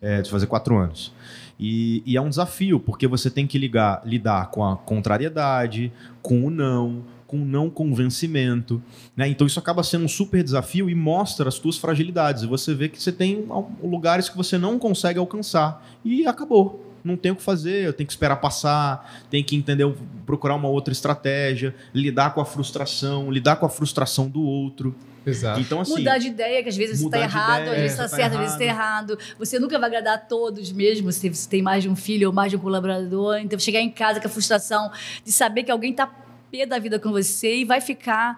é, 0.00 0.24
fazer 0.24 0.46
quatro 0.46 0.76
anos. 0.76 1.12
E, 1.58 2.02
e, 2.06 2.16
é 2.16 2.20
um 2.20 2.28
desafio, 2.28 2.80
porque 2.80 3.06
você 3.06 3.30
tem 3.30 3.46
que 3.46 3.58
ligar, 3.58 4.02
lidar 4.04 4.50
com 4.50 4.64
a 4.64 4.76
contrariedade, 4.76 5.92
com 6.20 6.46
o 6.46 6.50
não, 6.50 7.04
com 7.26 7.36
o 7.36 7.44
não 7.44 7.70
convencimento. 7.70 8.82
Né? 9.16 9.28
Então 9.28 9.46
isso 9.46 9.58
acaba 9.58 9.82
sendo 9.82 10.04
um 10.04 10.08
super 10.08 10.42
desafio 10.42 10.88
e 10.88 10.94
mostra 10.94 11.48
as 11.48 11.54
suas 11.54 11.78
fragilidades. 11.78 12.42
E 12.42 12.46
você 12.46 12.74
vê 12.74 12.88
que 12.88 13.00
você 13.00 13.12
tem 13.12 13.46
lugares 13.82 14.28
que 14.28 14.36
você 14.36 14.56
não 14.56 14.78
consegue 14.78 15.18
alcançar. 15.18 15.84
E 16.04 16.26
acabou 16.26 16.91
não 17.04 17.16
tem 17.16 17.32
o 17.32 17.36
que 17.36 17.42
fazer, 17.42 17.84
eu 17.84 17.92
tenho 17.92 18.06
que 18.06 18.12
esperar 18.12 18.36
passar, 18.36 19.22
tem 19.30 19.42
que 19.42 19.56
entender, 19.56 19.86
procurar 20.24 20.54
uma 20.54 20.68
outra 20.68 20.92
estratégia, 20.92 21.74
lidar 21.94 22.34
com 22.34 22.40
a 22.40 22.44
frustração, 22.44 23.30
lidar 23.30 23.56
com 23.56 23.66
a 23.66 23.68
frustração 23.68 24.28
do 24.28 24.42
outro. 24.42 24.94
Exato. 25.24 25.60
Então, 25.60 25.80
assim, 25.80 25.98
mudar 25.98 26.18
de 26.18 26.28
ideia, 26.28 26.62
que 26.62 26.68
às 26.68 26.76
vezes 26.76 26.98
você 26.98 27.06
está 27.06 27.20
errado, 27.20 27.62
ideia, 27.62 27.72
às 27.72 27.80
vezes 27.80 27.92
está 27.92 28.08
tá 28.08 28.16
certo, 28.16 28.32
às 28.32 28.38
vezes 28.38 28.52
está 28.54 28.64
errado. 28.64 29.18
Você 29.38 29.58
nunca 29.58 29.78
vai 29.78 29.88
agradar 29.88 30.14
a 30.14 30.18
todos 30.18 30.72
mesmo, 30.72 31.12
se 31.12 31.28
você 31.28 31.48
tem 31.48 31.62
mais 31.62 31.82
de 31.82 31.88
um 31.88 31.96
filho 31.96 32.28
ou 32.28 32.34
mais 32.34 32.50
de 32.50 32.56
um 32.56 32.60
colaborador. 32.60 33.38
Então, 33.38 33.58
chegar 33.58 33.80
em 33.80 33.90
casa 33.90 34.20
com 34.20 34.26
a 34.26 34.30
frustração 34.30 34.90
de 35.24 35.30
saber 35.30 35.62
que 35.62 35.70
alguém 35.70 35.92
está 35.92 36.06
pé 36.52 36.66
da 36.66 36.78
vida 36.78 36.98
com 36.98 37.10
você 37.10 37.56
e 37.56 37.64
vai 37.64 37.80
ficar. 37.80 38.36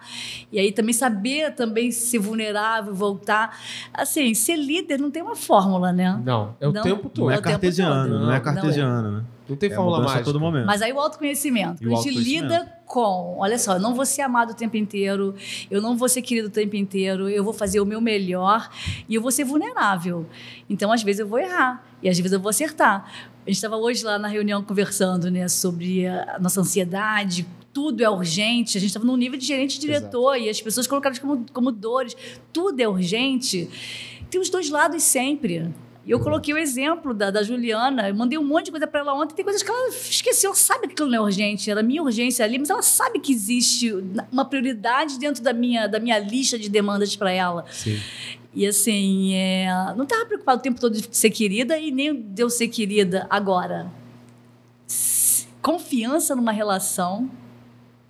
E 0.49 0.57
aí 0.57 0.71
também 0.71 0.93
saber 0.93 1.53
também 1.53 1.91
ser 1.91 2.19
vulnerável, 2.19 2.95
voltar. 2.95 3.59
Assim, 3.93 4.33
ser 4.33 4.55
líder 4.55 4.97
não 4.97 5.11
tem 5.11 5.21
uma 5.21 5.35
fórmula, 5.35 5.91
né? 5.91 6.19
Não, 6.23 6.55
é 6.61 6.67
o 6.67 6.71
não, 6.71 6.81
tempo 6.81 7.09
todo. 7.09 7.25
Não 7.25 7.31
é, 7.31 7.35
é 7.35 7.41
cartesiano, 7.41 8.19
não, 8.19 8.25
não, 8.27 8.33
é 8.33 8.39
cartesiano, 8.39 9.01
não 9.01 9.17
é. 9.17 9.21
né? 9.21 9.25
Não 9.47 9.55
tem 9.55 9.71
é 9.71 9.75
fórmula 9.75 10.01
mágica. 10.01 10.23
todo 10.23 10.39
momento. 10.39 10.65
Mas 10.65 10.81
aí 10.81 10.91
o 10.91 10.99
autoconhecimento. 10.99 11.83
E 11.83 11.93
a 11.93 11.97
gente 11.97 12.17
lida 12.17 12.73
com, 12.85 13.35
olha 13.37 13.59
só, 13.59 13.73
eu 13.73 13.79
não 13.79 13.93
vou 13.93 14.05
ser 14.05 14.21
amado 14.21 14.51
o 14.51 14.53
tempo 14.55 14.75
inteiro, 14.75 15.35
eu 15.69 15.81
não 15.81 15.95
vou 15.95 16.09
ser 16.09 16.21
querido 16.21 16.47
o 16.47 16.51
tempo 16.51 16.75
inteiro, 16.75 17.29
eu 17.29 17.43
vou 17.43 17.53
fazer 17.53 17.79
o 17.79 17.85
meu 17.85 18.01
melhor 18.01 18.69
e 19.07 19.13
eu 19.13 19.21
vou 19.21 19.31
ser 19.31 19.43
vulnerável. 19.43 20.25
Então, 20.67 20.91
às 20.91 21.03
vezes 21.03 21.19
eu 21.19 21.27
vou 21.27 21.37
errar 21.37 21.83
e 22.01 22.09
às 22.09 22.17
vezes 22.17 22.31
eu 22.31 22.39
vou 22.39 22.49
acertar. 22.49 23.05
A 23.45 23.49
gente 23.49 23.57
estava 23.57 23.77
hoje 23.77 24.03
lá 24.03 24.17
na 24.17 24.27
reunião 24.27 24.63
conversando 24.63 25.29
né, 25.29 25.47
sobre 25.47 26.07
a 26.07 26.39
nossa 26.39 26.61
ansiedade, 26.61 27.45
tudo 27.75 28.01
é 28.01 28.09
urgente. 28.09 28.77
A 28.77 28.79
gente 28.79 28.91
estava 28.91 29.05
num 29.05 29.17
nível 29.17 29.37
de 29.37 29.45
gerente 29.45 29.75
e 29.75 29.79
diretor 29.81 30.35
Exato. 30.35 30.47
e 30.47 30.49
as 30.49 30.61
pessoas 30.61 30.87
colocaram 30.87 31.13
como, 31.17 31.45
como 31.51 31.71
dores. 31.73 32.15
Tudo 32.53 32.79
é 32.79 32.87
urgente. 32.87 33.69
Tem 34.29 34.39
os 34.39 34.49
dois 34.49 34.69
lados 34.69 35.03
sempre. 35.03 35.69
E 36.05 36.11
eu 36.11 36.21
coloquei 36.21 36.53
o 36.53 36.57
exemplo 36.57 37.13
da, 37.13 37.29
da 37.29 37.43
Juliana, 37.43 38.07
eu 38.07 38.15
mandei 38.15 38.37
um 38.37 38.43
monte 38.43 38.65
de 38.65 38.71
coisa 38.71 38.87
para 38.87 39.01
ela 39.01 39.13
ontem, 39.15 39.33
tem 39.33 39.43
coisas 39.43 39.63
que 39.63 39.69
ela 39.69 39.89
esqueceu, 39.89 40.49
ela 40.49 40.55
sabe 40.55 40.87
que 40.87 40.93
aquilo 40.93 41.09
não 41.09 41.17
é 41.17 41.21
urgente, 41.21 41.69
era 41.69 41.81
minha 41.81 42.03
urgência 42.03 42.45
ali, 42.45 42.59
mas 42.59 42.69
ela 42.69 42.83
sabe 42.83 43.19
que 43.19 43.33
existe 43.33 43.91
uma 44.31 44.45
prioridade 44.45 45.17
dentro 45.17 45.43
da 45.43 45.51
minha, 45.51 45.87
da 45.87 45.99
minha 45.99 46.19
lista 46.19 46.59
de 46.59 46.69
demandas 46.69 47.15
para 47.15 47.31
ela. 47.31 47.65
Sim. 47.71 47.99
E 48.53 48.67
assim, 48.67 49.33
é, 49.33 49.67
não 49.97 50.03
estava 50.03 50.27
preocupada 50.27 50.59
o 50.59 50.61
tempo 50.61 50.79
todo 50.79 50.93
de 50.93 51.09
ser 51.11 51.31
querida 51.31 51.77
e 51.79 51.89
nem 51.89 52.21
de 52.21 52.41
eu 52.41 52.51
ser 52.51 52.67
querida 52.67 53.25
agora. 53.27 53.91
Confiança 55.59 56.35
numa 56.35 56.51
relação 56.51 57.31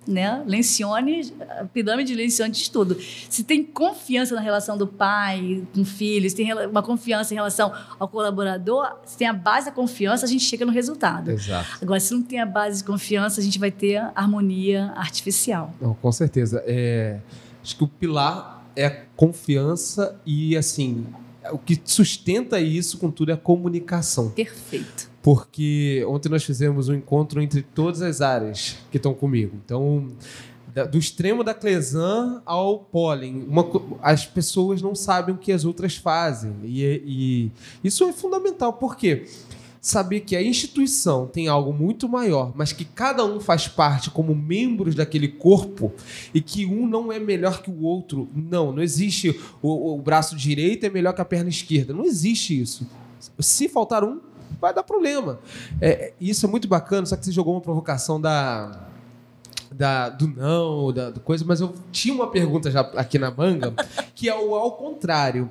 né? 0.06 0.42
Lencione, 0.46 1.32
a 1.60 1.64
pirâmide 1.64 2.12
de 2.12 2.14
Lencione 2.14 2.52
de 2.52 2.70
tudo. 2.70 2.96
Se 3.28 3.42
tem 3.44 3.64
confiança 3.64 4.34
na 4.34 4.40
relação 4.40 4.78
do 4.78 4.86
pai 4.86 5.62
com 5.74 5.80
o 5.80 5.84
filho, 5.84 6.28
se 6.28 6.36
tem 6.36 6.52
uma 6.66 6.82
confiança 6.82 7.34
em 7.34 7.36
relação 7.36 7.72
ao 7.98 8.08
colaborador, 8.08 8.96
se 9.04 9.16
tem 9.16 9.26
a 9.26 9.32
base 9.32 9.66
da 9.66 9.72
confiança, 9.72 10.24
a 10.24 10.28
gente 10.28 10.44
chega 10.44 10.64
no 10.64 10.72
resultado. 10.72 11.30
Exato. 11.30 11.78
Agora, 11.82 12.00
se 12.00 12.14
não 12.14 12.22
tem 12.22 12.40
a 12.40 12.46
base 12.46 12.78
de 12.78 12.84
confiança, 12.84 13.40
a 13.40 13.44
gente 13.44 13.58
vai 13.58 13.70
ter 13.70 13.96
harmonia 14.14 14.92
artificial. 14.96 15.74
Não, 15.80 15.94
com 15.94 16.12
certeza. 16.12 16.62
É, 16.66 17.18
acho 17.62 17.76
que 17.76 17.84
o 17.84 17.88
pilar 17.88 18.64
é 18.74 18.86
a 18.86 18.90
confiança 19.16 20.20
e, 20.24 20.56
assim, 20.56 21.06
o 21.52 21.58
que 21.58 21.80
sustenta 21.84 22.60
isso 22.60 22.98
com 22.98 23.10
tudo 23.10 23.30
é 23.30 23.34
a 23.34 23.38
comunicação. 23.38 24.30
Perfeito 24.30 25.16
porque 25.26 26.06
ontem 26.06 26.28
nós 26.28 26.44
fizemos 26.44 26.88
um 26.88 26.94
encontro 26.94 27.42
entre 27.42 27.60
todas 27.60 28.00
as 28.00 28.20
áreas 28.20 28.76
que 28.92 28.96
estão 28.96 29.12
comigo. 29.12 29.56
Então, 29.64 30.06
do 30.84 30.98
extremo 30.98 31.42
da 31.42 31.54
Clesan 31.54 32.42
ao 32.44 32.78
pólen, 32.78 33.44
uma, 33.48 33.68
as 34.02 34.24
pessoas 34.24 34.80
não 34.80 34.94
sabem 34.94 35.34
o 35.34 35.38
que 35.38 35.50
as 35.50 35.64
outras 35.64 35.96
fazem. 35.96 36.54
E, 36.62 37.02
e 37.04 37.52
isso 37.82 38.04
é 38.04 38.12
fundamental, 38.12 38.74
porque 38.74 39.26
saber 39.86 40.22
que 40.22 40.34
a 40.34 40.42
instituição 40.42 41.28
tem 41.28 41.46
algo 41.46 41.72
muito 41.72 42.08
maior, 42.08 42.50
mas 42.56 42.72
que 42.72 42.84
cada 42.84 43.24
um 43.24 43.38
faz 43.38 43.68
parte 43.68 44.10
como 44.10 44.34
membros 44.34 44.96
daquele 44.96 45.28
corpo 45.28 45.92
e 46.34 46.40
que 46.40 46.66
um 46.66 46.88
não 46.88 47.12
é 47.12 47.20
melhor 47.20 47.62
que 47.62 47.70
o 47.70 47.82
outro. 47.82 48.28
Não, 48.34 48.72
não 48.72 48.82
existe 48.82 49.40
o, 49.62 49.94
o 49.94 50.02
braço 50.02 50.34
direito 50.34 50.84
é 50.84 50.90
melhor 50.90 51.12
que 51.12 51.20
a 51.20 51.24
perna 51.24 51.48
esquerda. 51.48 51.94
Não 51.94 52.04
existe 52.04 52.60
isso. 52.60 52.84
Se 53.38 53.68
faltar 53.68 54.02
um, 54.02 54.20
vai 54.60 54.74
dar 54.74 54.82
problema. 54.82 55.38
É, 55.80 56.12
isso 56.20 56.44
é 56.46 56.48
muito 56.48 56.66
bacana, 56.66 57.06
só 57.06 57.16
que 57.16 57.24
você 57.24 57.30
jogou 57.30 57.54
uma 57.54 57.60
provocação 57.60 58.20
da 58.20 58.88
da, 59.70 60.08
do 60.08 60.26
não, 60.26 60.92
da 60.92 61.10
do 61.10 61.20
coisa, 61.20 61.44
mas 61.44 61.60
eu 61.60 61.72
tinha 61.92 62.12
uma 62.12 62.28
pergunta 62.28 62.70
já 62.72 62.80
aqui 62.80 63.18
na 63.20 63.30
manga, 63.30 63.72
que 64.16 64.28
é 64.28 64.34
o 64.34 64.52
ao 64.56 64.72
contrário. 64.72 65.48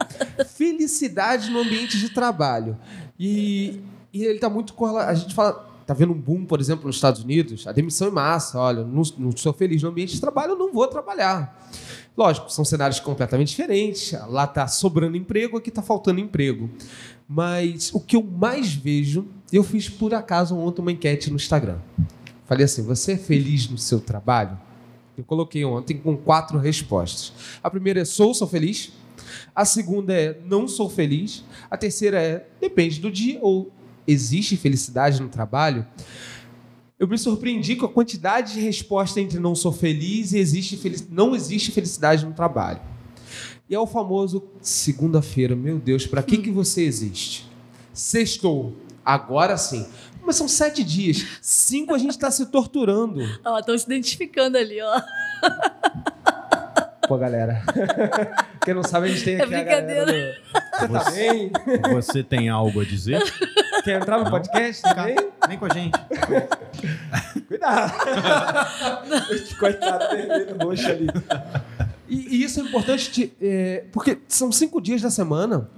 Felicidade 0.55 1.49
no 1.49 1.59
ambiente 1.59 1.97
de 1.97 2.09
trabalho. 2.09 2.77
E, 3.17 3.81
e 4.15 4.23
ele 4.23 4.35
está 4.35 4.49
muito 4.49 4.73
correlado. 4.73 5.11
A 5.11 5.13
gente 5.13 5.35
fala, 5.35 5.67
tá 5.85 5.93
vendo 5.93 6.13
um 6.13 6.17
boom, 6.17 6.45
por 6.45 6.61
exemplo, 6.61 6.87
nos 6.87 6.95
Estados 6.95 7.21
Unidos, 7.21 7.67
a 7.67 7.73
demissão 7.73 8.07
em 8.07 8.11
massa. 8.11 8.57
Olha, 8.57 8.83
não, 8.83 9.03
não 9.17 9.35
sou 9.35 9.51
feliz 9.51 9.83
no 9.83 9.89
ambiente 9.89 10.13
de 10.13 10.21
trabalho, 10.21 10.55
não 10.55 10.71
vou 10.71 10.87
trabalhar. 10.87 11.69
Lógico, 12.17 12.49
são 12.49 12.63
cenários 12.63 12.99
completamente 13.01 13.49
diferentes. 13.49 14.13
Lá 14.29 14.45
está 14.45 14.67
sobrando 14.67 15.17
emprego, 15.17 15.57
aqui 15.57 15.67
está 15.67 15.81
faltando 15.81 16.21
emprego. 16.21 16.69
Mas 17.27 17.93
o 17.93 17.99
que 17.99 18.15
eu 18.15 18.23
mais 18.23 18.73
vejo, 18.73 19.27
eu 19.51 19.63
fiz 19.63 19.89
por 19.89 20.13
acaso 20.13 20.55
ontem 20.57 20.81
uma 20.81 20.91
enquete 20.93 21.29
no 21.29 21.35
Instagram. 21.35 21.77
Falei 22.45 22.63
assim: 22.63 22.83
você 22.83 23.13
é 23.13 23.17
feliz 23.17 23.69
no 23.69 23.77
seu 23.77 23.99
trabalho? 23.99 24.57
Eu 25.17 25.25
coloquei 25.25 25.65
ontem 25.65 25.97
com 25.97 26.15
quatro 26.15 26.57
respostas. 26.57 27.33
A 27.61 27.69
primeira 27.69 28.01
é 28.01 28.05
sou, 28.05 28.33
sou 28.33 28.47
feliz. 28.47 28.93
A 29.53 29.65
segunda 29.65 30.13
é 30.13 30.39
não 30.45 30.67
sou 30.67 30.89
feliz. 30.89 31.43
A 31.69 31.77
terceira 31.77 32.21
é 32.21 32.47
depende 32.61 32.99
do 32.99 33.11
dia 33.11 33.39
ou 33.41 33.71
existe 34.07 34.55
felicidade 34.57 35.21
no 35.21 35.29
trabalho. 35.29 35.85
Eu 36.97 37.07
me 37.07 37.17
surpreendi 37.17 37.75
com 37.75 37.85
a 37.85 37.89
quantidade 37.91 38.53
de 38.53 38.61
resposta 38.61 39.19
entre 39.19 39.37
não 39.39 39.53
sou 39.55 39.71
feliz 39.73 40.31
e 40.31 40.37
existe 40.37 40.77
feliz... 40.77 41.07
não 41.09 41.35
existe 41.35 41.71
felicidade 41.71 42.25
no 42.25 42.31
trabalho. 42.33 42.79
E 43.69 43.75
é 43.75 43.79
o 43.79 43.87
famoso 43.87 44.43
segunda-feira, 44.61 45.55
meu 45.55 45.77
Deus, 45.79 46.05
para 46.07 46.23
que, 46.23 46.37
que 46.37 46.51
você 46.51 46.83
existe? 46.83 47.49
Sextou, 47.93 48.77
agora 49.03 49.57
sim. 49.57 49.85
Mas 50.25 50.35
são 50.37 50.47
sete 50.47 50.83
dias. 50.83 51.25
Cinco 51.41 51.93
a 51.93 51.97
gente 51.97 52.11
está 52.11 52.31
se 52.31 52.45
torturando. 52.47 53.21
Ó, 53.43 53.59
estão 53.59 53.77
se 53.77 53.85
identificando 53.85 54.57
ali, 54.57 54.77
ó. 54.81 55.01
Pô, 57.07 57.17
galera. 57.17 57.61
Quem 58.65 58.73
não 58.73 58.83
sabe, 58.83 59.07
a 59.07 59.09
gente 59.09 59.23
tem 59.23 59.35
É 59.35 59.43
aqui 59.43 59.53
a 59.53 59.63
galera. 59.63 59.85
brincadeira. 60.05 60.35
do- 60.41 60.79
Você 60.79 60.87
tá 60.87 61.11
bem? 61.11 61.51
Você 61.93 62.23
tem 62.23 62.49
algo 62.49 62.81
a 62.81 62.85
dizer? 62.85 63.21
Quer 63.85 64.01
entrar 64.01 64.17
no 64.17 64.31
podcast 64.31 64.81
também? 64.81 65.15
Vem 65.47 65.59
com 65.59 65.65
a 65.65 65.69
gente. 65.69 65.93
Cuidado. 67.47 67.93
Coitado, 69.59 70.09
vermelho, 70.09 70.57
roxo 70.57 70.87
ali. 70.87 71.07
E, 72.09 72.35
e 72.35 72.43
isso 72.43 72.59
é 72.59 72.63
importante, 72.63 73.11
de, 73.11 73.31
é, 73.39 73.85
porque 73.91 74.17
são 74.27 74.51
cinco 74.51 74.81
dias 74.81 75.03
da 75.03 75.11
semana 75.11 75.69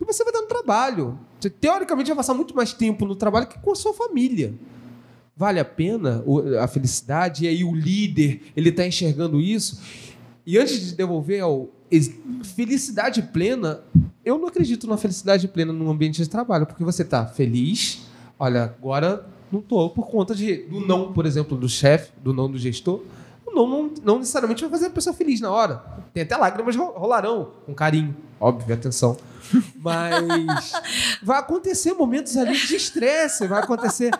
e 0.00 0.04
você 0.06 0.24
vai 0.24 0.32
dar 0.32 0.40
no 0.40 0.46
trabalho. 0.46 1.18
Você, 1.38 1.50
teoricamente, 1.50 2.08
vai 2.08 2.16
passar 2.16 2.32
muito 2.32 2.56
mais 2.56 2.72
tempo 2.72 3.04
no 3.04 3.14
trabalho 3.14 3.46
que 3.46 3.58
com 3.58 3.72
a 3.72 3.76
sua 3.76 3.92
família. 3.92 4.54
Vale 5.36 5.60
a 5.60 5.64
pena 5.64 6.24
a 6.62 6.66
felicidade? 6.66 7.44
E 7.44 7.48
aí 7.48 7.62
o 7.62 7.74
líder, 7.74 8.40
ele 8.56 8.70
está 8.70 8.86
enxergando 8.86 9.38
isso. 9.38 9.82
E 10.46 10.56
antes 10.56 10.80
de 10.80 10.94
devolver 10.94 11.42
ao 11.42 11.68
felicidade 12.54 13.22
plena, 13.22 13.80
eu 14.24 14.38
não 14.38 14.48
acredito 14.48 14.86
na 14.86 14.96
felicidade 14.96 15.48
plena 15.48 15.72
num 15.72 15.90
ambiente 15.90 16.22
de 16.22 16.28
trabalho, 16.28 16.66
porque 16.66 16.84
você 16.84 17.02
está 17.02 17.26
feliz, 17.26 18.02
olha, 18.38 18.64
agora 18.64 19.26
não 19.50 19.60
estou 19.60 19.90
por 19.90 20.06
conta 20.08 20.34
de, 20.34 20.56
do 20.64 20.80
não, 20.86 21.12
por 21.12 21.26
exemplo, 21.26 21.56
do 21.56 21.68
chefe, 21.68 22.12
do 22.22 22.32
não 22.32 22.50
do 22.50 22.56
gestor. 22.58 23.02
O 23.46 23.52
não, 23.52 23.66
não, 23.68 23.90
não 24.04 24.18
necessariamente 24.20 24.60
vai 24.62 24.70
fazer 24.70 24.86
a 24.86 24.90
pessoa 24.90 25.12
feliz 25.14 25.40
na 25.40 25.50
hora. 25.50 25.82
Tem 26.14 26.22
até 26.22 26.36
lágrimas 26.36 26.76
ro- 26.76 26.92
rolarão, 26.96 27.50
com 27.66 27.74
carinho, 27.74 28.16
óbvio, 28.38 28.72
atenção. 28.74 29.16
Mas 29.74 30.72
vai 31.22 31.38
acontecer 31.40 31.92
momentos 31.94 32.36
ali 32.36 32.56
de 32.56 32.76
estresse, 32.76 33.48
vai 33.48 33.60
acontecer. 33.60 34.12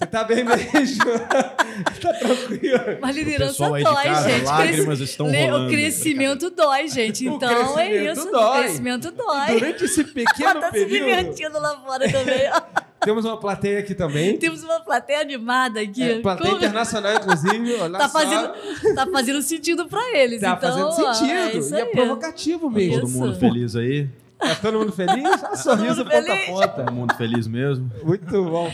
Você 0.00 0.06
tá 0.06 0.24
bem 0.24 0.42
mesmo? 0.44 1.04
tá 2.00 2.12
tranquilo. 2.14 2.80
Mas 3.02 3.14
O 3.14 3.18
liderança 3.18 3.50
pessoal 3.52 3.74
aí 3.74 3.84
de 3.84 3.90
dói, 3.90 4.04
casa, 4.04 4.30
gente. 4.30 4.44
lágrimas 4.46 5.00
estão 5.00 5.26
Le- 5.28 5.44
rolando. 5.44 5.66
O 5.66 5.70
crescimento 5.70 6.50
dói, 6.50 6.88
gente. 6.88 7.26
Então 7.28 7.78
é 7.78 8.04
isso. 8.10 8.30
dói. 8.30 8.58
O 8.60 8.62
crescimento 8.62 9.10
dói. 9.10 9.46
Durante 9.58 9.84
esse 9.84 10.04
pequeno 10.04 10.58
tá 10.60 10.66
se 10.68 10.72
período, 10.86 11.04
divertindo 11.04 11.60
lá 11.60 11.76
fora 11.80 12.10
também. 12.10 12.50
temos 13.04 13.24
uma 13.26 13.36
plateia 13.38 13.78
aqui 13.80 13.94
também. 13.94 14.38
Temos 14.38 14.62
uma 14.62 14.80
plateia 14.80 15.20
animada 15.20 15.80
aqui. 15.80 16.02
É, 16.02 16.18
plateia 16.20 16.50
Como- 16.50 16.62
internacional, 16.64 17.14
inclusive. 17.16 17.74
Olha 17.74 17.98
Tá 17.98 18.08
só. 18.08 18.20
fazendo, 18.20 18.94
tá 18.94 19.06
fazendo 19.06 19.42
sentido 19.42 19.86
pra 19.86 20.16
eles. 20.18 20.40
Tá 20.40 20.56
então, 20.58 20.70
fazendo 20.70 20.86
ó, 20.86 21.12
sentido. 21.12 21.74
é 21.74 21.78
e 21.78 21.82
é 21.82 21.84
provocativo 21.84 22.70
mesmo. 22.70 23.00
Todo 23.02 23.08
mundo 23.10 23.38
feliz 23.38 23.76
aí? 23.76 24.08
Tá 24.40 24.54
todo 24.56 24.78
mundo 24.78 24.92
feliz? 24.92 25.24
Ah, 25.44 25.56
sorriso 25.56 26.04
ponta 26.04 26.32
a 26.32 26.46
ponta. 26.46 26.68
Todo 26.68 26.92
mundo 26.92 27.14
feliz 27.14 27.46
mesmo? 27.46 27.90
Muito 28.02 28.44
bom. 28.44 28.72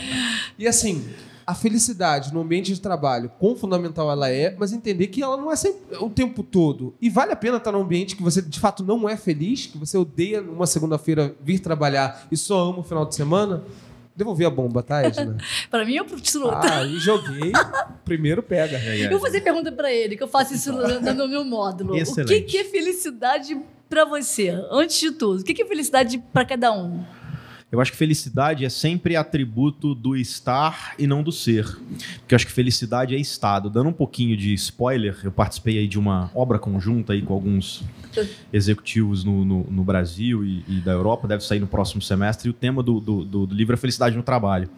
E 0.57 0.67
assim, 0.67 1.05
a 1.47 1.55
felicidade 1.55 2.33
no 2.33 2.41
ambiente 2.41 2.73
de 2.73 2.81
trabalho, 2.81 3.31
quão 3.39 3.55
fundamental 3.55 4.11
ela 4.11 4.29
é, 4.29 4.53
mas 4.59 4.73
entender 4.73 5.07
que 5.07 5.23
ela 5.23 5.37
não 5.37 5.49
é 5.49 5.55
sempre, 5.55 5.97
o 5.97 6.09
tempo 6.09 6.43
todo. 6.43 6.93
E 7.01 7.09
vale 7.09 7.31
a 7.31 7.37
pena 7.37 7.55
estar 7.55 7.71
num 7.71 7.81
ambiente 7.81 8.17
que 8.17 8.21
você 8.21 8.41
de 8.41 8.59
fato 8.59 8.83
não 8.83 9.07
é 9.07 9.15
feliz, 9.15 9.65
que 9.65 9.77
você 9.77 9.97
odeia 9.97 10.41
numa 10.41 10.67
segunda-feira 10.67 11.33
vir 11.41 11.59
trabalhar 11.59 12.27
e 12.29 12.35
só 12.35 12.69
ama 12.69 12.79
o 12.79 12.83
final 12.83 13.05
de 13.05 13.15
semana. 13.15 13.63
Devolvi 14.13 14.43
a 14.43 14.49
bomba, 14.49 14.81
tá, 14.81 15.03
Edna? 15.03 15.37
Pra 15.69 15.85
mim, 15.85 15.95
eu 15.95 16.03
preciso. 16.03 16.49
Ah, 16.49 16.83
e 16.83 16.97
joguei. 16.97 17.51
Primeiro 18.03 18.41
pega. 18.41 18.77
Eu 18.79 19.11
vou 19.11 19.19
fazer 19.19 19.41
pergunta 19.41 19.71
pra 19.71 19.93
ele, 19.93 20.17
que 20.17 20.23
eu 20.23 20.27
faço 20.27 20.55
isso 20.55 20.73
no, 20.73 21.13
no 21.13 21.27
meu 21.27 21.45
módulo. 21.45 21.91
O 21.91 21.95
que, 21.95 22.01
Excelente. 22.01 22.41
que 22.41 22.57
é 22.57 22.63
felicidade 22.63 23.55
pra 23.89 24.05
você? 24.05 24.49
Antes 24.71 24.99
de 24.99 25.11
tudo, 25.11 25.41
o 25.41 25.43
que, 25.43 25.61
é 25.61 25.65
felicidade 25.65 26.17
pra 26.33 26.45
cada 26.45 26.71
um? 26.71 27.03
Eu 27.69 27.81
acho 27.81 27.91
que 27.91 27.97
felicidade 27.97 28.63
é 28.63 28.69
sempre 28.69 29.17
atributo 29.17 29.93
do 29.93 30.15
estar 30.15 30.95
e 30.97 31.05
não 31.05 31.21
do 31.21 31.33
ser. 31.33 31.65
Porque 32.19 32.33
eu 32.33 32.35
acho 32.37 32.45
que 32.45 32.51
felicidade 32.53 33.13
é 33.13 33.19
estado. 33.19 33.69
Dando 33.69 33.89
um 33.89 33.93
pouquinho 33.93 34.37
de 34.37 34.53
spoiler, 34.53 35.17
eu 35.21 35.31
participei 35.33 35.77
aí 35.79 35.87
de 35.87 35.99
uma 35.99 36.31
obra 36.33 36.57
conjunta 36.57 37.11
aí 37.11 37.21
com 37.21 37.33
alguns 37.33 37.83
executivos 38.53 39.25
no, 39.25 39.43
no, 39.43 39.63
no 39.69 39.83
Brasil 39.83 40.45
e, 40.45 40.63
e 40.67 40.75
da 40.79 40.93
Europa, 40.93 41.27
deve 41.27 41.43
sair 41.43 41.59
no 41.59 41.67
próximo 41.67 42.01
semestre, 42.01 42.47
e 42.47 42.49
o 42.49 42.53
tema 42.53 42.81
do, 42.81 42.99
do, 43.01 43.25
do- 43.25 43.45
do 43.47 43.53
livro 43.55 43.73
é 43.73 43.77
felicidade 43.77 44.15
no 44.15 44.23
trabalho. 44.23 44.69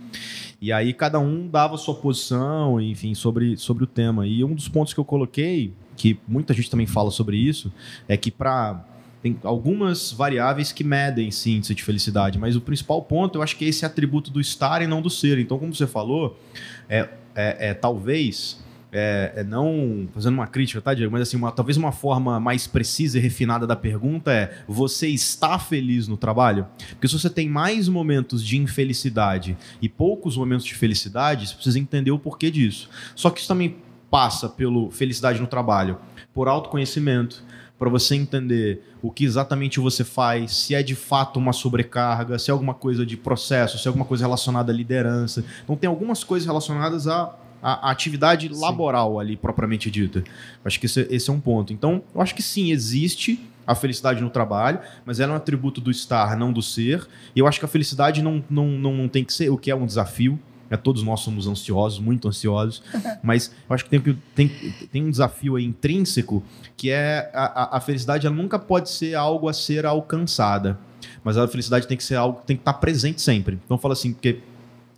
E 0.61 0.73
aí 0.73 0.91
cada 0.91 1.19
um 1.19 1.47
dava 1.47 1.77
sua 1.77 1.93
posição, 1.95 2.81
enfim, 2.81 3.13
sobre, 3.13 3.55
sobre 3.55 3.83
o 3.83 3.87
tema. 3.87 4.25
E 4.27 4.43
um 4.43 4.53
dos 4.55 4.67
pontos 4.67 4.93
que 4.93 4.99
eu 4.99 5.05
coloquei, 5.05 5.73
que 5.95 6.19
muita 6.27 6.53
gente 6.53 6.69
também 6.71 6.87
fala 6.87 7.11
sobre 7.11 7.37
isso, 7.37 7.71
é 8.07 8.17
que 8.17 8.31
para 8.31 8.83
tem 9.21 9.37
algumas 9.43 10.11
variáveis 10.11 10.71
que 10.71 10.83
medem 10.83 11.29
sim 11.31 11.57
índice 11.57 11.75
de 11.75 11.83
felicidade, 11.83 12.39
mas 12.39 12.55
o 12.55 12.61
principal 12.61 13.01
ponto 13.01 13.37
eu 13.37 13.41
acho 13.41 13.55
que 13.57 13.65
é 13.65 13.67
esse 13.67 13.85
atributo 13.85 14.31
do 14.31 14.39
estar 14.39 14.81
e 14.81 14.87
não 14.87 15.01
do 15.01 15.09
ser. 15.09 15.37
Então, 15.39 15.59
como 15.59 15.73
você 15.75 15.85
falou, 15.87 16.39
é, 16.87 17.09
é, 17.35 17.69
é 17.69 17.73
talvez. 17.73 18.57
É, 18.91 19.33
é 19.35 19.43
não 19.43 20.07
fazendo 20.15 20.33
uma 20.33 20.47
crítica, 20.47 20.81
tá, 20.81 20.95
Diego? 20.95 21.11
Mas 21.11 21.21
assim, 21.21 21.37
uma- 21.37 21.51
talvez 21.51 21.77
uma 21.77 21.91
forma 21.91 22.39
mais 22.39 22.65
precisa 22.65 23.19
e 23.19 23.21
refinada 23.21 23.67
da 23.67 23.75
pergunta 23.75 24.31
é: 24.33 24.63
você 24.67 25.07
está 25.09 25.59
feliz 25.59 26.07
no 26.07 26.17
trabalho? 26.17 26.65
Porque 26.91 27.07
se 27.07 27.13
você 27.13 27.29
tem 27.29 27.47
mais 27.47 27.87
momentos 27.87 28.43
de 28.43 28.57
infelicidade 28.57 29.55
e 29.79 29.87
poucos 29.87 30.35
momentos 30.35 30.65
de 30.65 30.73
felicidade, 30.73 31.47
você 31.47 31.53
precisa 31.53 31.77
entender 31.77 32.09
o 32.09 32.17
porquê 32.17 32.49
disso. 32.49 32.89
Só 33.15 33.29
que 33.29 33.39
isso 33.39 33.47
também 33.47 33.75
passa 34.09 34.49
pelo 34.49 34.89
felicidade 34.89 35.39
no 35.39 35.45
trabalho, 35.45 35.99
por 36.33 36.47
autoconhecimento, 36.47 37.43
para 37.79 37.89
você 37.89 38.13
entender 38.15 38.83
o 39.01 39.09
que 39.09 39.23
exatamente 39.23 39.79
você 39.79 40.03
faz, 40.03 40.53
se 40.53 40.75
é 40.75 40.83
de 40.83 40.93
fato 40.95 41.37
uma 41.39 41.53
sobrecarga, 41.53 42.37
se 42.37 42.51
é 42.51 42.53
alguma 42.53 42.73
coisa 42.73 43.05
de 43.05 43.15
processo, 43.15 43.77
se 43.79 43.87
é 43.87 43.89
alguma 43.89 44.05
coisa 44.05 44.25
relacionada 44.25 44.71
à 44.71 44.75
liderança. 44.75 45.45
Então 45.63 45.77
tem 45.77 45.87
algumas 45.87 46.21
coisas 46.23 46.45
relacionadas 46.45 47.07
à, 47.07 47.33
à- 47.63 47.89
atividade 47.89 48.49
laboral 48.49 49.17
ali 49.19 49.37
propriamente 49.37 49.89
dita. 49.89 50.23
Acho 50.65 50.77
que 50.79 50.87
esse, 50.87 51.07
esse 51.09 51.29
é 51.29 51.33
um 51.33 51.39
ponto. 51.39 51.71
Então, 51.71 52.03
eu 52.13 52.21
acho 52.21 52.35
que 52.35 52.41
sim, 52.41 52.69
existe 52.71 53.39
a 53.65 53.73
felicidade 53.75 54.19
no 54.21 54.29
trabalho, 54.29 54.79
mas 55.05 55.19
ela 55.21 55.31
é 55.31 55.33
um 55.35 55.37
atributo 55.37 55.79
do 55.79 55.89
estar, 55.91 56.35
não 56.35 56.51
do 56.51 56.61
ser. 56.61 57.07
E 57.35 57.39
eu 57.39 57.47
acho 57.47 57.59
que 57.59 57.65
a 57.65 57.67
felicidade 57.69 58.21
não, 58.21 58.43
não, 58.49 58.67
não, 58.67 58.93
não 58.93 59.07
tem 59.07 59.23
que 59.23 59.31
ser 59.31 59.49
o 59.49 59.57
que 59.57 59.71
é 59.71 59.75
um 59.75 59.85
desafio. 59.85 60.37
É, 60.69 60.77
todos 60.77 61.01
nós 61.03 61.19
somos 61.21 61.47
ansiosos, 61.47 61.99
muito 61.99 62.27
ansiosos, 62.27 62.81
mas 63.23 63.51
eu 63.69 63.73
acho 63.73 63.85
que 63.85 63.89
tem, 63.99 64.17
tem, 64.35 64.47
tem 64.91 65.03
um 65.03 65.09
desafio 65.11 65.55
aí 65.55 65.65
intrínseco 65.65 66.43
que 66.77 66.89
é 66.89 67.31
a, 67.33 67.63
a- 67.63 67.77
a 67.77 67.81
felicidade 67.81 68.27
ela 68.27 68.35
nunca 68.35 68.57
pode 68.59 68.89
ser 68.89 69.15
algo 69.15 69.49
a 69.49 69.53
ser 69.53 69.85
alcançada, 69.85 70.77
mas 71.23 71.37
a 71.37 71.47
felicidade 71.47 71.87
tem 71.87 71.97
que 71.97 72.03
ser 72.03 72.15
algo 72.15 72.39
que 72.41 72.45
tem 72.47 72.55
que 72.55 72.61
estar 72.61 72.73
presente 72.73 73.21
sempre. 73.21 73.59
Então 73.65 73.77
fala 73.77 73.93
assim, 73.93 74.13
porque 74.13 74.39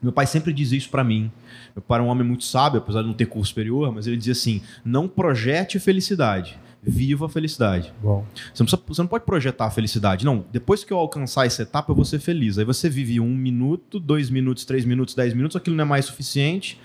Meu 0.02 0.12
pai 0.12 0.26
sempre 0.26 0.52
dizia 0.52 0.78
isso 0.78 0.90
para 0.90 1.04
mim. 1.04 1.32
Meu 1.76 1.82
pai 1.82 1.98
era 1.98 2.04
um 2.04 2.08
homem 2.08 2.26
muito 2.26 2.44
sábio, 2.44 2.80
apesar 2.80 3.02
de 3.02 3.08
não 3.08 3.14
ter 3.14 3.26
curso 3.28 3.50
superior, 3.50 3.94
mas 3.94 4.08
ele 4.08 4.18
dizia 4.18 4.34
assim: 4.34 4.62
não 4.84 5.08
projete 5.08 5.78
felicidade, 5.80 6.58
viva 6.82 7.28
a 7.28 7.30
felicidade. 7.30 7.94
Bom. 8.02 8.26
Você 8.54 8.64
não, 8.64 8.66
precisa- 8.66 8.84
você 8.88 9.02
não 9.02 9.08
pode 9.08 9.26
projetar 9.26 9.66
a 9.66 9.72
felicidade. 9.72 10.26
Não, 10.26 10.44
depois 10.52 10.84
que 10.84 10.92
eu 10.92 10.98
alcançar 10.98 11.46
essa 11.46 11.62
etapa, 11.62 11.92
eu 11.92 11.96
vou 11.96 12.06
ser 12.06 12.20
feliz. 12.20 12.58
Aí 12.58 12.66
você 12.66 12.90
vive 12.90 13.20
um 13.20 13.36
minuto, 13.36 14.00
dois 14.00 14.30
minutos, 14.30 14.66
três 14.66 14.86
minutos, 14.86 15.14
dez 15.14 15.34
minutos, 15.34 15.56
aquilo 15.56 15.76
não 15.76 15.84
é 15.84 15.88
mais 15.88 16.06
suficiente. 16.06 16.80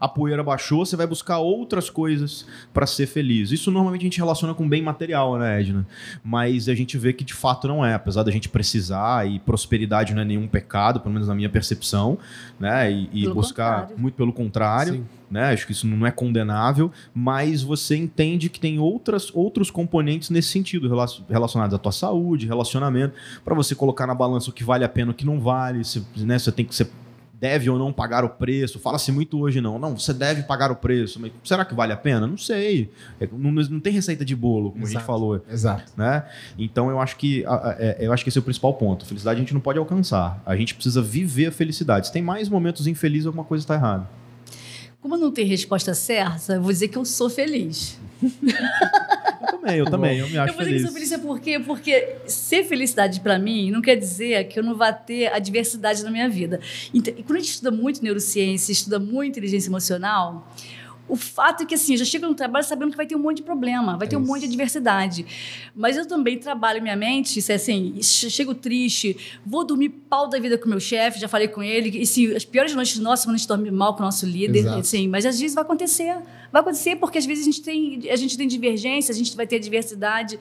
A 0.00 0.08
poeira 0.08 0.42
baixou, 0.42 0.84
você 0.84 0.96
vai 0.96 1.06
buscar 1.06 1.38
outras 1.38 1.88
coisas 1.88 2.46
para 2.72 2.86
ser 2.86 3.06
feliz. 3.06 3.52
Isso 3.52 3.70
normalmente 3.70 4.02
a 4.02 4.04
gente 4.04 4.18
relaciona 4.18 4.52
com 4.52 4.68
bem 4.68 4.82
material, 4.82 5.38
né, 5.38 5.60
Edna? 5.60 5.86
Mas 6.22 6.68
a 6.68 6.74
gente 6.74 6.98
vê 6.98 7.12
que 7.12 7.24
de 7.24 7.32
fato 7.32 7.68
não 7.68 7.84
é. 7.84 7.94
Apesar 7.94 8.22
da 8.22 8.30
gente 8.30 8.48
precisar, 8.48 9.26
e 9.26 9.38
prosperidade 9.38 10.12
não 10.12 10.22
é 10.22 10.24
nenhum 10.24 10.48
pecado, 10.48 11.00
pelo 11.00 11.12
menos 11.12 11.28
na 11.28 11.34
minha 11.34 11.48
percepção, 11.48 12.18
né? 12.58 12.90
E, 12.90 13.08
e 13.12 13.28
buscar 13.28 13.80
contrário. 13.82 14.02
muito 14.02 14.14
pelo 14.14 14.32
contrário 14.32 14.94
Sim. 14.94 15.06
né? 15.30 15.52
Acho 15.52 15.64
que 15.66 15.72
isso 15.72 15.86
não 15.86 16.06
é 16.06 16.10
condenável, 16.10 16.90
mas 17.14 17.62
você 17.62 17.96
entende 17.96 18.48
que 18.48 18.60
tem 18.60 18.78
outras, 18.78 19.30
outros 19.34 19.70
componentes 19.70 20.28
nesse 20.28 20.48
sentido, 20.48 20.88
relacion- 20.88 21.24
relacionados 21.28 21.74
à 21.74 21.78
tua 21.78 21.92
saúde, 21.92 22.46
relacionamento, 22.46 23.14
para 23.44 23.54
você 23.54 23.74
colocar 23.74 24.06
na 24.06 24.14
balança 24.14 24.50
o 24.50 24.52
que 24.52 24.64
vale 24.64 24.84
a 24.84 24.88
pena 24.88 25.10
e 25.10 25.12
o 25.12 25.14
que 25.14 25.24
não 25.24 25.40
vale, 25.40 25.84
se, 25.84 26.04
né? 26.16 26.38
Você 26.38 26.52
tem 26.52 26.64
que 26.64 26.74
você 26.74 26.86
deve 27.44 27.68
ou 27.68 27.78
não 27.78 27.92
pagar 27.92 28.24
o 28.24 28.30
preço. 28.30 28.78
Fala-se 28.78 29.12
muito 29.12 29.38
hoje 29.38 29.60
não. 29.60 29.78
Não, 29.78 29.98
você 29.98 30.14
deve 30.14 30.44
pagar 30.44 30.72
o 30.72 30.76
preço, 30.76 31.20
mas 31.20 31.30
será 31.44 31.62
que 31.62 31.74
vale 31.74 31.92
a 31.92 31.96
pena? 31.96 32.26
Não 32.26 32.38
sei. 32.38 32.90
É, 33.20 33.28
não, 33.30 33.52
não 33.52 33.80
tem 33.80 33.92
receita 33.92 34.24
de 34.24 34.34
bolo, 34.34 34.70
como 34.70 34.84
a 34.84 34.86
gente 34.86 34.96
Exato. 34.96 35.06
falou 35.06 35.42
Exato. 35.50 35.92
né? 35.94 36.24
Então 36.58 36.88
eu 36.88 36.98
acho 36.98 37.16
que 37.18 37.44
é, 37.78 37.98
eu 38.00 38.14
acho 38.14 38.24
que 38.24 38.30
esse 38.30 38.38
é 38.38 38.40
o 38.40 38.44
principal 38.44 38.72
ponto. 38.72 39.04
Felicidade 39.04 39.36
a 39.36 39.40
gente 39.40 39.52
não 39.52 39.60
pode 39.60 39.78
alcançar. 39.78 40.42
A 40.46 40.56
gente 40.56 40.74
precisa 40.74 41.02
viver 41.02 41.48
a 41.48 41.52
felicidade. 41.52 42.06
Se 42.06 42.12
tem 42.14 42.22
mais 42.22 42.48
momentos 42.48 42.86
infelizes, 42.86 43.26
alguma 43.26 43.44
coisa 43.44 43.62
está 43.62 43.74
errada. 43.74 44.08
Como 45.04 45.18
não 45.18 45.30
tem 45.30 45.44
resposta 45.44 45.92
certa, 45.92 46.54
eu 46.54 46.62
vou 46.62 46.72
dizer 46.72 46.88
que 46.88 46.96
eu 46.96 47.04
sou 47.04 47.28
feliz. 47.28 47.98
Eu 48.22 49.50
também, 49.50 49.76
eu 49.76 49.84
também, 49.84 50.18
eu 50.18 50.28
me 50.30 50.38
acho 50.38 50.50
eu 50.50 50.56
vou 50.56 50.64
dizer 50.64 50.64
que 50.64 50.64
feliz. 50.64 50.82
sou 50.82 50.92
feliz 50.92 51.12
é 51.12 51.18
porque, 51.18 51.60
porque 51.60 52.16
ser 52.26 52.64
felicidade 52.64 53.20
pra 53.20 53.38
mim 53.38 53.70
não 53.70 53.82
quer 53.82 53.96
dizer 53.96 54.44
que 54.44 54.58
eu 54.58 54.62
não 54.62 54.74
vá 54.74 54.94
ter 54.94 55.26
adversidade 55.26 56.02
na 56.02 56.10
minha 56.10 56.26
vida. 56.26 56.58
Então, 56.94 57.12
e 57.18 57.22
quando 57.22 57.36
a 57.36 57.40
gente 57.40 57.50
estuda 57.50 57.70
muito 57.70 58.02
neurociência, 58.02 58.72
estuda 58.72 58.98
muito 58.98 59.32
inteligência 59.32 59.68
emocional, 59.68 60.50
o 61.06 61.16
fato 61.16 61.62
é 61.62 61.66
que 61.66 61.74
assim, 61.74 61.92
eu 61.92 61.98
já 61.98 62.04
chego 62.04 62.26
no 62.26 62.34
trabalho 62.34 62.64
sabendo 62.64 62.90
que 62.90 62.96
vai 62.96 63.06
ter 63.06 63.14
um 63.14 63.18
monte 63.18 63.36
de 63.38 63.42
problema, 63.42 63.96
vai 63.98 64.08
ter 64.08 64.16
um 64.16 64.20
monte 64.20 64.40
de 64.40 64.46
adversidade. 64.46 65.26
Mas 65.74 65.96
eu 65.96 66.06
também 66.06 66.38
trabalho 66.38 66.80
minha 66.82 66.96
mente, 66.96 67.42
se 67.42 67.52
é 67.52 67.56
assim, 67.56 67.94
che- 68.02 68.30
chego 68.30 68.54
triste, 68.54 69.16
vou 69.44 69.64
dormir 69.64 69.90
pau 69.90 70.28
da 70.28 70.38
vida 70.38 70.56
com 70.56 70.68
meu 70.68 70.80
chefe, 70.80 71.20
já 71.20 71.28
falei 71.28 71.48
com 71.48 71.62
ele, 71.62 71.98
e 72.00 72.06
se 72.06 72.34
as 72.34 72.44
piores 72.44 72.74
noites 72.74 72.98
nossas 72.98 73.26
quando 73.26 73.34
a 73.34 73.38
gente 73.38 73.48
dorme 73.48 73.70
mal 73.70 73.94
com 73.94 74.00
o 74.02 74.04
nosso 74.06 74.24
líder, 74.24 74.60
Exato. 74.60 74.78
assim, 74.80 75.06
mas 75.08 75.26
às 75.26 75.38
vezes 75.38 75.54
vai 75.54 75.62
acontecer. 75.62 76.16
Vai 76.50 76.62
acontecer 76.62 76.96
porque 76.96 77.18
às 77.18 77.26
vezes 77.26 77.42
a 77.42 77.50
gente 77.50 77.60
tem, 77.62 78.08
a 78.10 78.16
gente 78.16 78.36
tem 78.38 78.46
divergência, 78.48 79.12
a 79.12 79.16
gente 79.16 79.36
vai 79.36 79.46
ter 79.46 79.58
diversidade. 79.58 80.38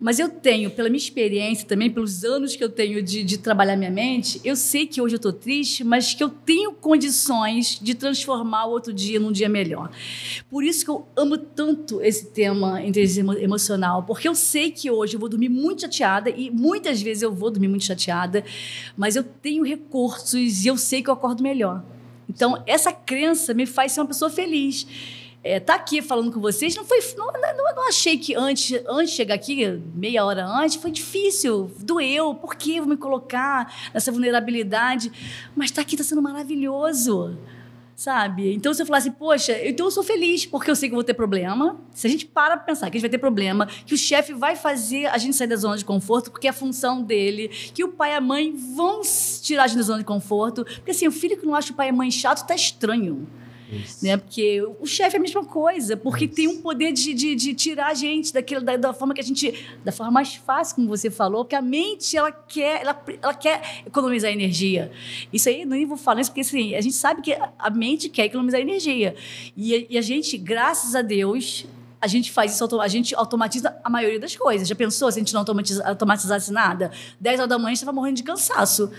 Mas 0.00 0.20
eu 0.20 0.28
tenho, 0.28 0.70
pela 0.70 0.88
minha 0.88 0.98
experiência 0.98 1.66
também, 1.66 1.90
pelos 1.90 2.24
anos 2.24 2.54
que 2.54 2.62
eu 2.62 2.68
tenho 2.68 3.02
de, 3.02 3.24
de 3.24 3.36
trabalhar 3.36 3.76
minha 3.76 3.90
mente, 3.90 4.40
eu 4.44 4.54
sei 4.54 4.86
que 4.86 5.00
hoje 5.02 5.16
eu 5.16 5.18
estou 5.18 5.32
triste, 5.32 5.82
mas 5.82 6.14
que 6.14 6.22
eu 6.22 6.28
tenho 6.28 6.72
condições 6.72 7.80
de 7.82 7.94
transformar 7.96 8.66
o 8.66 8.70
outro 8.70 8.92
dia 8.92 9.18
num 9.18 9.32
dia 9.32 9.48
melhor. 9.48 9.90
Por 10.48 10.62
isso 10.62 10.84
que 10.84 10.90
eu 10.90 11.04
amo 11.16 11.36
tanto 11.36 12.00
esse 12.00 12.26
tema 12.26 12.80
inteligência 12.80 13.22
emo- 13.22 13.32
emocional, 13.38 14.04
porque 14.04 14.28
eu 14.28 14.36
sei 14.36 14.70
que 14.70 14.88
hoje 14.88 15.16
eu 15.16 15.20
vou 15.20 15.28
dormir 15.28 15.48
muito 15.48 15.80
chateada 15.82 16.30
e 16.30 16.48
muitas 16.48 17.02
vezes 17.02 17.24
eu 17.24 17.34
vou 17.34 17.50
dormir 17.50 17.66
muito 17.66 17.84
chateada, 17.84 18.44
mas 18.96 19.16
eu 19.16 19.24
tenho 19.24 19.64
recursos 19.64 20.64
e 20.64 20.68
eu 20.68 20.76
sei 20.76 21.02
que 21.02 21.10
eu 21.10 21.14
acordo 21.14 21.42
melhor. 21.42 21.82
Então, 22.28 22.62
essa 22.66 22.92
crença 22.92 23.52
me 23.52 23.66
faz 23.66 23.92
ser 23.92 24.00
uma 24.00 24.06
pessoa 24.06 24.30
feliz. 24.30 24.86
É, 25.42 25.60
tá 25.60 25.76
aqui 25.76 26.02
falando 26.02 26.32
com 26.32 26.40
vocês, 26.40 26.74
não 26.74 26.84
foi. 26.84 26.98
Não, 27.16 27.26
não, 27.26 27.74
não 27.76 27.88
achei 27.88 28.18
que 28.18 28.34
antes, 28.34 28.80
antes 28.88 29.10
de 29.10 29.16
chegar 29.16 29.34
aqui, 29.34 29.66
meia 29.94 30.24
hora 30.24 30.44
antes, 30.44 30.76
foi 30.76 30.90
difícil, 30.90 31.70
doeu. 31.78 32.34
Por 32.34 32.56
que 32.56 32.80
vou 32.80 32.88
me 32.88 32.96
colocar 32.96 33.72
nessa 33.94 34.10
vulnerabilidade? 34.10 35.12
Mas 35.54 35.70
tá 35.70 35.80
aqui, 35.80 35.96
tá 35.96 36.02
sendo 36.02 36.20
maravilhoso. 36.20 37.38
Sabe? 37.94 38.54
Então, 38.54 38.72
se 38.72 38.82
eu 38.82 38.86
falar 38.86 38.98
assim, 38.98 39.10
poxa, 39.10 39.58
então 39.66 39.86
eu 39.86 39.90
sou 39.90 40.04
feliz, 40.04 40.46
porque 40.46 40.70
eu 40.70 40.76
sei 40.76 40.88
que 40.88 40.94
eu 40.94 40.96
vou 40.96 41.04
ter 41.04 41.14
problema. 41.14 41.80
Se 41.92 42.06
a 42.06 42.10
gente 42.10 42.26
para 42.26 42.56
pra 42.56 42.66
pensar 42.66 42.90
que 42.90 42.96
a 42.96 42.98
gente 42.98 43.02
vai 43.02 43.10
ter 43.10 43.18
problema, 43.18 43.66
que 43.66 43.94
o 43.94 43.98
chefe 43.98 44.32
vai 44.32 44.54
fazer 44.54 45.06
a 45.06 45.18
gente 45.18 45.34
sair 45.34 45.48
da 45.48 45.56
zona 45.56 45.76
de 45.76 45.84
conforto, 45.84 46.30
porque 46.30 46.46
é 46.46 46.50
a 46.50 46.52
função 46.52 47.02
dele, 47.02 47.48
que 47.48 47.82
o 47.82 47.88
pai 47.88 48.12
e 48.12 48.14
a 48.14 48.20
mãe 48.20 48.54
vão 48.54 49.00
tirar 49.42 49.64
a 49.64 49.66
gente 49.66 49.78
da 49.78 49.82
zona 49.82 49.98
de 49.98 50.04
conforto. 50.04 50.64
Porque 50.64 50.92
assim, 50.92 51.08
o 51.08 51.12
filho 51.12 51.36
que 51.36 51.46
não 51.46 51.56
acha 51.56 51.72
o 51.72 51.76
pai 51.76 51.88
e 51.88 51.90
a 51.90 51.92
mãe 51.92 52.08
chato 52.08 52.46
tá 52.46 52.54
estranho 52.54 53.26
Isso. 53.70 54.04
né? 54.04 54.16
Porque 54.16 54.62
o 54.80 54.86
chefe 54.86 55.16
é 55.16 55.18
a 55.18 55.22
mesma 55.22 55.44
coisa, 55.44 55.96
porque 55.96 56.26
tem 56.26 56.48
um 56.48 56.60
poder 56.60 56.92
de, 56.92 57.12
de, 57.12 57.34
de 57.34 57.54
tirar 57.54 57.88
a 57.88 57.94
gente 57.94 58.32
daquilo, 58.32 58.62
da, 58.62 58.76
da 58.76 58.92
forma 58.92 59.14
que 59.14 59.20
a 59.20 59.24
gente. 59.24 59.54
Da 59.84 59.92
forma 59.92 60.12
mais 60.12 60.34
fácil, 60.34 60.76
como 60.76 60.88
você 60.88 61.10
falou, 61.10 61.44
porque 61.44 61.56
a 61.56 61.62
mente, 61.62 62.16
ela 62.16 62.32
quer, 62.32 62.82
ela, 62.82 63.04
ela 63.22 63.34
quer 63.34 63.82
economizar 63.86 64.30
energia. 64.30 64.90
Isso 65.32 65.48
aí, 65.48 65.64
nem 65.64 65.86
vou 65.86 65.96
falar 65.96 66.20
isso, 66.20 66.30
porque 66.30 66.40
assim, 66.40 66.74
a 66.74 66.80
gente 66.80 66.94
sabe 66.94 67.22
que 67.22 67.36
a 67.58 67.70
mente 67.70 68.08
quer 68.08 68.24
economizar 68.24 68.60
energia. 68.60 69.14
E, 69.56 69.86
e 69.90 69.98
a 69.98 70.02
gente, 70.02 70.36
graças 70.36 70.94
a 70.94 71.02
Deus. 71.02 71.66
A 72.00 72.06
gente 72.06 72.30
faz 72.30 72.54
isso, 72.54 72.80
a 72.80 72.88
gente 72.88 73.14
automatiza 73.14 73.76
a 73.82 73.90
maioria 73.90 74.20
das 74.20 74.36
coisas. 74.36 74.68
Já 74.68 74.74
pensou 74.74 75.10
se 75.10 75.18
a 75.18 75.20
gente 75.20 75.32
não 75.32 75.40
automatiza, 75.40 75.86
automatizasse 75.86 76.52
nada? 76.52 76.90
10 77.20 77.40
horas 77.40 77.48
da 77.48 77.58
manhã 77.58 77.66
a 77.66 77.70
gente 77.70 77.78
estava 77.78 77.92
morrendo 77.94 78.16
de 78.16 78.22
cansaço. 78.22 78.90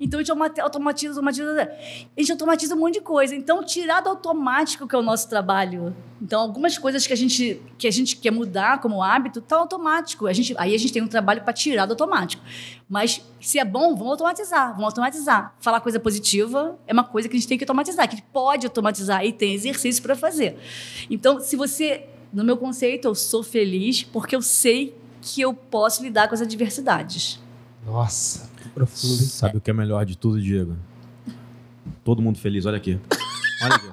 Então 0.00 0.18
a 0.18 0.22
gente 0.22 0.30
automati- 0.30 0.60
automatiza, 0.60 1.12
automatiza. 1.14 1.70
A 2.16 2.20
gente 2.20 2.32
automatiza 2.32 2.74
um 2.74 2.78
monte 2.78 2.94
de 2.94 3.00
coisa. 3.00 3.34
Então, 3.34 3.62
tirar 3.62 4.00
do 4.00 4.08
automático, 4.08 4.88
que 4.88 4.94
é 4.94 4.98
o 4.98 5.02
nosso 5.02 5.28
trabalho. 5.28 5.94
Então, 6.20 6.40
algumas 6.40 6.76
coisas 6.76 7.06
que 7.06 7.12
a 7.12 7.16
gente, 7.16 7.62
que 7.78 7.86
a 7.86 7.92
gente 7.92 8.16
quer 8.16 8.32
mudar 8.32 8.80
como 8.80 9.00
hábito, 9.02 9.40
tá 9.40 9.56
automático. 9.56 10.26
A 10.26 10.32
gente, 10.32 10.52
aí 10.58 10.74
a 10.74 10.78
gente 10.78 10.92
tem 10.92 11.00
um 11.00 11.06
trabalho 11.06 11.42
para 11.42 11.52
tirar 11.52 11.86
do 11.86 11.92
automático. 11.92 12.42
Mas 12.88 13.22
se 13.40 13.58
é 13.60 13.64
bom, 13.64 13.94
vamos 13.94 14.12
automatizar, 14.12 14.70
vamos 14.70 14.86
automatizar. 14.86 15.54
Falar 15.60 15.80
coisa 15.80 16.00
positiva 16.00 16.76
é 16.88 16.92
uma 16.92 17.04
coisa 17.04 17.28
que 17.28 17.36
a 17.36 17.38
gente 17.38 17.48
tem 17.48 17.56
que 17.56 17.62
automatizar, 17.62 18.08
que 18.08 18.16
a 18.16 18.18
gente 18.18 18.26
pode 18.32 18.66
automatizar 18.66 19.24
e 19.24 19.32
tem 19.32 19.54
exercício 19.54 20.02
para 20.02 20.16
fazer. 20.16 20.58
Então, 21.08 21.38
se 21.38 21.54
você, 21.54 22.06
no 22.32 22.44
meu 22.44 22.56
conceito, 22.56 23.06
eu 23.08 23.14
sou 23.14 23.42
feliz 23.42 24.02
porque 24.02 24.34
eu 24.36 24.42
sei 24.42 24.94
que 25.20 25.40
eu 25.40 25.52
posso 25.54 26.02
lidar 26.02 26.28
com 26.28 26.34
as 26.34 26.40
adversidades. 26.42 27.40
Nossa, 27.86 28.48
que 28.62 28.68
profundo. 28.68 29.14
hein? 29.14 29.28
Sabe 29.28 29.56
o 29.58 29.60
que 29.60 29.70
é 29.70 29.74
melhor 29.74 30.04
de 30.04 30.16
tudo, 30.16 30.40
Diego? 30.40 30.76
Todo 32.04 32.20
mundo 32.22 32.38
feliz, 32.38 32.66
olha 32.66 32.76
aqui. 32.76 32.98
Olha 33.62 33.74
aqui. 33.74 33.88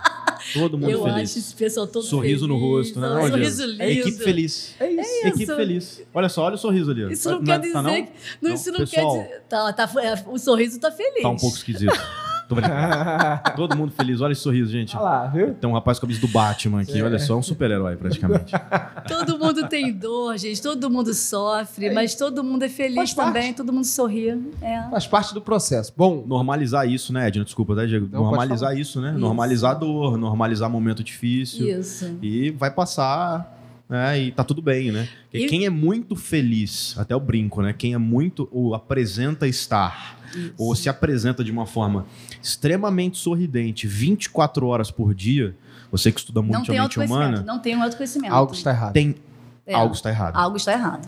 Todo 0.53 0.77
mundo 0.77 0.89
eu 0.91 1.03
feliz. 1.03 1.31
acho 1.31 1.39
esse 1.39 1.55
pessoal 1.55 1.87
todo 1.87 2.03
Sorriso 2.05 2.47
no 2.47 2.53
feliz, 2.59 2.69
rosto, 2.71 2.99
né? 2.99 3.09
Não, 3.09 3.27
sorriso 3.27 3.57
Diego? 3.57 3.71
lindo. 3.71 3.83
É 3.83 3.91
equipe 3.91 4.23
feliz. 4.23 4.75
É 4.79 4.91
isso. 4.91 5.27
Equipe 5.27 5.43
isso. 5.43 5.55
feliz. 5.55 6.01
Olha 6.13 6.29
só, 6.29 6.43
olha 6.43 6.55
o 6.55 6.57
sorriso 6.57 6.91
ali. 6.91 7.11
Isso 7.11 7.29
não, 7.31 7.39
Tá- 7.39 7.45
quer 7.45 7.51
tá 7.53 7.57
dizer 7.57 7.73
não? 7.81 7.93
que. 7.93 8.01
Não, 8.41 8.49
Não? 8.49 8.55
isso 8.55 8.71
não 8.71 8.79
Pessoal. 8.79 9.15
quer 9.17 9.23
dizer. 9.23 9.41
Tá, 9.49 9.73
tá, 9.73 9.91
é, 10.01 10.23
o 10.27 10.37
sorriso 10.37 10.79
tá 10.79 10.91
feliz. 10.91 11.23
Tá 11.23 11.29
um 11.29 11.35
pouco 11.37 11.57
esquisito. 11.57 11.91
Tô 12.47 12.55
brincando. 12.55 12.75
Todo 13.55 13.75
mundo 13.75 13.91
feliz. 13.91 14.21
Olha 14.21 14.31
esse 14.33 14.41
sorriso, 14.41 14.71
gente. 14.71 14.95
Olha 14.95 15.03
lá, 15.03 15.27
viu? 15.27 15.53
Tem 15.55 15.69
um 15.69 15.73
rapaz 15.73 15.97
com 15.99 16.05
a 16.05 16.07
camisa 16.07 16.21
do 16.25 16.27
Batman 16.31 16.81
aqui. 16.81 17.01
Olha 17.01 17.17
só, 17.19 17.37
um 17.37 17.41
super-herói 17.41 17.95
praticamente. 17.95 18.53
Todo 19.07 19.39
mundo 19.39 19.67
tem 19.67 19.91
dor, 19.91 20.37
gente. 20.37 20.61
Todo 20.61 20.89
mundo 20.89 21.13
sofre, 21.13 21.89
mas 21.91 22.15
todo 22.15 22.43
mundo 22.43 22.63
é 22.63 22.69
feliz 22.69 22.95
Faz 22.95 23.13
parte. 23.13 23.33
também. 23.33 23.53
Todo 23.53 23.73
mundo 23.73 23.85
sorri. 23.85 24.29
É. 24.61 24.81
Faz 24.89 25.07
parte 25.07 25.33
do 25.33 25.41
processo. 25.41 25.93
Bom, 25.95 26.23
Normalizar 26.25 26.87
isso, 26.89 27.11
né, 27.13 27.27
Edna? 27.27 27.43
Desculpa, 27.43 27.75
tá, 27.75 27.85
Diego? 27.85 28.07
Pode 28.07 28.23
normalizar 28.23 28.77
isso, 28.77 28.99
né? 29.01 29.11
Isso. 29.11 29.19
Normalizar 29.19 29.71
a 29.71 29.73
dor, 29.75 30.17
normalizar 30.17 30.69
momento 30.69 31.03
difícil. 31.03 31.67
Isso. 31.79 32.17
E 32.21 32.51
vai 32.51 32.69
passar, 32.71 33.57
né? 33.89 34.19
E 34.19 34.31
tá 34.31 34.43
tudo 34.43 34.61
bem, 34.61 34.91
né? 34.91 35.07
Porque 35.31 35.45
E- 35.45 35.49
quem 35.49 35.65
é 35.65 35.69
muito 35.69 36.15
feliz, 36.15 36.95
até 36.97 37.15
o 37.15 37.19
brinco, 37.19 37.61
né? 37.61 37.73
Quem 37.77 37.93
é 37.93 37.97
muito, 37.97 38.47
ou 38.51 38.73
apresenta 38.75 39.47
estar, 39.47 40.17
Isso. 40.35 40.53
ou 40.57 40.75
se 40.75 40.89
apresenta 40.89 41.43
de 41.43 41.51
uma 41.51 41.65
forma 41.65 42.05
extremamente 42.41 43.17
sorridente 43.17 43.87
24 43.87 44.65
horas 44.67 44.91
por 44.91 45.13
dia, 45.13 45.55
você 45.91 46.11
que 46.11 46.19
estuda 46.19 46.41
Não 46.41 46.47
muito 46.49 46.65
tem 46.71 46.77
a 46.79 46.83
mente 46.83 46.99
humana, 46.99 47.41
Não 47.41 47.59
tem 47.59 47.75
um 47.75 47.83
autoconhecimento. 47.83 48.33
algo 48.33 48.53
está 48.53 48.71
errado. 48.71 48.93
tem 48.93 49.15
É. 49.65 49.73
algo 49.73 49.93
está 49.93 50.09
errado. 50.09 50.35
Algo 50.35 50.57
está 50.57 50.73
errado. 50.73 51.07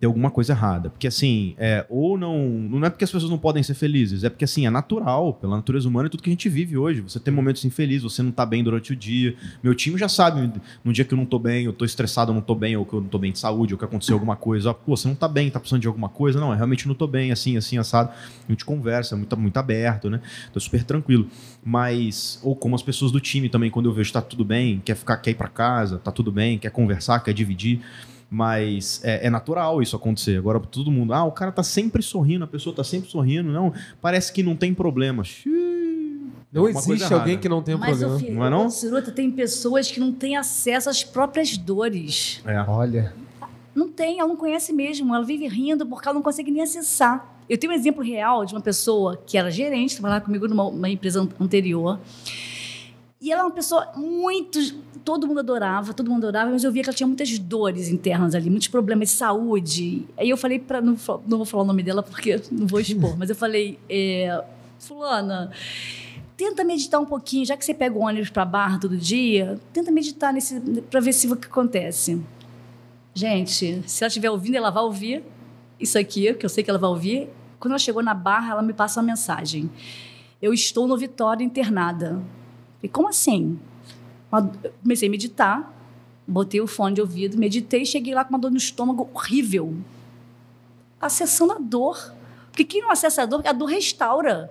Tem 0.00 0.06
alguma 0.06 0.30
coisa 0.30 0.54
errada. 0.54 0.88
Porque 0.88 1.06
assim, 1.06 1.54
é, 1.58 1.84
ou 1.90 2.16
não. 2.16 2.38
Não 2.38 2.86
é 2.86 2.88
porque 2.88 3.04
as 3.04 3.12
pessoas 3.12 3.30
não 3.30 3.36
podem 3.36 3.62
ser 3.62 3.74
felizes, 3.74 4.24
é 4.24 4.30
porque 4.30 4.46
assim, 4.46 4.66
é 4.66 4.70
natural, 4.70 5.34
pela 5.34 5.56
natureza 5.56 5.86
humana, 5.86 6.06
é 6.06 6.08
tudo 6.08 6.22
que 6.22 6.30
a 6.30 6.32
gente 6.32 6.48
vive 6.48 6.74
hoje. 6.78 7.02
Você 7.02 7.20
tem 7.20 7.32
momentos 7.32 7.62
infelizes, 7.66 8.02
você 8.02 8.22
não 8.22 8.30
tá 8.30 8.46
bem 8.46 8.64
durante 8.64 8.94
o 8.94 8.96
dia. 8.96 9.36
Meu 9.62 9.74
time 9.74 9.98
já 9.98 10.08
sabe, 10.08 10.50
no 10.82 10.90
dia 10.90 11.04
que 11.04 11.12
eu 11.12 11.18
não 11.18 11.26
tô 11.26 11.38
bem, 11.38 11.66
eu 11.66 11.72
tô 11.74 11.84
estressado, 11.84 12.30
eu 12.30 12.34
não 12.34 12.40
tô 12.40 12.54
bem, 12.54 12.74
ou 12.78 12.86
que 12.86 12.94
eu 12.94 13.02
não 13.02 13.08
tô 13.08 13.18
bem 13.18 13.30
de 13.30 13.38
saúde, 13.38 13.74
ou 13.74 13.78
que 13.78 13.84
aconteceu 13.84 14.14
alguma 14.14 14.36
coisa. 14.36 14.72
Pô, 14.72 14.96
você 14.96 15.06
não 15.06 15.14
tá 15.14 15.28
bem, 15.28 15.50
tá 15.50 15.60
precisando 15.60 15.82
de 15.82 15.86
alguma 15.86 16.08
coisa? 16.08 16.40
Não, 16.40 16.50
eu 16.50 16.56
realmente 16.56 16.88
não 16.88 16.94
tô 16.94 17.06
bem, 17.06 17.30
assim, 17.30 17.58
assim, 17.58 17.76
assado. 17.76 18.08
A 18.48 18.50
gente 18.50 18.64
conversa, 18.64 19.14
é 19.14 19.18
muito, 19.18 19.36
muito 19.36 19.56
aberto, 19.58 20.08
né? 20.08 20.22
Tô 20.50 20.58
super 20.58 20.82
tranquilo. 20.82 21.28
Mas, 21.62 22.40
ou 22.42 22.56
como 22.56 22.74
as 22.74 22.82
pessoas 22.82 23.12
do 23.12 23.20
time 23.20 23.50
também, 23.50 23.70
quando 23.70 23.90
eu 23.90 23.92
vejo 23.92 24.10
tá 24.10 24.22
tudo 24.22 24.46
bem, 24.46 24.80
quer 24.82 24.94
ficar, 24.94 25.18
quer 25.18 25.32
ir 25.32 25.34
pra 25.34 25.48
casa, 25.48 25.98
tá 25.98 26.10
tudo 26.10 26.32
bem, 26.32 26.58
quer 26.58 26.70
conversar, 26.70 27.20
quer 27.20 27.34
dividir. 27.34 27.82
Mas 28.32 29.00
é, 29.02 29.26
é 29.26 29.30
natural 29.30 29.82
isso 29.82 29.96
acontecer. 29.96 30.38
Agora, 30.38 30.60
todo 30.60 30.88
mundo, 30.90 31.12
ah, 31.12 31.24
o 31.24 31.32
cara 31.32 31.50
tá 31.50 31.64
sempre 31.64 32.00
sorrindo, 32.00 32.44
a 32.44 32.46
pessoa 32.46 32.74
tá 32.74 32.84
sempre 32.84 33.10
sorrindo. 33.10 33.50
Não, 33.50 33.72
parece 34.00 34.32
que 34.32 34.40
não 34.40 34.54
tem 34.54 34.72
problema. 34.72 35.24
Xiii, 35.24 36.30
Não 36.52 36.68
existe 36.68 37.12
alguém 37.12 37.36
que 37.36 37.48
não 37.48 37.60
tenha 37.60 37.76
Mas, 37.76 37.90
problema. 37.98 38.14
ô, 38.14 38.18
filho, 38.20 38.34
Não 38.36 38.46
é 38.46 38.50
não? 38.50 38.70
Ciruta, 38.70 39.10
tem 39.10 39.30
pessoas 39.32 39.90
que 39.90 39.98
não 39.98 40.12
têm 40.12 40.36
acesso 40.36 40.88
às 40.88 41.02
próprias 41.02 41.56
dores. 41.56 42.40
É. 42.46 42.60
Olha. 42.68 43.12
Não 43.74 43.88
tem, 43.88 44.20
ela 44.20 44.28
não 44.28 44.36
conhece 44.36 44.72
mesmo. 44.72 45.12
Ela 45.14 45.24
vive 45.24 45.48
rindo 45.48 45.84
porque 45.86 46.06
ela 46.08 46.14
não 46.14 46.22
consegue 46.22 46.50
nem 46.52 46.62
acessar. 46.62 47.36
Eu 47.48 47.58
tenho 47.58 47.72
um 47.72 47.76
exemplo 47.76 48.02
real 48.02 48.44
de 48.44 48.54
uma 48.54 48.60
pessoa 48.60 49.20
que 49.26 49.36
era 49.36 49.50
gerente, 49.50 49.94
trabalhava 49.96 50.24
comigo 50.24 50.46
numa 50.46 50.64
uma 50.68 50.88
empresa 50.88 51.20
an- 51.20 51.28
anterior. 51.40 51.98
E 53.20 53.30
ela 53.30 53.42
é 53.42 53.44
uma 53.44 53.50
pessoa 53.50 53.92
muito. 53.94 54.58
Todo 55.04 55.26
mundo 55.26 55.40
adorava, 55.40 55.92
todo 55.92 56.10
mundo 56.10 56.26
adorava, 56.26 56.50
mas 56.50 56.64
eu 56.64 56.72
via 56.72 56.82
que 56.82 56.88
ela 56.88 56.96
tinha 56.96 57.06
muitas 57.06 57.38
dores 57.38 57.88
internas 57.88 58.34
ali, 58.34 58.48
muitos 58.48 58.68
problemas 58.68 59.10
de 59.10 59.14
saúde. 59.14 60.06
Aí 60.16 60.30
eu 60.30 60.38
falei 60.38 60.58
para. 60.58 60.80
Não, 60.80 60.96
não 61.26 61.36
vou 61.36 61.44
falar 61.44 61.64
o 61.64 61.66
nome 61.66 61.82
dela 61.82 62.02
porque 62.02 62.40
não 62.50 62.66
vou 62.66 62.80
expor, 62.80 63.16
mas 63.18 63.28
eu 63.28 63.36
falei. 63.36 63.78
É, 63.88 64.42
Fulana, 64.78 65.50
tenta 66.34 66.64
meditar 66.64 66.98
um 66.98 67.04
pouquinho, 67.04 67.44
já 67.44 67.54
que 67.54 67.64
você 67.64 67.74
pega 67.74 67.94
o 67.98 68.00
ônibus 68.00 68.30
para 68.30 68.46
barra 68.46 68.78
todo 68.78 68.96
dia, 68.96 69.60
tenta 69.74 69.90
meditar 69.90 70.32
nesse 70.32 70.58
para 70.90 71.00
ver 71.00 71.12
se 71.12 71.30
o 71.30 71.36
que 71.36 71.46
acontece. 71.46 72.22
Gente, 73.12 73.82
se 73.86 74.02
ela 74.02 74.08
estiver 74.08 74.30
ouvindo, 74.30 74.54
ela 74.54 74.70
vai 74.70 74.82
ouvir 74.82 75.22
isso 75.78 75.98
aqui, 75.98 76.32
que 76.32 76.46
eu 76.46 76.48
sei 76.48 76.64
que 76.64 76.70
ela 76.70 76.78
vai 76.78 76.88
ouvir. 76.88 77.28
Quando 77.58 77.72
ela 77.72 77.78
chegou 77.78 78.02
na 78.02 78.14
barra, 78.14 78.52
ela 78.52 78.62
me 78.62 78.72
passa 78.72 79.00
uma 79.00 79.06
mensagem. 79.06 79.70
Eu 80.40 80.54
estou 80.54 80.88
no 80.88 80.96
Vitória 80.96 81.44
internada. 81.44 82.22
E 82.82 82.88
como 82.88 83.08
assim? 83.08 83.58
Eu 84.32 84.50
Comecei 84.82 85.08
a 85.08 85.10
meditar, 85.10 85.74
botei 86.26 86.60
o 86.60 86.66
fone 86.66 86.94
de 86.94 87.00
ouvido, 87.00 87.36
meditei 87.36 87.82
e 87.82 87.86
cheguei 87.86 88.14
lá 88.14 88.24
com 88.24 88.30
uma 88.30 88.38
dor 88.38 88.50
no 88.50 88.56
estômago 88.56 89.08
horrível. 89.12 89.76
Acessando 91.00 91.52
a 91.52 91.58
dor. 91.58 92.14
Porque 92.50 92.64
quem 92.64 92.82
não 92.82 92.90
acessa 92.90 93.22
a 93.22 93.26
dor, 93.26 93.42
a 93.46 93.52
dor 93.52 93.66
restaura. 93.66 94.50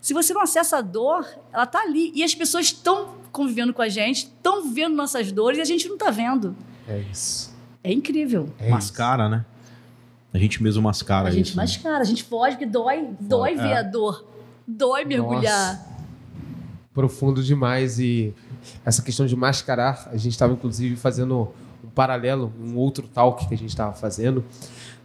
Se 0.00 0.14
você 0.14 0.32
não 0.32 0.40
acessa 0.40 0.78
a 0.78 0.80
dor, 0.80 1.26
ela 1.52 1.64
está 1.64 1.80
ali. 1.80 2.12
E 2.14 2.22
as 2.22 2.34
pessoas 2.34 2.66
estão 2.66 3.14
convivendo 3.32 3.72
com 3.72 3.82
a 3.82 3.88
gente, 3.88 4.24
estão 4.24 4.72
vendo 4.72 4.94
nossas 4.94 5.30
dores 5.30 5.58
e 5.58 5.60
a 5.60 5.64
gente 5.64 5.86
não 5.86 5.94
está 5.94 6.10
vendo. 6.10 6.56
É 6.88 6.98
isso. 7.10 7.54
É 7.82 7.92
incrível. 7.92 8.52
É. 8.58 8.68
Mascara, 8.68 9.28
né? 9.28 9.44
A 10.32 10.38
gente 10.38 10.62
mesmo 10.62 10.82
mascara 10.82 11.28
a 11.28 11.32
gente 11.32 11.48
isso. 11.48 11.56
né? 11.56 11.62
mascara, 11.64 12.02
a 12.02 12.04
gente 12.04 12.22
foge, 12.22 12.56
que 12.56 12.66
dói, 12.66 13.08
dói 13.20 13.56
ver 13.56 13.68
é. 13.68 13.78
a 13.78 13.82
dor. 13.82 14.24
Dói 14.66 15.04
mergulhar. 15.04 15.89
Profundo 17.00 17.42
demais. 17.42 17.98
E 17.98 18.34
essa 18.84 19.00
questão 19.00 19.24
de 19.24 19.34
mascarar, 19.34 20.10
a 20.12 20.18
gente 20.18 20.32
estava 20.32 20.52
inclusive 20.52 20.96
fazendo 20.96 21.48
um 21.82 21.88
paralelo, 21.88 22.52
um 22.60 22.76
outro 22.76 23.08
talk 23.08 23.48
que 23.48 23.54
a 23.54 23.56
gente 23.56 23.70
estava 23.70 23.94
fazendo, 23.94 24.44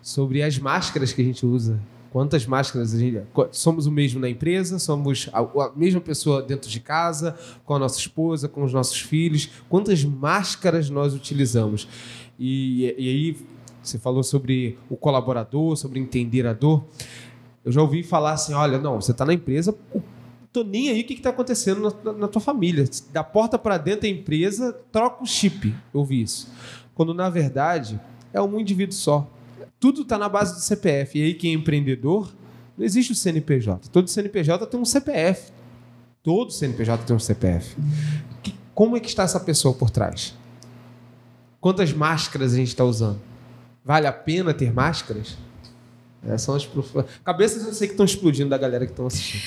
sobre 0.02 0.44
as 0.44 0.60
máscaras 0.60 1.14
que 1.14 1.22
a 1.22 1.24
gente 1.24 1.46
usa. 1.46 1.80
Quantas 2.12 2.46
máscaras 2.46 2.94
a 2.94 3.00
gente. 3.00 3.22
Somos 3.54 3.88
o 3.88 3.92
mesmo 3.94 4.20
na 4.20 4.28
empresa, 4.28 4.78
somos 4.78 5.30
a, 5.32 5.40
a 5.40 5.72
mesma 5.74 6.02
pessoa 6.02 6.42
dentro 6.42 6.70
de 6.70 6.82
casa, 6.82 7.34
com 7.64 7.74
a 7.74 7.80
nossa 7.80 7.98
esposa, 7.98 8.50
com 8.50 8.66
os 8.66 8.74
nossos 8.74 9.00
filhos. 9.00 9.50
Quantas 9.70 10.04
máscaras 10.04 10.90
nós 10.90 11.14
utilizamos? 11.14 11.88
E, 12.38 12.94
e 12.98 13.10
aí, 13.10 13.38
você 13.82 13.98
falou 13.98 14.22
sobre 14.22 14.78
o 14.90 14.98
colaborador, 14.98 15.78
sobre 15.78 15.98
entender 15.98 16.46
a 16.46 16.52
dor. 16.52 16.84
Eu 17.64 17.72
já 17.72 17.82
ouvi 17.82 18.04
falar 18.04 18.34
assim: 18.34 18.54
olha, 18.54 18.78
não, 18.78 19.00
você 19.00 19.12
está 19.12 19.24
na 19.24 19.34
empresa, 19.34 19.74
tô 20.64 20.64
nem 20.64 20.90
aí 20.90 21.02
o 21.02 21.04
que, 21.06 21.16
que 21.16 21.22
tá 21.22 21.30
acontecendo 21.32 21.82
na, 21.82 22.12
na- 22.12 22.18
na 22.20 22.28
tua 22.28 22.42
família. 22.42 22.86
Da 23.12 23.24
porta 23.24 23.58
para 23.60 23.78
dentro 23.78 24.02
da 24.02 24.08
empresa, 24.08 24.74
troca 24.92 25.24
o 25.24 25.26
chip. 25.26 25.76
Eu 25.94 26.04
vi 26.04 26.22
isso. 26.22 26.50
Quando 26.94 27.14
na 27.14 27.30
verdade 27.30 28.00
é 28.34 28.42
um 28.42 28.60
indivíduo 28.60 28.96
só. 28.96 29.30
Tudo 29.80 30.06
tá 30.06 30.18
na 30.18 30.30
base 30.30 30.54
do 30.56 30.60
CPF. 30.62 31.20
E 31.20 31.24
aí 31.24 31.34
quem 31.34 31.52
é 31.52 31.54
empreendedor, 31.56 32.34
não 32.78 32.86
existe 32.86 33.12
o 33.12 33.16
CNPJ. 33.16 33.90
Todo 33.90 34.10
CNPJ 34.10 34.66
tem 34.68 34.80
um 34.80 34.86
CPF. 34.86 35.52
Todo 36.24 36.52
CNPJ 36.52 37.04
tem 37.06 37.16
um 37.16 37.20
CPF. 37.20 37.76
Que- 38.42 38.56
como 38.74 38.96
é 38.98 39.00
que 39.00 39.08
está 39.08 39.24
essa 39.24 39.40
pessoa 39.40 39.74
por 39.74 39.90
trás? 39.90 40.34
Quantas 41.62 41.92
máscaras 41.94 42.54
a 42.54 42.58
gente 42.58 42.70
está 42.70 42.84
usando? 42.84 43.20
Vale 43.84 44.08
a 44.08 44.14
pena 44.14 44.54
ter 44.54 44.72
máscaras? 44.74 45.38
Essas 46.24 46.42
são 46.42 46.56
as 46.56 46.66
prof... 46.66 46.92
cabeças 47.24 47.66
eu 47.68 47.74
sei 47.74 47.88
que 47.88 47.94
estão 47.94 48.06
explodindo 48.06 48.50
da 48.50 48.58
galera 48.58 48.86
que 48.86 48.92
estão 48.92 49.06
assistindo. 49.06 49.44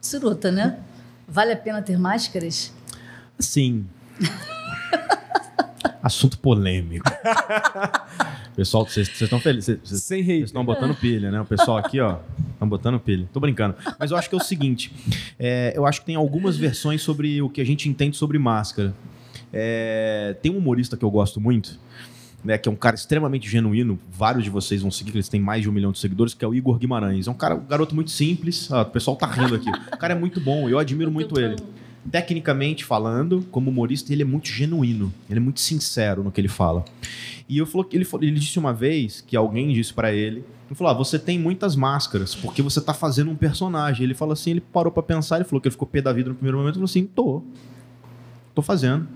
Ciruta, 0.00 0.50
né? 0.52 0.78
Vale 1.28 1.52
a 1.52 1.56
pena 1.56 1.82
ter 1.82 1.98
máscaras? 1.98 2.72
Sim. 3.38 3.86
Assunto 6.02 6.38
polêmico. 6.38 7.10
Pessoal, 8.54 8.86
vocês 8.86 9.08
vocês 9.08 9.22
estão 9.22 9.40
felizes. 9.40 9.78
Vocês 9.82 10.02
Sem 10.02 10.22
vocês 10.22 10.36
hate. 10.38 10.44
estão 10.44 10.64
botando 10.64 10.94
pilha, 10.94 11.30
né? 11.30 11.40
O 11.40 11.44
pessoal 11.44 11.78
aqui, 11.78 12.00
ó, 12.00 12.18
estão 12.52 12.68
botando 12.68 13.00
pilha. 13.00 13.28
Tô 13.32 13.40
brincando. 13.40 13.74
Mas 13.98 14.12
eu 14.12 14.16
acho 14.16 14.28
que 14.28 14.34
é 14.34 14.38
o 14.38 14.42
seguinte: 14.42 14.92
é, 15.38 15.72
eu 15.76 15.84
acho 15.84 16.00
que 16.00 16.06
tem 16.06 16.14
algumas 16.14 16.56
versões 16.56 17.02
sobre 17.02 17.42
o 17.42 17.48
que 17.50 17.60
a 17.60 17.66
gente 17.66 17.88
entende 17.88 18.16
sobre 18.16 18.38
máscara. 18.38 18.94
É, 19.52 20.36
tem 20.40 20.52
um 20.52 20.58
humorista 20.58 20.96
que 20.96 21.04
eu 21.04 21.10
gosto 21.10 21.40
muito, 21.40 21.78
né, 22.44 22.58
que 22.58 22.68
é 22.68 22.72
um 22.72 22.76
cara 22.76 22.94
extremamente 22.94 23.48
genuíno. 23.48 23.98
Vários 24.10 24.44
de 24.44 24.50
vocês 24.50 24.82
vão 24.82 24.90
seguir, 24.90 25.10
que 25.10 25.16
eles 25.16 25.28
têm 25.28 25.40
mais 25.40 25.62
de 25.62 25.68
um 25.68 25.72
milhão 25.72 25.92
de 25.92 25.98
seguidores, 25.98 26.34
que 26.34 26.44
é 26.44 26.48
o 26.48 26.54
Igor 26.54 26.78
Guimarães. 26.78 27.26
É 27.26 27.30
um 27.30 27.34
cara, 27.34 27.54
um 27.54 27.66
garoto 27.66 27.94
muito 27.94 28.10
simples. 28.10 28.70
Ó, 28.70 28.82
o 28.82 28.86
pessoal 28.86 29.16
tá 29.16 29.26
rindo 29.26 29.54
aqui. 29.54 29.68
O 29.68 29.96
cara 29.98 30.14
é 30.14 30.18
muito 30.18 30.40
bom, 30.40 30.68
eu 30.68 30.78
admiro 30.78 31.10
muito 31.10 31.38
ele 31.38 31.56
tecnicamente 32.10 32.84
falando, 32.84 33.44
como 33.50 33.70
humorista, 33.70 34.12
ele 34.12 34.22
é 34.22 34.24
muito 34.24 34.48
genuíno, 34.48 35.12
ele 35.28 35.38
é 35.38 35.42
muito 35.42 35.60
sincero 35.60 36.22
no 36.22 36.30
que 36.30 36.40
ele 36.40 36.48
fala. 36.48 36.84
E 37.48 37.58
eu 37.58 37.66
falou 37.66 37.86
ele, 37.92 38.06
ele 38.22 38.38
disse 38.38 38.58
uma 38.58 38.72
vez 38.72 39.20
que 39.20 39.36
alguém 39.36 39.72
disse 39.72 39.92
pra 39.92 40.12
ele, 40.12 40.44
ele 40.66 40.74
falou: 40.74 40.92
ah, 40.92 40.94
você 40.94 41.18
tem 41.18 41.38
muitas 41.38 41.76
máscaras 41.76 42.34
porque 42.34 42.60
você 42.62 42.80
tá 42.80 42.92
fazendo 42.92 43.30
um 43.30 43.36
personagem. 43.36 44.04
Ele 44.04 44.14
falou 44.14 44.32
assim, 44.32 44.50
ele 44.50 44.60
parou 44.60 44.92
pra 44.92 45.02
pensar, 45.02 45.36
ele 45.36 45.44
falou 45.44 45.60
que 45.60 45.68
ele 45.68 45.72
ficou 45.72 45.86
pé 45.86 46.00
da 46.00 46.12
vida 46.12 46.28
no 46.28 46.34
primeiro 46.34 46.58
momento, 46.58 46.74
ele 46.74 46.86
falou 46.86 46.90
assim, 46.90 47.06
tô. 47.06 47.42
Tô 48.54 48.62
fazendo. 48.62 49.06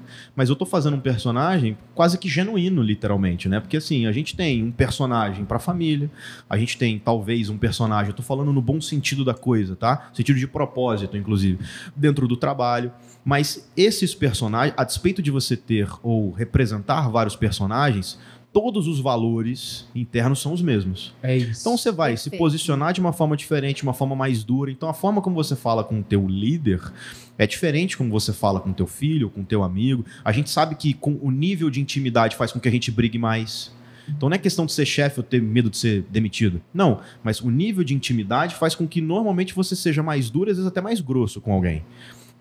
Mas 0.41 0.49
eu 0.49 0.57
tô 0.57 0.65
fazendo 0.65 0.97
um 0.97 1.01
personagem 1.01 1.77
quase 1.95 2.17
que 2.17 2.27
genuíno, 2.27 2.83
literalmente, 2.83 3.47
né? 3.47 3.61
Porque 3.61 3.77
assim, 3.77 4.07
a 4.07 4.13
gente 4.13 4.35
tem 4.35 4.65
um 4.65 4.73
personagem 4.73 5.45
pra 5.45 5.59
família, 5.59 6.11
a 6.49 6.57
gente 6.57 6.79
tem 6.79 6.99
talvez 6.99 7.51
um 7.51 7.59
personagem, 7.59 8.09
eu 8.09 8.17
tô 8.17 8.23
falando 8.23 8.51
no 8.51 8.63
bom 8.63 8.81
sentido 8.81 9.23
da 9.23 9.35
coisa, 9.35 9.77
tá? 9.77 10.09
Sentido 10.15 10.39
de 10.39 10.47
propósito, 10.47 11.15
inclusive, 11.15 11.63
dentro 11.95 12.27
do 12.27 12.39
trabalho. 12.39 12.91
Mas 13.23 13.71
esses 13.77 14.15
personagens, 14.15 14.75
a 14.79 14.83
despeito 14.83 15.21
de 15.21 15.31
você 15.31 15.59
ter 15.59 15.91
ou 16.03 16.31
representar 16.31 17.11
vários 17.11 17.37
personagens, 17.37 18.19
todos 18.53 18.87
os 18.87 18.99
valores 18.99 19.87
internos 19.95 20.41
são 20.41 20.53
os 20.53 20.61
mesmos. 20.61 21.15
É 21.23 21.37
isso. 21.37 21.61
Então 21.61 21.77
você 21.77 21.93
vai 21.93 22.17
se 22.17 22.25
Perfeito. 22.25 22.39
posicionar 22.41 22.93
de 22.93 23.01
uma 23.01 23.13
forma 23.13 23.37
diferente, 23.37 23.79
de 23.79 23.83
uma 23.85 23.95
forma 23.95 24.17
mais 24.17 24.43
dura. 24.43 24.71
Então 24.71 24.89
a 24.89 24.95
forma 24.95 25.23
como 25.23 25.37
você 25.37 25.55
fala 25.55 25.85
com 25.85 26.01
o 26.01 26.03
teu 26.03 26.27
líder 26.27 26.81
é 27.39 27.47
diferente 27.47 27.97
como 27.97 28.11
você 28.11 28.33
fala 28.33 28.61
com 28.61 28.71
o 28.71 28.75
teu 28.75 28.87
filho, 28.87 29.31
com 29.31 29.41
o 29.41 29.45
teu 29.45 29.63
amigo. 29.63 30.05
A 30.25 30.33
gente 30.33 30.51
sabe 30.51 30.75
que 30.75 30.93
com 30.93 31.19
o 31.23 31.31
nível 31.31 31.71
de 31.71 31.81
intimidade 31.81 32.37
faz 32.37 32.53
com 32.53 32.61
que 32.61 32.69
a 32.69 32.73
gente 32.73 32.91
brigue 32.91 33.19
mais. 33.19 33.73
Então 34.09 34.29
não 34.29 34.35
é 34.35 34.39
questão 34.39 34.67
de 34.67 34.73
ser 34.73 34.85
chefe 34.85 35.21
ou 35.21 35.25
ter 35.25 35.41
medo 35.41 35.71
de 35.71 35.77
ser 35.77 36.05
demitido. 36.11 36.61
Não, 36.75 37.01
mas 37.23 37.41
o 37.41 37.51
nível 37.51 37.85
de 37.85 37.95
intimidade 37.95 38.57
faz 38.57 38.75
com 38.75 38.87
que 38.87 39.01
normalmente 39.01 39.55
você 39.55 39.77
seja 39.77 40.03
mais 40.03 40.29
duro, 40.29 40.51
às 40.51 40.57
vezes 40.57 40.69
até 40.69 40.81
mais 40.81 41.01
grosso 41.01 41.41
com 41.41 41.53
alguém. 41.53 41.85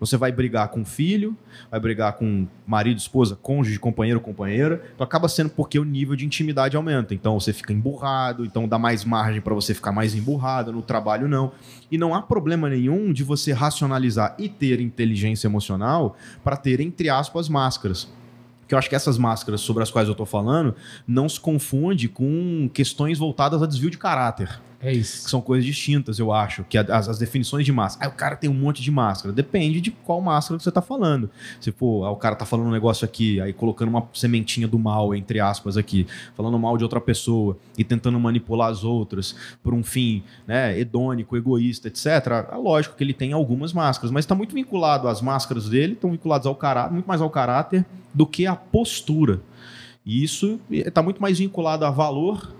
Você 0.00 0.16
vai 0.16 0.32
brigar 0.32 0.68
com 0.68 0.82
filho, 0.82 1.36
vai 1.70 1.78
brigar 1.78 2.14
com 2.14 2.48
marido, 2.66 2.96
esposa, 2.96 3.36
cônjuge, 3.36 3.78
companheiro, 3.78 4.18
companheira. 4.18 4.82
Então 4.94 5.04
acaba 5.04 5.28
sendo 5.28 5.50
porque 5.50 5.78
o 5.78 5.84
nível 5.84 6.16
de 6.16 6.24
intimidade 6.24 6.74
aumenta. 6.74 7.14
Então 7.14 7.38
você 7.38 7.52
fica 7.52 7.72
emburrado, 7.72 8.44
então 8.44 8.66
dá 8.66 8.78
mais 8.78 9.04
margem 9.04 9.42
para 9.42 9.54
você 9.54 9.74
ficar 9.74 9.92
mais 9.92 10.14
emburrado, 10.14 10.72
no 10.72 10.80
trabalho 10.80 11.28
não. 11.28 11.52
E 11.90 11.98
não 11.98 12.14
há 12.14 12.22
problema 12.22 12.70
nenhum 12.70 13.12
de 13.12 13.22
você 13.22 13.52
racionalizar 13.52 14.34
e 14.38 14.48
ter 14.48 14.80
inteligência 14.80 15.46
emocional 15.46 16.16
para 16.42 16.56
ter, 16.56 16.80
entre 16.80 17.10
aspas, 17.10 17.48
máscaras. 17.50 18.08
Porque 18.60 18.74
eu 18.74 18.78
acho 18.78 18.88
que 18.88 18.96
essas 18.96 19.18
máscaras 19.18 19.60
sobre 19.60 19.82
as 19.82 19.90
quais 19.90 20.08
eu 20.08 20.14
tô 20.14 20.24
falando 20.24 20.74
não 21.06 21.28
se 21.28 21.38
confunde 21.38 22.08
com 22.08 22.70
questões 22.72 23.18
voltadas 23.18 23.62
a 23.62 23.66
desvio 23.66 23.90
de 23.90 23.98
caráter 23.98 24.60
É 24.82 24.92
que 24.92 24.98
isso. 24.98 25.28
são 25.28 25.42
coisas 25.42 25.64
distintas, 25.64 26.18
eu 26.18 26.32
acho. 26.32 26.64
Que 26.64 26.78
as, 26.78 27.08
as 27.08 27.18
definições 27.18 27.66
de 27.66 27.72
máscara. 27.72 28.10
O 28.10 28.14
cara 28.14 28.34
tem 28.34 28.48
um 28.48 28.54
monte 28.54 28.80
de 28.80 28.90
máscara. 28.90 29.32
Depende 29.32 29.80
de 29.80 29.90
qual 29.90 30.20
máscara 30.22 30.56
que 30.56 30.64
você 30.64 30.72
tá 30.72 30.80
falando. 30.80 31.30
Se 31.60 31.70
for, 31.70 32.04
ah, 32.04 32.10
o 32.10 32.16
cara 32.16 32.34
tá 32.34 32.46
falando 32.46 32.68
um 32.68 32.72
negócio 32.72 33.04
aqui, 33.04 33.40
aí 33.40 33.52
colocando 33.52 33.90
uma 33.90 34.08
sementinha 34.14 34.66
do 34.66 34.78
mal, 34.78 35.14
entre 35.14 35.38
aspas, 35.38 35.76
aqui, 35.76 36.06
falando 36.34 36.58
mal 36.58 36.78
de 36.78 36.84
outra 36.84 37.00
pessoa 37.00 37.58
e 37.76 37.84
tentando 37.84 38.18
manipular 38.18 38.70
as 38.70 38.82
outras 38.82 39.36
por 39.62 39.74
um 39.74 39.84
fim 39.84 40.22
né, 40.46 40.78
hedônico, 40.78 41.36
egoísta, 41.36 41.88
etc. 41.88 42.06
É 42.50 42.56
lógico 42.56 42.96
que 42.96 43.04
ele 43.04 43.12
tem 43.14 43.32
algumas 43.32 43.74
máscaras, 43.74 44.10
mas 44.10 44.24
está 44.24 44.34
muito 44.34 44.54
vinculado 44.54 45.08
às 45.08 45.20
máscaras 45.20 45.68
dele, 45.68 45.92
estão 45.92 46.10
vinculados 46.10 46.46
ao 46.46 46.54
caráter, 46.54 46.92
muito 46.92 47.06
mais 47.06 47.20
ao 47.20 47.28
caráter 47.28 47.84
do 48.14 48.26
que 48.26 48.46
à 48.46 48.56
postura. 48.56 49.40
E 50.06 50.24
isso 50.24 50.58
está 50.70 51.02
muito 51.02 51.20
mais 51.20 51.38
vinculado 51.38 51.84
a 51.84 51.90
valor 51.90 52.59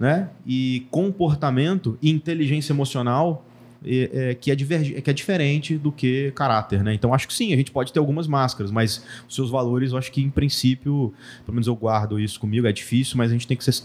né? 0.00 0.30
E 0.46 0.86
comportamento 0.90 1.96
e 2.00 2.10
inteligência 2.10 2.72
emocional 2.72 3.44
é, 3.84 4.30
é, 4.30 4.34
que, 4.34 4.50
é 4.50 4.54
divergi- 4.56 5.00
que 5.00 5.10
é 5.10 5.12
diferente 5.12 5.76
do 5.78 5.92
que 5.92 6.32
caráter, 6.32 6.82
né? 6.82 6.92
Então 6.94 7.12
acho 7.14 7.28
que 7.28 7.34
sim, 7.34 7.52
a 7.52 7.56
gente 7.56 7.70
pode 7.70 7.92
ter 7.92 7.98
algumas 7.98 8.26
máscaras, 8.26 8.70
mas 8.72 9.04
os 9.28 9.34
seus 9.34 9.50
valores, 9.50 9.92
eu 9.92 9.98
acho 9.98 10.10
que 10.10 10.22
em 10.22 10.30
princípio, 10.30 11.12
pelo 11.44 11.54
menos 11.54 11.66
eu 11.66 11.76
guardo 11.76 12.18
isso 12.18 12.40
comigo, 12.40 12.66
é 12.66 12.72
difícil, 12.72 13.16
mas 13.18 13.30
a 13.30 13.34
gente 13.34 13.46
tem 13.46 13.56
que 13.56 13.64
ser- 13.64 13.84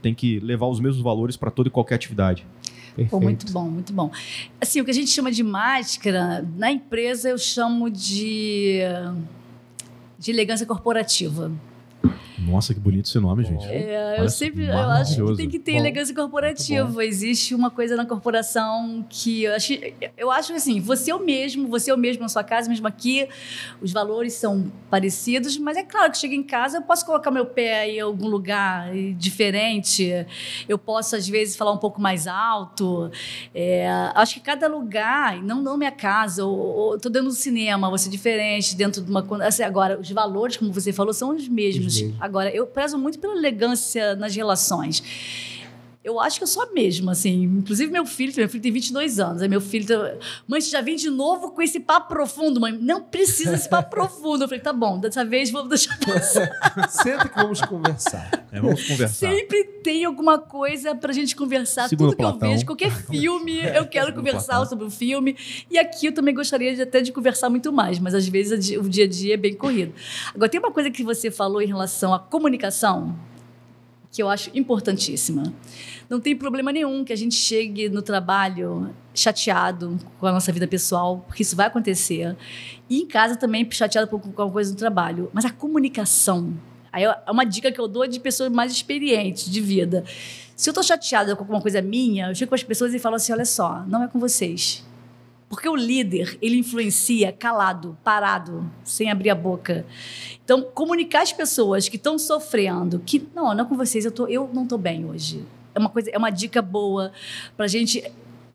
tem 0.00 0.14
que 0.14 0.40
levar 0.40 0.66
os 0.66 0.80
mesmos 0.80 1.02
valores 1.02 1.36
para 1.36 1.50
toda 1.50 1.68
e 1.68 1.70
qualquer 1.70 1.96
atividade. 1.96 2.46
Pô, 3.10 3.20
muito 3.20 3.52
bom, 3.52 3.68
muito 3.68 3.92
bom. 3.92 4.10
Assim, 4.60 4.80
o 4.80 4.84
que 4.84 4.90
a 4.90 4.94
gente 4.94 5.10
chama 5.10 5.30
de 5.30 5.42
máscara, 5.42 6.44
na 6.56 6.72
empresa 6.72 7.28
eu 7.28 7.38
chamo 7.38 7.90
de, 7.90 8.80
de 10.18 10.30
elegância 10.30 10.64
corporativa. 10.66 11.52
Nossa, 12.38 12.74
que 12.74 12.80
bonito 12.80 13.06
esse 13.06 13.18
nome, 13.18 13.44
gente. 13.44 13.64
É, 13.66 14.16
eu 14.18 14.28
sempre 14.28 14.66
eu 14.66 14.78
acho 14.78 15.24
que 15.24 15.36
tem 15.36 15.48
que 15.48 15.58
ter 15.58 15.72
bom, 15.72 15.78
elegância 15.78 16.14
corporativa. 16.14 17.04
Existe 17.04 17.54
uma 17.54 17.70
coisa 17.70 17.96
na 17.96 18.04
corporação 18.04 19.04
que 19.08 19.44
eu 19.44 19.54
acho, 19.54 19.72
eu 20.16 20.30
acho 20.30 20.52
assim, 20.52 20.80
você 20.80 21.10
é 21.10 21.14
o 21.14 21.24
mesmo, 21.24 21.68
você 21.68 21.90
é 21.90 21.94
o 21.94 21.98
mesmo 21.98 22.22
na 22.22 22.28
sua 22.28 22.44
casa, 22.44 22.68
mesmo 22.68 22.86
aqui, 22.86 23.28
os 23.80 23.92
valores 23.92 24.34
são 24.34 24.70
parecidos, 24.90 25.56
mas 25.58 25.76
é 25.76 25.82
claro 25.82 26.10
que 26.10 26.18
chega 26.18 26.34
em 26.34 26.42
casa, 26.42 26.78
eu 26.78 26.82
posso 26.82 27.04
colocar 27.06 27.30
meu 27.30 27.46
pé 27.46 27.90
em 27.90 28.00
algum 28.00 28.28
lugar 28.28 28.92
diferente, 29.16 30.26
eu 30.68 30.78
posso 30.78 31.16
às 31.16 31.28
vezes 31.28 31.56
falar 31.56 31.72
um 31.72 31.78
pouco 31.78 32.00
mais 32.00 32.26
alto. 32.26 33.10
É, 33.54 33.88
acho 34.14 34.34
que 34.34 34.40
cada 34.40 34.68
lugar, 34.68 35.42
não, 35.42 35.62
não 35.62 35.76
minha 35.76 35.92
casa, 35.92 36.44
ou, 36.44 36.58
ou 36.58 36.98
tô 36.98 37.08
dentro 37.08 37.28
do 37.28 37.34
cinema, 37.34 37.88
você 37.90 38.08
é 38.08 38.10
diferente, 38.10 38.76
dentro 38.76 39.02
de 39.02 39.10
uma. 39.10 39.24
Assim, 39.44 39.62
agora, 39.62 39.98
os 39.98 40.10
valores, 40.10 40.56
como 40.56 40.72
você 40.72 40.92
falou, 40.92 41.12
são 41.12 41.34
os 41.34 41.48
mesmos. 41.48 41.94
Os 41.94 42.02
mesmos. 42.02 42.25
Agora, 42.26 42.50
eu 42.50 42.66
prezo 42.66 42.98
muito 42.98 43.20
pela 43.20 43.36
elegância 43.36 44.16
nas 44.16 44.34
relações. 44.34 45.00
Eu 46.06 46.20
acho 46.20 46.38
que 46.38 46.44
eu 46.44 46.46
sou 46.46 46.62
a 46.62 46.72
mesma, 46.72 47.10
assim. 47.10 47.42
Inclusive, 47.42 47.90
meu 47.90 48.06
filho, 48.06 48.32
meu 48.36 48.48
filho 48.48 48.62
tem 48.62 48.70
22 48.70 49.18
anos. 49.18 49.42
Aí 49.42 49.48
meu 49.48 49.60
filho, 49.60 49.84
tá, 49.84 50.14
mãe, 50.46 50.60
você 50.60 50.70
já 50.70 50.80
vem 50.80 50.94
de 50.94 51.10
novo 51.10 51.50
com 51.50 51.60
esse 51.60 51.80
papo 51.80 52.06
profundo, 52.06 52.60
mãe. 52.60 52.70
Não 52.80 53.02
precisa 53.02 53.50
desse 53.50 53.68
papo 53.68 53.90
profundo. 53.90 54.44
Eu 54.44 54.48
falei, 54.48 54.62
tá 54.62 54.72
bom, 54.72 55.00
dessa 55.00 55.24
vez 55.24 55.50
vamos 55.50 55.68
deixar 55.68 55.98
passar. 55.98 56.48
Senta 56.88 57.28
que 57.28 57.34
vamos 57.34 57.60
conversar. 57.60 58.46
É, 58.52 58.60
vamos 58.60 58.86
conversar. 58.86 59.28
Sempre 59.30 59.64
tem 59.82 60.04
alguma 60.04 60.38
coisa 60.38 60.94
pra 60.94 61.12
gente 61.12 61.34
conversar. 61.34 61.88
Segundo 61.88 62.10
Tudo 62.10 62.16
que 62.18 62.22
Platão. 62.22 62.50
eu 62.50 62.54
vejo, 62.54 62.66
qualquer 62.66 62.92
filme, 63.10 63.58
eu 63.74 63.84
quero 63.88 64.14
conversar 64.14 64.64
sobre 64.66 64.84
o 64.84 64.90
filme. 64.90 65.36
E 65.68 65.76
aqui 65.76 66.06
eu 66.06 66.12
também 66.12 66.32
gostaria 66.32 66.72
de, 66.72 66.82
até 66.82 67.00
de 67.00 67.10
conversar 67.10 67.50
muito 67.50 67.72
mais, 67.72 67.98
mas 67.98 68.14
às 68.14 68.28
vezes 68.28 68.76
o 68.76 68.88
dia 68.88 69.06
a 69.06 69.08
dia 69.08 69.34
é 69.34 69.36
bem 69.36 69.54
corrido. 69.56 69.92
Agora, 70.32 70.48
tem 70.48 70.60
uma 70.60 70.70
coisa 70.70 70.88
que 70.88 71.02
você 71.02 71.32
falou 71.32 71.60
em 71.60 71.66
relação 71.66 72.14
à 72.14 72.20
comunicação 72.20 73.12
que 74.16 74.22
eu 74.22 74.30
acho 74.30 74.50
importantíssima. 74.54 75.42
Não 76.08 76.18
tem 76.18 76.34
problema 76.34 76.72
nenhum 76.72 77.04
que 77.04 77.12
a 77.12 77.16
gente 77.16 77.34
chegue 77.34 77.90
no 77.90 78.00
trabalho 78.00 78.88
chateado 79.12 79.98
com 80.18 80.26
a 80.26 80.32
nossa 80.32 80.50
vida 80.50 80.66
pessoal, 80.66 81.22
porque 81.26 81.42
isso 81.42 81.54
vai 81.54 81.66
acontecer. 81.66 82.34
E 82.88 83.02
em 83.02 83.06
casa 83.06 83.36
também 83.36 83.70
chateado 83.70 84.08
com 84.08 84.16
alguma 84.16 84.50
coisa 84.50 84.70
no 84.70 84.76
trabalho. 84.76 85.30
Mas 85.34 85.44
a 85.44 85.50
comunicação, 85.50 86.54
aí 86.90 87.04
é 87.04 87.30
uma 87.30 87.44
dica 87.44 87.70
que 87.70 87.78
eu 87.78 87.86
dou 87.86 88.06
de 88.06 88.18
pessoas 88.18 88.50
mais 88.50 88.72
experientes 88.72 89.50
de 89.50 89.60
vida. 89.60 90.02
Se 90.56 90.70
eu 90.70 90.72
estou 90.72 90.82
chateada 90.82 91.36
com 91.36 91.42
alguma 91.42 91.60
coisa 91.60 91.82
minha, 91.82 92.28
eu 92.28 92.34
chego 92.34 92.48
com 92.48 92.54
as 92.54 92.62
pessoas 92.62 92.94
e 92.94 92.98
falo 92.98 93.16
assim: 93.16 93.34
olha 93.34 93.44
só, 93.44 93.84
não 93.86 94.02
é 94.02 94.08
com 94.08 94.18
vocês. 94.18 94.82
Porque 95.48 95.68
o 95.68 95.76
líder, 95.76 96.36
ele 96.42 96.58
influencia 96.58 97.32
calado, 97.32 97.96
parado, 98.02 98.68
sem 98.82 99.10
abrir 99.10 99.30
a 99.30 99.34
boca. 99.34 99.86
Então, 100.44 100.62
comunicar 100.62 101.22
às 101.22 101.32
pessoas 101.32 101.88
que 101.88 101.96
estão 101.96 102.18
sofrendo 102.18 102.98
que, 102.98 103.28
não, 103.34 103.54
não 103.54 103.64
é 103.64 103.68
com 103.68 103.76
vocês, 103.76 104.04
eu, 104.04 104.10
tô, 104.10 104.26
eu 104.26 104.50
não 104.52 104.64
estou 104.64 104.76
bem 104.76 105.04
hoje. 105.04 105.44
É 105.74 105.78
uma, 105.78 105.88
coisa, 105.88 106.10
é 106.10 106.18
uma 106.18 106.30
dica 106.30 106.60
boa 106.60 107.12
para 107.56 107.68
gente, 107.68 108.02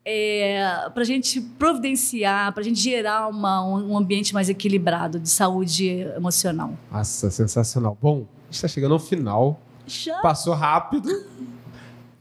é, 0.03 0.63
a 0.63 1.03
gente 1.03 1.39
providenciar, 1.39 2.51
para 2.51 2.61
a 2.61 2.63
gente 2.63 2.79
gerar 2.79 3.27
uma, 3.27 3.63
um 3.63 3.97
ambiente 3.97 4.33
mais 4.33 4.49
equilibrado 4.49 5.17
de 5.17 5.29
saúde 5.29 5.87
emocional. 6.17 6.73
Nossa, 6.91 7.31
sensacional. 7.31 7.97
Bom, 8.01 8.25
está 8.49 8.67
chegando 8.67 8.93
ao 8.93 8.99
final. 8.99 9.61
Já? 9.87 10.19
Passou 10.19 10.53
rápido 10.53 11.09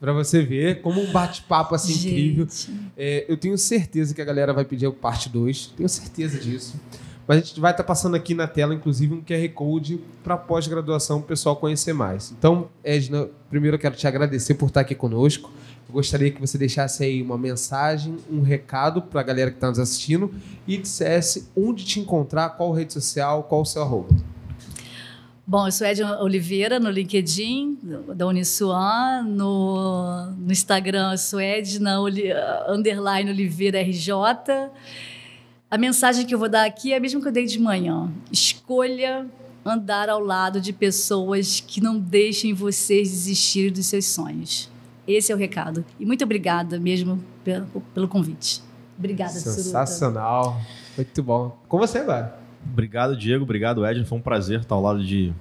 para 0.00 0.12
você 0.14 0.42
ver 0.42 0.80
como 0.80 1.00
um 1.00 1.12
bate-papo 1.12 1.74
assim 1.74 1.92
Gente. 1.92 2.08
incrível. 2.08 2.46
É, 2.96 3.26
eu 3.28 3.36
tenho 3.36 3.56
certeza 3.58 4.14
que 4.14 4.22
a 4.22 4.24
galera 4.24 4.52
vai 4.52 4.64
pedir 4.64 4.86
o 4.86 4.92
parte 4.92 5.28
2, 5.28 5.74
tenho 5.76 5.88
certeza 5.88 6.38
disso. 6.38 6.80
Mas 7.28 7.36
a 7.36 7.40
gente 7.42 7.60
vai 7.60 7.70
estar 7.70 7.84
tá 7.84 7.86
passando 7.86 8.16
aqui 8.16 8.34
na 8.34 8.48
tela, 8.48 8.74
inclusive, 8.74 9.14
um 9.14 9.22
QR 9.22 9.48
Code 9.54 10.00
para 10.24 10.36
pós-graduação, 10.36 11.18
o 11.18 11.22
pessoal 11.22 11.54
conhecer 11.54 11.92
mais. 11.92 12.34
Então, 12.36 12.68
Edna, 12.82 13.28
primeiro 13.48 13.76
eu 13.76 13.78
quero 13.78 13.94
te 13.94 14.04
agradecer 14.06 14.54
por 14.54 14.66
estar 14.66 14.80
aqui 14.80 14.96
conosco. 14.96 15.52
Eu 15.88 15.94
gostaria 15.94 16.30
que 16.30 16.40
você 16.40 16.58
deixasse 16.58 17.04
aí 17.04 17.22
uma 17.22 17.38
mensagem, 17.38 18.16
um 18.28 18.40
recado 18.40 19.02
para 19.02 19.20
a 19.20 19.22
galera 19.22 19.50
que 19.50 19.58
está 19.58 19.68
nos 19.68 19.78
assistindo 19.78 20.32
e 20.66 20.76
dissesse 20.76 21.48
onde 21.54 21.84
te 21.84 22.00
encontrar, 22.00 22.50
qual 22.50 22.72
rede 22.72 22.92
social, 22.92 23.44
qual 23.44 23.60
o 23.60 23.66
seu 23.66 23.82
arroba. 23.82 24.08
Bom, 25.50 25.66
eu 25.66 25.72
sou 25.72 25.84
Edna 25.84 26.22
Oliveira 26.22 26.78
no 26.78 26.88
LinkedIn 26.88 27.76
da 28.14 28.24
Uniswan, 28.24 29.24
no, 29.24 30.26
no 30.26 30.52
Instagram 30.52 31.10
eu 31.10 31.18
sou 31.18 31.40
Edna 31.40 31.98
underline 32.68 33.28
Oliveira 33.32 33.82
RJ. 33.82 34.14
A 35.68 35.76
mensagem 35.76 36.24
que 36.24 36.32
eu 36.32 36.38
vou 36.38 36.48
dar 36.48 36.64
aqui 36.64 36.92
é 36.92 36.98
a 36.98 37.00
mesma 37.00 37.20
que 37.20 37.26
eu 37.26 37.32
dei 37.32 37.46
de 37.46 37.58
manhã. 37.58 38.08
Escolha 38.30 39.26
andar 39.64 40.08
ao 40.08 40.20
lado 40.20 40.60
de 40.60 40.72
pessoas 40.72 41.58
que 41.58 41.80
não 41.80 41.98
deixem 41.98 42.54
vocês 42.54 43.10
desistir 43.10 43.72
dos 43.72 43.86
seus 43.86 44.06
sonhos. 44.06 44.70
Esse 45.04 45.32
é 45.32 45.34
o 45.34 45.38
recado. 45.38 45.84
E 45.98 46.06
muito 46.06 46.22
obrigada 46.22 46.78
mesmo 46.78 47.24
pelo, 47.42 47.66
pelo 47.92 48.06
convite. 48.06 48.62
Obrigada, 48.96 49.32
Sensacional. 49.32 50.60
Muito 50.96 51.22
bom. 51.24 51.58
Com 51.68 51.76
você 51.76 51.98
agora. 51.98 52.39
Obrigado, 52.64 53.16
Diego. 53.16 53.44
Obrigado, 53.44 53.84
Edna. 53.84 54.04
Foi 54.04 54.18
um 54.18 54.22
prazer 54.22 54.60
estar 54.60 54.74
ao 54.74 54.82
lado 54.82 55.04
de 55.04 55.32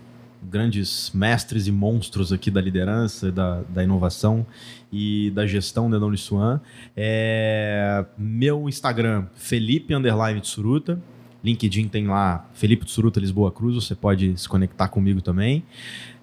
grandes 0.41 1.11
mestres 1.13 1.67
e 1.67 1.71
monstros 1.71 2.31
aqui 2.31 2.49
da 2.49 2.61
liderança, 2.61 3.31
da, 3.31 3.61
da 3.69 3.83
inovação 3.83 4.45
e 4.91 5.31
da 5.31 5.45
gestão 5.45 5.89
da 5.89 5.97
Uniswan. 5.97 6.61
É, 6.95 8.05
meu 8.17 8.69
Instagram, 8.69 9.25
Felipe 9.35 9.93
Underline 9.93 10.39
Tsuruta. 10.41 10.99
LinkedIn 11.43 11.87
tem 11.87 12.05
lá 12.05 12.49
Felipe 12.53 12.85
Tsuruta 12.85 13.19
Lisboa 13.19 13.49
Cruz, 13.49 13.75
você 13.75 13.95
pode 13.95 14.37
se 14.37 14.47
conectar 14.47 14.89
comigo 14.89 15.21
também. 15.21 15.63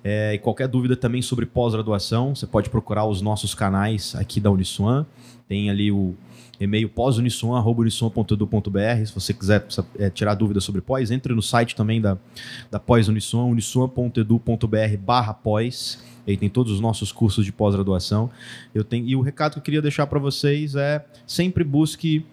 É, 0.04 0.34
e 0.34 0.38
qualquer 0.38 0.68
dúvida 0.68 0.94
também 0.94 1.22
sobre 1.22 1.46
pós-graduação, 1.46 2.34
você 2.34 2.46
pode 2.46 2.68
procurar 2.68 3.06
os 3.06 3.22
nossos 3.22 3.54
canais 3.54 4.14
aqui 4.14 4.40
da 4.40 4.50
Uniswan. 4.50 5.06
Tem 5.48 5.70
ali 5.70 5.90
o 5.90 6.14
e-mail 6.60 6.88
pós-uniswan.uniswan.edu.br. 6.88 9.06
Se 9.06 9.14
você 9.14 9.34
quiser 9.34 9.66
é, 9.98 10.10
tirar 10.10 10.34
dúvidas 10.34 10.64
sobre 10.64 10.80
pós, 10.80 11.10
entre 11.10 11.34
no 11.34 11.42
site 11.42 11.76
também 11.76 12.00
da, 12.00 12.16
da 12.70 12.80
pós-uniswan, 12.80 13.44
uniswan.edu.br 13.44 14.96
barra 15.04 15.34
pós. 15.34 16.02
Aí 16.26 16.36
tem 16.36 16.48
todos 16.48 16.72
os 16.72 16.80
nossos 16.80 17.12
cursos 17.12 17.44
de 17.44 17.52
pós-graduação. 17.52 18.30
Eu 18.74 18.82
tenho 18.82 19.06
E 19.06 19.14
o 19.14 19.20
recado 19.20 19.52
que 19.52 19.58
eu 19.58 19.62
queria 19.62 19.82
deixar 19.82 20.06
para 20.06 20.18
vocês 20.18 20.74
é 20.74 21.04
sempre 21.26 21.62
busque 21.62 22.24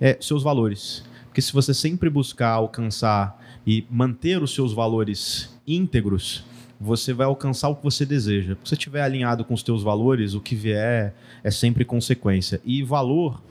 é, 0.00 0.16
seus 0.20 0.42
valores. 0.42 1.02
Porque 1.26 1.42
se 1.42 1.52
você 1.52 1.74
sempre 1.74 2.08
buscar 2.08 2.50
alcançar 2.50 3.40
e 3.66 3.84
manter 3.90 4.40
os 4.42 4.54
seus 4.54 4.72
valores 4.72 5.50
íntegros, 5.66 6.44
você 6.80 7.12
vai 7.12 7.26
alcançar 7.26 7.68
o 7.68 7.76
que 7.76 7.84
você 7.84 8.06
deseja. 8.06 8.54
Se 8.54 8.70
você 8.70 8.74
estiver 8.74 9.02
alinhado 9.02 9.44
com 9.44 9.52
os 9.52 9.62
teus 9.62 9.82
valores, 9.82 10.34
o 10.34 10.40
que 10.40 10.54
vier 10.54 11.14
é 11.44 11.50
sempre 11.50 11.84
consequência. 11.84 12.60
E 12.64 12.82
valor 12.82 13.42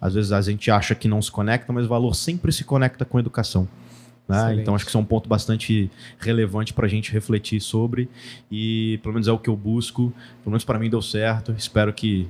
às 0.00 0.14
vezes 0.14 0.32
a 0.32 0.40
gente 0.40 0.70
acha 0.70 0.94
que 0.94 1.08
não 1.08 1.20
se 1.20 1.30
conecta, 1.30 1.72
mas 1.72 1.86
o 1.86 1.88
valor 1.88 2.14
sempre 2.14 2.52
se 2.52 2.64
conecta 2.64 3.04
com 3.04 3.16
a 3.16 3.20
educação. 3.20 3.68
Né? 4.28 4.56
Então 4.56 4.74
acho 4.74 4.84
que 4.84 4.90
isso 4.90 4.98
é 4.98 5.00
um 5.00 5.04
ponto 5.04 5.26
bastante 5.28 5.90
relevante 6.18 6.74
para 6.74 6.84
a 6.84 6.88
gente 6.88 7.10
refletir 7.10 7.60
sobre 7.62 8.10
e 8.52 9.00
pelo 9.02 9.14
menos 9.14 9.26
é 9.26 9.32
o 9.32 9.38
que 9.38 9.48
eu 9.48 9.56
busco. 9.56 10.12
Pelo 10.42 10.50
menos 10.50 10.64
para 10.64 10.78
mim 10.78 10.90
deu 10.90 11.00
certo. 11.00 11.52
Espero 11.56 11.92
que 11.92 12.28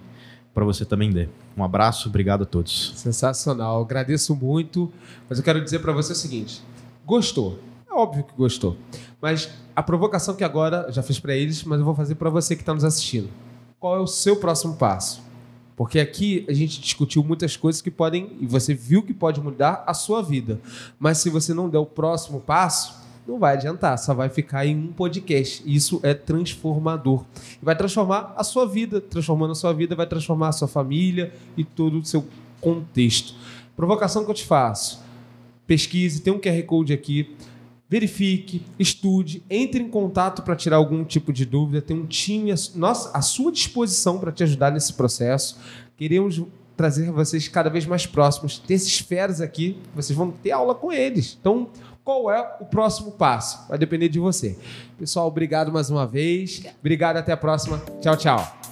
para 0.55 0.65
você 0.65 0.85
também 0.85 1.11
dê. 1.11 1.29
Um 1.57 1.65
abraço, 1.65 2.09
obrigado 2.09 2.43
a 2.43 2.47
todos. 2.47 2.93
Sensacional, 2.95 3.83
agradeço 3.83 4.35
muito. 4.37 4.93
Mas 5.29 5.39
eu 5.39 5.45
quero 5.45 5.63
dizer 5.63 5.81
para 5.81 5.93
você 5.93 6.13
o 6.13 6.17
seguinte: 6.17 6.63
gostou? 7.05 7.59
É 7.91 7.93
óbvio 7.93 8.23
que 8.23 8.33
gostou. 8.37 8.77
Mas 9.21 9.51
a 9.75 9.83
provocação 9.83 10.37
que 10.37 10.45
agora 10.45 10.87
já 10.91 11.03
fiz 11.03 11.19
para 11.19 11.35
eles, 11.35 11.65
mas 11.65 11.81
eu 11.81 11.85
vou 11.85 11.97
fazer 11.97 12.15
para 12.15 12.31
você 12.31 12.55
que 12.55 12.63
está 12.63 12.73
nos 12.73 12.85
assistindo. 12.85 13.29
Qual 13.81 13.97
é 13.97 14.01
o 14.01 14.07
seu 14.07 14.37
próximo 14.37 14.77
passo? 14.77 15.28
Porque 15.79 16.01
aqui 16.01 16.45
a 16.49 16.53
gente 16.53 16.81
discutiu 16.81 17.23
muitas 17.23 17.57
coisas 17.57 17.81
que 17.81 17.89
podem, 17.89 18.37
e 18.41 18.47
você 18.49 18.75
viu 18.75 19.01
que 19.01 19.15
pode 19.15 19.41
mudar 19.41 19.85
a 19.87 19.95
sua 19.95 20.21
vida. 20.21 20.61
Mas 20.99 21.19
se 21.19 21.31
você 21.31 21.55
não 21.55 21.71
der 21.71 21.79
o 21.79 21.87
próximo 21.87 22.41
passo, 22.41 22.97
não 23.25 23.39
vai 23.39 23.55
adiantar, 23.55 23.97
só 23.97 24.13
vai 24.13 24.29
ficar 24.29 24.67
em 24.67 24.77
um 24.77 24.93
podcast. 24.93 25.63
Isso 25.65 26.01
é 26.03 26.15
transformador. 26.15 27.25
Vai 27.63 27.77
transformar 27.77 28.35
a 28.37 28.43
sua 28.43 28.67
vida, 28.67 29.01
transformando 29.01 29.53
a 29.53 29.55
sua 29.55 29.73
vida, 29.73 29.95
vai 29.95 30.09
transformar 30.09 30.49
a 30.49 30.53
sua 30.53 30.67
família 30.67 31.33
e 31.57 31.63
todo 31.63 32.01
o 32.01 32.05
seu 32.05 32.27
contexto. 32.61 33.37
Provocação 33.77 34.25
que 34.25 34.31
eu 34.33 34.35
te 34.35 34.45
faço: 34.45 35.01
pesquise, 35.65 36.23
tem 36.23 36.33
um 36.33 36.41
QR 36.41 36.61
Code 36.65 36.93
aqui 36.93 37.37
verifique, 37.89 38.63
estude, 38.79 39.43
entre 39.49 39.83
em 39.83 39.89
contato 39.89 40.43
para 40.43 40.55
tirar 40.55 40.77
algum 40.77 41.05
tipo 41.05 41.33
de 41.33 41.47
dúvida. 41.47 41.81
Tem 41.81 41.97
um 41.97 42.07
time 42.07 42.53
à 42.53 43.23
sua 43.23 43.51
disposição 43.51 44.19
para 44.19 44.31
te 44.31 44.43
ajudar 44.43 44.71
nesse 44.71 44.93
processo. 44.93 45.59
Queremos 45.97 46.43
trazer 46.77 47.11
vocês 47.11 47.49
cada 47.49 47.71
vez 47.71 47.87
mais 47.87 48.07
próximos. 48.07 48.59
Tem 48.59 48.77
esses 48.77 48.99
feras 48.99 49.41
aqui, 49.41 49.79
vocês 49.95 50.17
vão 50.17 50.31
ter 50.31 50.53
aula 50.53 50.75
com 50.75 50.93
eles. 50.93 51.37
Então, 51.41 51.71
qual 52.05 52.31
é 52.31 52.57
o 52.61 52.65
próximo 52.65 53.13
passo? 53.13 53.67
Vai 53.69 53.79
depender 53.79 54.09
de 54.09 54.19
você. 54.19 54.57
Pessoal, 54.99 55.27
obrigado 55.27 55.73
mais 55.73 55.91
uma 55.91 56.07
vez. 56.07 56.63
Obrigado, 56.81 57.17
até 57.17 57.33
a 57.33 57.37
próxima. 57.37 57.83
Tchau, 58.01 58.17
tchau. 58.17 58.68